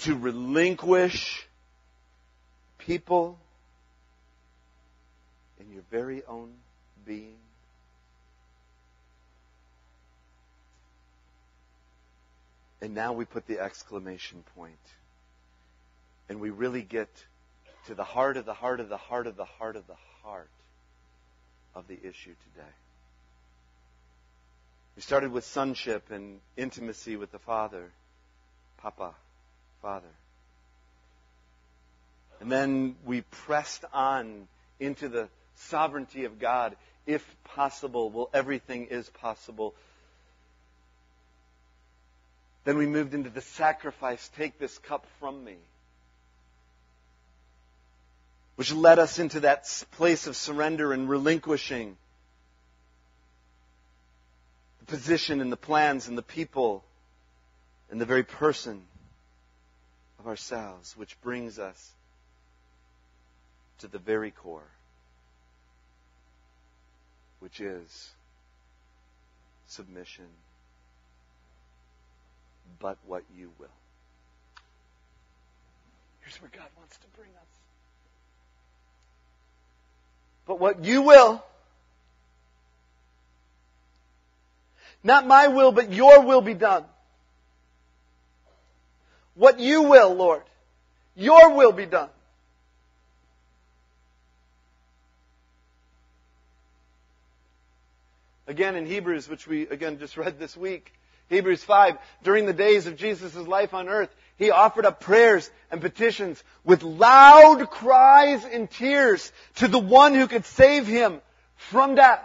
to 0.01 0.15
relinquish 0.15 1.47
people 2.77 3.39
in 5.59 5.71
your 5.73 5.81
very 5.89 6.21
own 6.27 6.53
being? 7.03 7.46
And 12.81 12.93
now 12.93 13.13
we 13.13 13.25
put 13.25 13.47
the 13.47 13.59
exclamation 13.59 14.43
point. 14.55 14.75
And 16.29 16.39
we 16.39 16.49
really 16.49 16.83
get 16.83 17.09
to 17.87 17.95
the 17.95 18.03
heart 18.03 18.37
of 18.37 18.45
the 18.45 18.53
heart 18.53 18.79
of 18.79 18.89
the 18.89 18.97
heart 18.97 19.27
of 19.27 19.37
the 19.37 19.45
heart 19.45 19.75
of 19.75 19.87
the 19.87 19.95
heart 20.23 20.49
of 21.73 21.87
the 21.87 21.95
issue 21.95 22.35
today. 22.53 22.73
We 24.95 25.01
started 25.01 25.31
with 25.31 25.45
sonship 25.45 26.11
and 26.11 26.39
intimacy 26.57 27.15
with 27.15 27.31
the 27.31 27.39
Father. 27.39 27.91
Papa, 28.77 29.13
Father. 29.81 30.07
And 32.39 32.51
then 32.51 32.95
we 33.05 33.21
pressed 33.21 33.83
on 33.93 34.47
into 34.79 35.09
the 35.09 35.29
sovereignty 35.55 36.25
of 36.25 36.39
God. 36.39 36.75
If 37.05 37.23
possible, 37.43 38.09
well, 38.09 38.29
everything 38.33 38.87
is 38.87 39.09
possible. 39.09 39.73
Then 42.67 42.77
we 42.77 42.85
moved 42.85 43.13
into 43.13 43.29
the 43.29 43.39
sacrifice. 43.39 44.29
Take 44.35 44.59
this 44.59 44.77
cup 44.79 45.05
from 45.21 45.41
me. 45.41 45.55
Which 48.57 48.73
led 48.73 48.99
us 48.99 49.19
into 49.19 49.39
that 49.39 49.63
place 49.91 50.27
of 50.27 50.35
surrender 50.35 50.91
and 50.91 51.07
relinquishing 51.07 51.95
the 54.79 54.85
position 54.85 55.39
and 55.39 55.49
the 55.49 55.55
plans 55.55 56.09
and 56.09 56.17
the 56.17 56.21
people 56.21 56.83
and 57.89 58.01
the 58.01 58.05
very 58.05 58.23
person 58.23 58.81
of 60.19 60.27
ourselves, 60.27 60.97
which 60.97 61.15
brings 61.21 61.59
us 61.59 61.91
to 63.79 63.87
the 63.87 63.97
very 63.97 64.31
core, 64.31 64.67
which 67.39 67.61
is 67.61 68.11
submission, 69.67 70.27
but 72.79 72.97
what 73.05 73.23
you 73.35 73.51
will. 73.59 73.67
Here's 76.21 76.41
where 76.41 76.51
God 76.53 76.67
wants 76.77 76.97
to 76.97 77.07
bring 77.15 77.29
us. 77.29 77.47
But 80.45 80.59
what 80.59 80.83
you 80.83 81.01
will. 81.01 81.43
Not 85.03 85.27
my 85.27 85.47
will, 85.47 85.71
but 85.71 85.91
your 85.91 86.21
will 86.21 86.41
be 86.41 86.53
done. 86.53 86.83
What 89.35 89.59
you 89.59 89.83
will, 89.83 90.13
Lord. 90.15 90.43
Your 91.15 91.55
will 91.55 91.71
be 91.71 91.85
done. 91.85 92.09
Again 98.47 98.75
in 98.75 98.85
Hebrews, 98.85 99.27
which 99.27 99.45
we 99.45 99.67
again 99.67 99.99
just 99.99 100.15
read 100.15 100.39
this 100.39 100.55
week, 100.55 100.93
Hebrews 101.29 101.63
5, 101.63 101.97
during 102.23 102.45
the 102.45 102.53
days 102.53 102.87
of 102.87 102.95
Jesus' 102.95 103.35
life 103.35 103.73
on 103.73 103.89
earth, 103.89 104.13
he 104.37 104.51
offered 104.51 104.85
up 104.85 105.01
prayers 105.01 105.49
and 105.71 105.81
petitions 105.81 106.41
with 106.63 106.83
loud 106.83 107.69
cries 107.69 108.45
and 108.45 108.69
tears 108.69 109.31
to 109.55 109.67
the 109.67 109.79
one 109.79 110.13
who 110.13 110.27
could 110.27 110.45
save 110.45 110.87
him 110.87 111.21
from 111.55 111.95
death. 111.95 112.21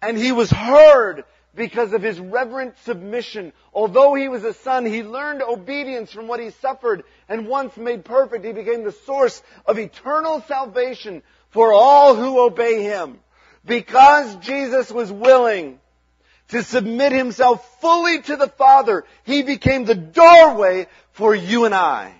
And 0.00 0.16
he 0.16 0.32
was 0.32 0.50
heard 0.50 1.24
because 1.54 1.92
of 1.92 2.02
his 2.02 2.18
reverent 2.20 2.78
submission. 2.84 3.52
Although 3.74 4.14
he 4.14 4.28
was 4.28 4.44
a 4.44 4.54
son, 4.54 4.86
he 4.86 5.02
learned 5.02 5.42
obedience 5.42 6.12
from 6.12 6.28
what 6.28 6.40
he 6.40 6.50
suffered, 6.50 7.02
and 7.28 7.48
once 7.48 7.76
made 7.76 8.04
perfect, 8.04 8.44
he 8.44 8.52
became 8.52 8.84
the 8.84 8.92
source 8.92 9.42
of 9.66 9.78
eternal 9.78 10.40
salvation 10.42 11.22
for 11.50 11.72
all 11.72 12.14
who 12.14 12.40
obey 12.40 12.82
him. 12.82 13.18
Because 13.64 14.36
Jesus 14.36 14.90
was 14.90 15.10
willing 15.10 15.80
to 16.48 16.62
submit 16.62 17.12
himself 17.12 17.80
fully 17.80 18.22
to 18.22 18.36
the 18.36 18.48
Father, 18.48 19.04
he 19.24 19.42
became 19.42 19.84
the 19.84 19.94
doorway 19.94 20.86
for 21.12 21.34
you 21.34 21.64
and 21.64 21.74
I 21.74 22.14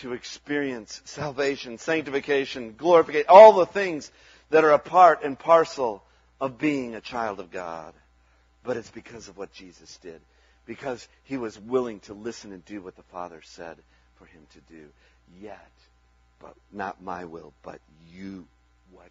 to 0.00 0.12
experience 0.12 1.00
salvation, 1.04 1.78
sanctification, 1.78 2.74
glorification, 2.76 3.26
all 3.28 3.52
the 3.54 3.66
things 3.66 4.10
that 4.50 4.64
are 4.64 4.72
a 4.72 4.78
part 4.78 5.22
and 5.22 5.38
parcel 5.38 6.02
of 6.40 6.58
being 6.58 6.94
a 6.94 7.00
child 7.00 7.40
of 7.40 7.50
God. 7.50 7.94
But 8.62 8.76
it's 8.76 8.90
because 8.90 9.28
of 9.28 9.36
what 9.36 9.52
Jesus 9.52 9.98
did. 9.98 10.20
Because 10.66 11.06
he 11.24 11.36
was 11.36 11.58
willing 11.58 12.00
to 12.00 12.14
listen 12.14 12.52
and 12.52 12.64
do 12.64 12.80
what 12.80 12.96
the 12.96 13.02
Father 13.04 13.40
said 13.44 13.76
for 14.16 14.24
him 14.26 14.42
to 14.54 14.60
do. 14.74 14.86
Yet, 15.40 15.70
but 16.40 16.54
not 16.72 17.02
my 17.02 17.24
will, 17.24 17.52
but 17.62 17.80
you, 18.12 18.46
what 18.90 19.10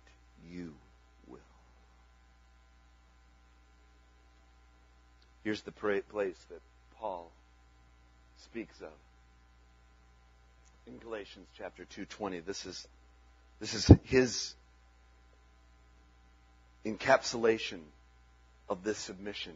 you 0.52 0.74
will. 1.28 1.40
Here's 5.44 5.62
the 5.62 5.72
place 5.72 6.38
that 6.50 6.62
Paul 7.00 7.30
speaks 8.38 8.80
of 8.82 8.92
in 10.88 10.98
Galatians 11.00 11.48
chapter 11.58 11.86
2:20. 11.86 12.40
This 12.46 12.66
is 12.66 12.88
this 13.60 13.74
is 13.74 13.88
his 14.04 14.56
encapsulation 16.86 17.82
of 18.70 18.84
this 18.84 18.98
submission. 18.98 19.54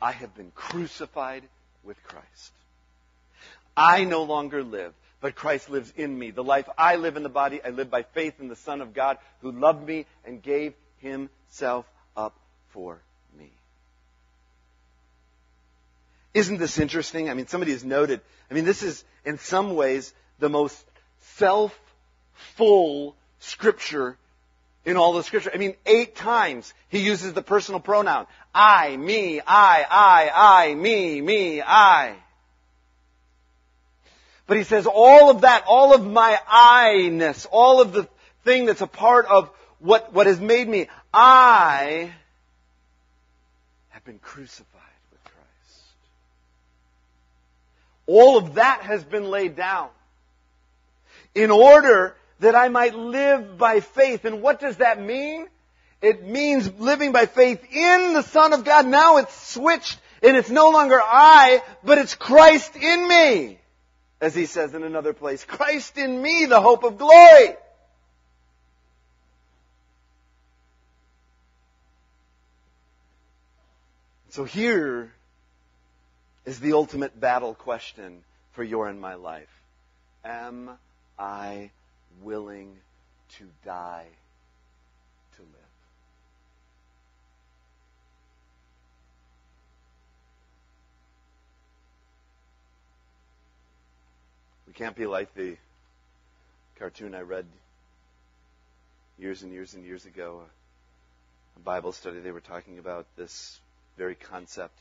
I 0.00 0.12
have 0.12 0.34
been 0.34 0.50
crucified 0.54 1.42
with 1.82 2.02
Christ. 2.04 2.52
I 3.76 4.04
no 4.04 4.22
longer 4.24 4.62
live, 4.62 4.94
but 5.20 5.34
Christ 5.34 5.68
lives 5.68 5.92
in 5.96 6.18
me. 6.18 6.30
The 6.30 6.44
life 6.44 6.68
I 6.76 6.96
live 6.96 7.16
in 7.16 7.22
the 7.22 7.28
body, 7.28 7.62
I 7.62 7.70
live 7.70 7.90
by 7.90 8.02
faith 8.02 8.40
in 8.40 8.48
the 8.48 8.56
Son 8.56 8.80
of 8.80 8.94
God 8.94 9.18
who 9.40 9.52
loved 9.52 9.86
me 9.86 10.06
and 10.24 10.42
gave 10.42 10.74
himself 10.98 11.86
up 12.16 12.34
for 12.70 13.00
me. 13.38 13.50
Isn't 16.36 16.58
this 16.58 16.78
interesting? 16.78 17.30
I 17.30 17.34
mean, 17.34 17.46
somebody 17.46 17.72
has 17.72 17.82
noted, 17.82 18.20
I 18.50 18.54
mean, 18.54 18.66
this 18.66 18.82
is 18.82 19.02
in 19.24 19.38
some 19.38 19.74
ways 19.74 20.12
the 20.38 20.50
most 20.50 20.84
self-full 21.38 23.16
scripture 23.38 24.18
in 24.84 24.98
all 24.98 25.14
the 25.14 25.22
scripture. 25.22 25.50
I 25.54 25.56
mean, 25.56 25.76
eight 25.86 26.14
times 26.14 26.74
he 26.90 26.98
uses 26.98 27.32
the 27.32 27.40
personal 27.40 27.80
pronoun. 27.80 28.26
I, 28.54 28.94
me, 28.98 29.40
I, 29.40 29.86
I, 29.90 30.30
I, 30.34 30.74
me, 30.74 31.22
me, 31.22 31.62
I. 31.62 32.16
But 34.46 34.58
he 34.58 34.64
says 34.64 34.86
all 34.86 35.30
of 35.30 35.40
that, 35.40 35.64
all 35.66 35.94
of 35.94 36.06
my 36.06 36.38
I-ness, 36.46 37.46
all 37.50 37.80
of 37.80 37.94
the 37.94 38.06
thing 38.44 38.66
that's 38.66 38.82
a 38.82 38.86
part 38.86 39.24
of 39.24 39.50
what, 39.78 40.12
what 40.12 40.26
has 40.26 40.38
made 40.38 40.68
me, 40.68 40.88
I 41.14 42.12
have 43.88 44.04
been 44.04 44.18
crucified 44.18 44.82
with 45.10 45.24
Christ. 45.24 45.82
All 48.06 48.38
of 48.38 48.54
that 48.54 48.82
has 48.82 49.02
been 49.04 49.30
laid 49.30 49.56
down 49.56 49.88
in 51.34 51.50
order 51.50 52.16
that 52.40 52.54
I 52.54 52.68
might 52.68 52.94
live 52.94 53.58
by 53.58 53.80
faith. 53.80 54.24
And 54.24 54.42
what 54.42 54.60
does 54.60 54.76
that 54.76 55.00
mean? 55.00 55.48
It 56.00 56.24
means 56.24 56.72
living 56.78 57.12
by 57.12 57.26
faith 57.26 57.64
in 57.70 58.12
the 58.12 58.22
Son 58.22 58.52
of 58.52 58.64
God. 58.64 58.86
Now 58.86 59.16
it's 59.16 59.34
switched 59.52 59.98
and 60.22 60.36
it's 60.36 60.50
no 60.50 60.70
longer 60.70 61.00
I, 61.02 61.62
but 61.82 61.98
it's 61.98 62.14
Christ 62.14 62.76
in 62.76 63.08
me. 63.08 63.58
As 64.20 64.34
he 64.34 64.46
says 64.46 64.74
in 64.74 64.82
another 64.82 65.12
place, 65.12 65.44
Christ 65.44 65.98
in 65.98 66.22
me, 66.22 66.46
the 66.46 66.60
hope 66.60 66.84
of 66.84 66.96
glory. 66.96 67.56
So 74.30 74.44
here 74.44 75.12
is 76.46 76.60
the 76.60 76.72
ultimate 76.72 77.18
battle 77.20 77.54
question 77.54 78.22
for 78.52 78.64
your 78.64 78.88
and 78.88 79.00
my 79.00 79.14
life. 79.14 79.50
Am 80.24 80.70
I 81.18 81.70
willing 82.22 82.76
to 83.38 83.44
die 83.64 84.06
to 85.36 85.42
live. 85.42 85.50
We 94.66 94.72
can't 94.72 94.96
be 94.96 95.06
like 95.06 95.34
the 95.34 95.56
cartoon 96.78 97.14
I 97.14 97.20
read 97.20 97.46
years 99.18 99.42
and 99.42 99.52
years 99.52 99.74
and 99.74 99.84
years 99.84 100.04
ago, 100.04 100.42
a 101.56 101.60
Bible 101.60 101.92
study. 101.92 102.20
They 102.20 102.32
were 102.32 102.40
talking 102.40 102.78
about 102.78 103.06
this 103.16 103.58
very 103.96 104.14
concept. 104.14 104.78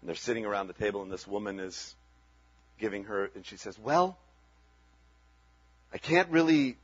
And 0.00 0.08
they're 0.08 0.16
sitting 0.16 0.44
around 0.44 0.68
the 0.68 0.74
table, 0.74 1.02
and 1.02 1.10
this 1.10 1.26
woman 1.26 1.58
is 1.58 1.94
giving 2.78 3.04
her, 3.04 3.30
and 3.34 3.44
she 3.44 3.56
says, 3.56 3.78
Well, 3.78 4.18
I 5.92 5.98
can't 5.98 6.28
really 6.30 6.76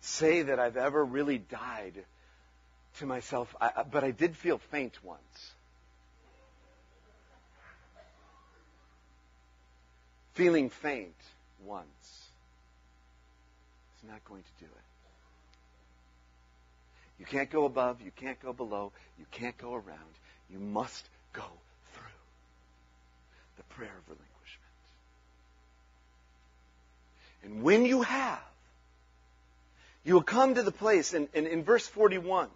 say 0.00 0.42
that 0.42 0.58
I've 0.58 0.76
ever 0.76 1.04
really 1.04 1.38
died 1.38 2.04
to 2.98 3.06
myself, 3.06 3.54
I, 3.60 3.84
but 3.90 4.04
I 4.04 4.10
did 4.10 4.36
feel 4.36 4.58
faint 4.70 5.02
once. 5.02 5.52
Feeling 10.34 10.68
faint 10.68 11.14
once 11.64 11.86
is 14.02 14.08
not 14.08 14.24
going 14.24 14.42
to 14.42 14.64
do 14.64 14.66
it. 14.66 14.84
You 17.18 17.26
can't 17.26 17.50
go 17.50 17.64
above, 17.64 18.00
you 18.02 18.10
can't 18.14 18.40
go 18.40 18.52
below, 18.52 18.92
you 19.18 19.26
can't 19.30 19.56
go 19.56 19.74
around. 19.74 20.14
You 20.50 20.58
must 20.58 21.08
go 21.32 21.44
prayer 23.76 23.90
of 23.96 24.08
relinquishment. 24.08 24.72
And 27.44 27.62
when 27.62 27.84
you 27.84 28.02
have, 28.02 28.40
You 30.04 30.14
will 30.14 30.22
come 30.22 30.54
to 30.54 30.62
the 30.62 30.70
place, 30.70 31.14
and, 31.14 31.28
in 31.34 31.64
verse 31.64 31.86
41, 31.86 32.48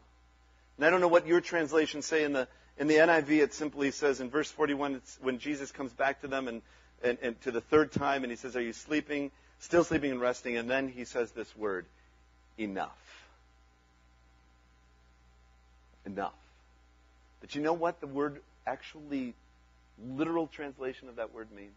and 0.77 0.87
I 0.87 0.91
don't 0.91 1.01
know 1.01 1.09
what 1.09 1.27
your 1.27 1.41
translations 1.41 2.05
say 2.07 2.23
in 2.25 2.33
the 2.35 2.47
in 2.77 2.87
the 2.87 2.97
NIV, 2.97 3.41
it 3.41 3.55
simply 3.55 3.91
says 3.91 4.21
in 4.21 4.31
verse 4.31 4.49
41, 4.53 4.97
it's 4.97 5.19
when 5.21 5.41
Jesus 5.41 5.73
comes 5.73 5.93
back 5.93 6.21
to 6.21 6.29
them 6.29 6.47
and, 6.47 6.63
and, 7.03 7.19
and 7.23 7.41
to 7.41 7.51
the 7.51 7.61
third 7.61 7.91
time, 7.91 8.23
and 8.23 8.31
he 8.31 8.37
says, 8.37 8.55
"Are 8.55 8.63
you 8.63 8.73
sleeping? 8.73 9.33
Still 9.61 9.83
sleeping 9.83 10.13
and 10.13 10.21
resting?" 10.21 10.57
And 10.57 10.71
then 10.71 10.89
he 10.89 11.05
says 11.05 11.33
this 11.33 11.57
word, 11.57 11.87
"Enough." 12.57 12.91
Enough. 16.07 16.35
But 17.41 17.55
you 17.55 17.63
know 17.63 17.73
what 17.73 18.01
the 18.01 18.07
word 18.07 18.41
actually, 18.67 19.35
literal 20.03 20.47
translation 20.47 21.09
of 21.09 21.17
that 21.17 21.33
word 21.33 21.49
means? 21.55 21.75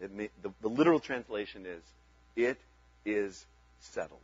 It 0.00 0.16
the, 0.42 0.50
the 0.60 0.68
literal 0.68 1.00
translation 1.00 1.66
is, 1.66 1.82
"It 2.36 2.58
is 3.04 3.44
settled." 3.80 4.20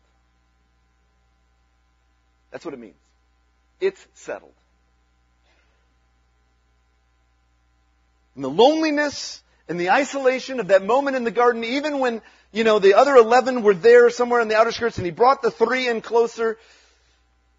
That's 2.50 2.64
what 2.64 2.72
it 2.72 2.80
means. 2.80 2.94
It's 3.80 4.06
settled. 4.14 4.54
And 8.36 8.44
the 8.44 8.50
loneliness 8.50 9.42
and 9.68 9.80
the 9.80 9.90
isolation 9.90 10.60
of 10.60 10.68
that 10.68 10.84
moment 10.84 11.16
in 11.16 11.24
the 11.24 11.30
garden, 11.30 11.64
even 11.64 11.98
when, 11.98 12.22
you 12.52 12.64
know, 12.64 12.78
the 12.78 12.94
other 12.94 13.16
11 13.16 13.62
were 13.62 13.74
there 13.74 14.10
somewhere 14.10 14.40
in 14.40 14.48
the 14.48 14.56
outer 14.56 14.72
skirts 14.72 14.98
and 14.98 15.04
he 15.04 15.10
brought 15.10 15.42
the 15.42 15.50
three 15.50 15.88
in 15.88 16.00
closer. 16.00 16.58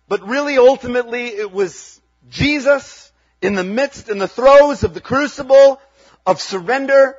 But 0.08 0.28
really, 0.28 0.58
ultimately, 0.58 1.28
it 1.28 1.52
was 1.52 2.00
Jesus 2.30 3.12
in 3.46 3.54
the 3.54 3.64
midst, 3.64 4.10
in 4.10 4.18
the 4.18 4.28
throes 4.28 4.84
of 4.84 4.94
the 4.94 5.02
crucible 5.02 5.80
of 6.26 6.42
surrender. 6.42 7.16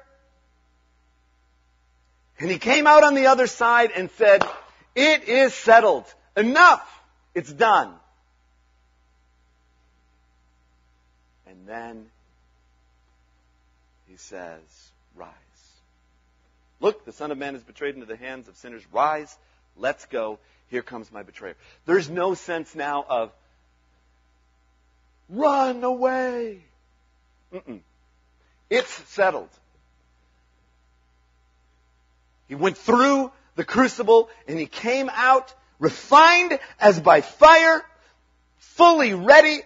And 2.38 2.50
he 2.50 2.58
came 2.58 2.86
out 2.86 3.04
on 3.04 3.14
the 3.14 3.26
other 3.26 3.46
side 3.46 3.92
and 3.94 4.10
said, 4.12 4.44
it 4.94 5.28
is 5.28 5.54
settled. 5.54 6.04
Enough. 6.36 6.86
It's 7.34 7.52
done. 7.52 7.92
And 11.46 11.66
then 11.66 12.06
he 14.08 14.16
says, 14.16 14.60
Rise. 15.14 15.30
Look, 16.80 17.04
the 17.04 17.12
Son 17.12 17.30
of 17.30 17.38
Man 17.38 17.54
is 17.54 17.62
betrayed 17.62 17.94
into 17.94 18.06
the 18.06 18.16
hands 18.16 18.48
of 18.48 18.56
sinners. 18.56 18.82
Rise, 18.90 19.36
let's 19.76 20.06
go. 20.06 20.38
Here 20.68 20.82
comes 20.82 21.12
my 21.12 21.22
betrayer. 21.22 21.56
There's 21.84 22.10
no 22.10 22.34
sense 22.34 22.74
now 22.74 23.04
of 23.08 23.32
run 25.28 25.82
away. 25.84 26.60
Mm-mm. 27.52 27.80
It's 28.70 28.90
settled. 29.10 29.48
He 32.48 32.54
went 32.54 32.76
through 32.76 33.32
the 33.56 33.64
crucible 33.64 34.28
and 34.46 34.58
he 34.58 34.66
came 34.66 35.10
out 35.12 35.52
refined 35.78 36.58
as 36.80 37.00
by 37.00 37.20
fire, 37.20 37.84
fully 38.58 39.14
ready 39.14 39.60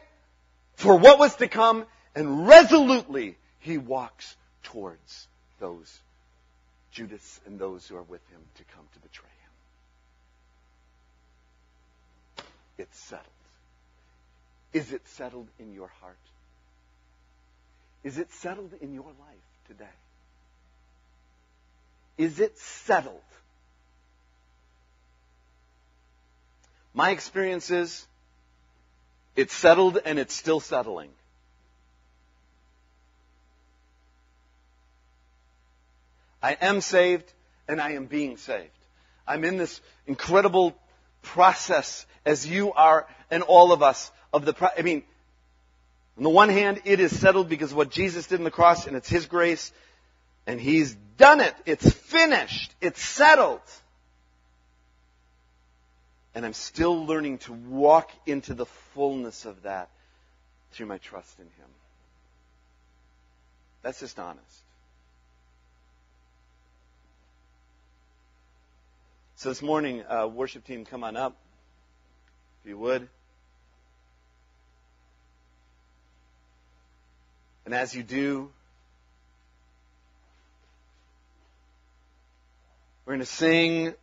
for 0.74 0.96
what 0.96 1.18
was 1.18 1.36
to 1.36 1.48
come, 1.48 1.84
and 2.14 2.46
resolutely 2.46 3.36
he 3.58 3.76
walks 3.78 4.36
towards 4.62 5.28
those 5.58 6.00
Judas 6.90 7.40
and 7.46 7.58
those 7.58 7.86
who 7.86 7.96
are 7.96 8.02
with 8.02 8.26
him 8.30 8.40
to 8.56 8.64
come 8.74 8.84
to 8.94 8.98
betray 9.00 9.28
him. 12.36 12.46
It's 12.78 12.98
settled. 12.98 13.26
Is 14.72 14.92
it 14.92 15.06
settled 15.08 15.48
in 15.58 15.72
your 15.72 15.88
heart? 16.00 16.16
Is 18.04 18.18
it 18.18 18.32
settled 18.32 18.72
in 18.80 18.94
your 18.94 19.04
life 19.04 19.48
today? 19.66 19.84
Is 22.16 22.38
it 22.40 22.58
settled? 22.58 23.20
My 26.94 27.10
experience 27.10 27.70
is 27.70 28.06
it's 29.36 29.54
settled 29.54 29.98
and 30.04 30.18
it's 30.18 30.34
still 30.34 30.60
settling. 30.60 31.10
I 36.42 36.56
am 36.60 36.80
saved 36.80 37.30
and 37.68 37.80
I 37.80 37.92
am 37.92 38.06
being 38.06 38.36
saved. 38.36 38.70
I'm 39.26 39.44
in 39.44 39.56
this 39.56 39.80
incredible 40.06 40.74
process 41.22 42.06
as 42.24 42.46
you 42.46 42.72
are 42.72 43.06
and 43.30 43.42
all 43.42 43.72
of 43.72 43.82
us 43.82 44.10
of 44.32 44.44
the, 44.44 44.72
I 44.76 44.82
mean, 44.82 45.02
on 46.16 46.24
the 46.24 46.30
one 46.30 46.48
hand, 46.48 46.82
it 46.84 47.00
is 47.00 47.18
settled 47.18 47.48
because 47.48 47.70
of 47.70 47.76
what 47.76 47.90
Jesus 47.90 48.26
did 48.26 48.40
on 48.40 48.44
the 48.44 48.50
cross 48.50 48.86
and 48.86 48.96
it's 48.96 49.08
His 49.08 49.26
grace 49.26 49.72
and 50.46 50.60
He's 50.60 50.94
done 51.16 51.40
it. 51.40 51.54
It's 51.66 51.90
finished. 51.90 52.74
It's 52.80 53.02
settled. 53.02 53.60
And 56.34 56.46
I'm 56.46 56.52
still 56.52 57.06
learning 57.06 57.38
to 57.38 57.52
walk 57.52 58.10
into 58.26 58.54
the 58.54 58.66
fullness 58.94 59.46
of 59.46 59.62
that 59.62 59.88
through 60.72 60.86
my 60.86 60.98
trust 60.98 61.38
in 61.38 61.46
Him. 61.46 61.68
That's 63.82 64.00
just 64.00 64.18
honest. 64.18 64.44
So 69.36 69.48
this 69.48 69.62
morning, 69.62 70.04
uh, 70.06 70.26
worship 70.26 70.66
team, 70.66 70.84
come 70.84 71.02
on 71.02 71.16
up, 71.16 71.34
if 72.62 72.68
you 72.68 72.76
would. 72.76 73.08
And 77.70 77.78
as 77.78 77.94
you 77.94 78.02
do, 78.02 78.50
we're 83.06 83.12
going 83.12 83.20
to 83.20 83.26
sing 83.26 83.94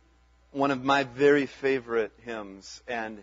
one 0.52 0.70
of 0.70 0.82
my 0.82 1.04
very 1.04 1.44
favorite 1.44 2.10
hymns, 2.24 2.82
and 2.88 3.22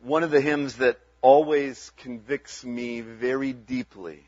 one 0.00 0.22
of 0.22 0.30
the 0.30 0.40
hymns 0.40 0.76
that 0.76 0.98
always 1.20 1.92
convicts 1.98 2.64
me 2.64 3.02
very 3.02 3.52
deeply. 3.52 4.24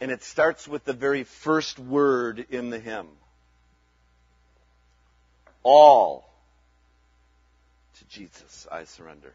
And 0.00 0.10
it 0.10 0.24
starts 0.24 0.66
with 0.66 0.84
the 0.84 0.92
very 0.92 1.22
first 1.22 1.78
word 1.78 2.46
in 2.50 2.70
the 2.70 2.80
hymn. 2.80 3.06
All 5.62 6.28
to 7.96 8.04
Jesus 8.08 8.66
I 8.72 8.82
surrender. 8.82 9.32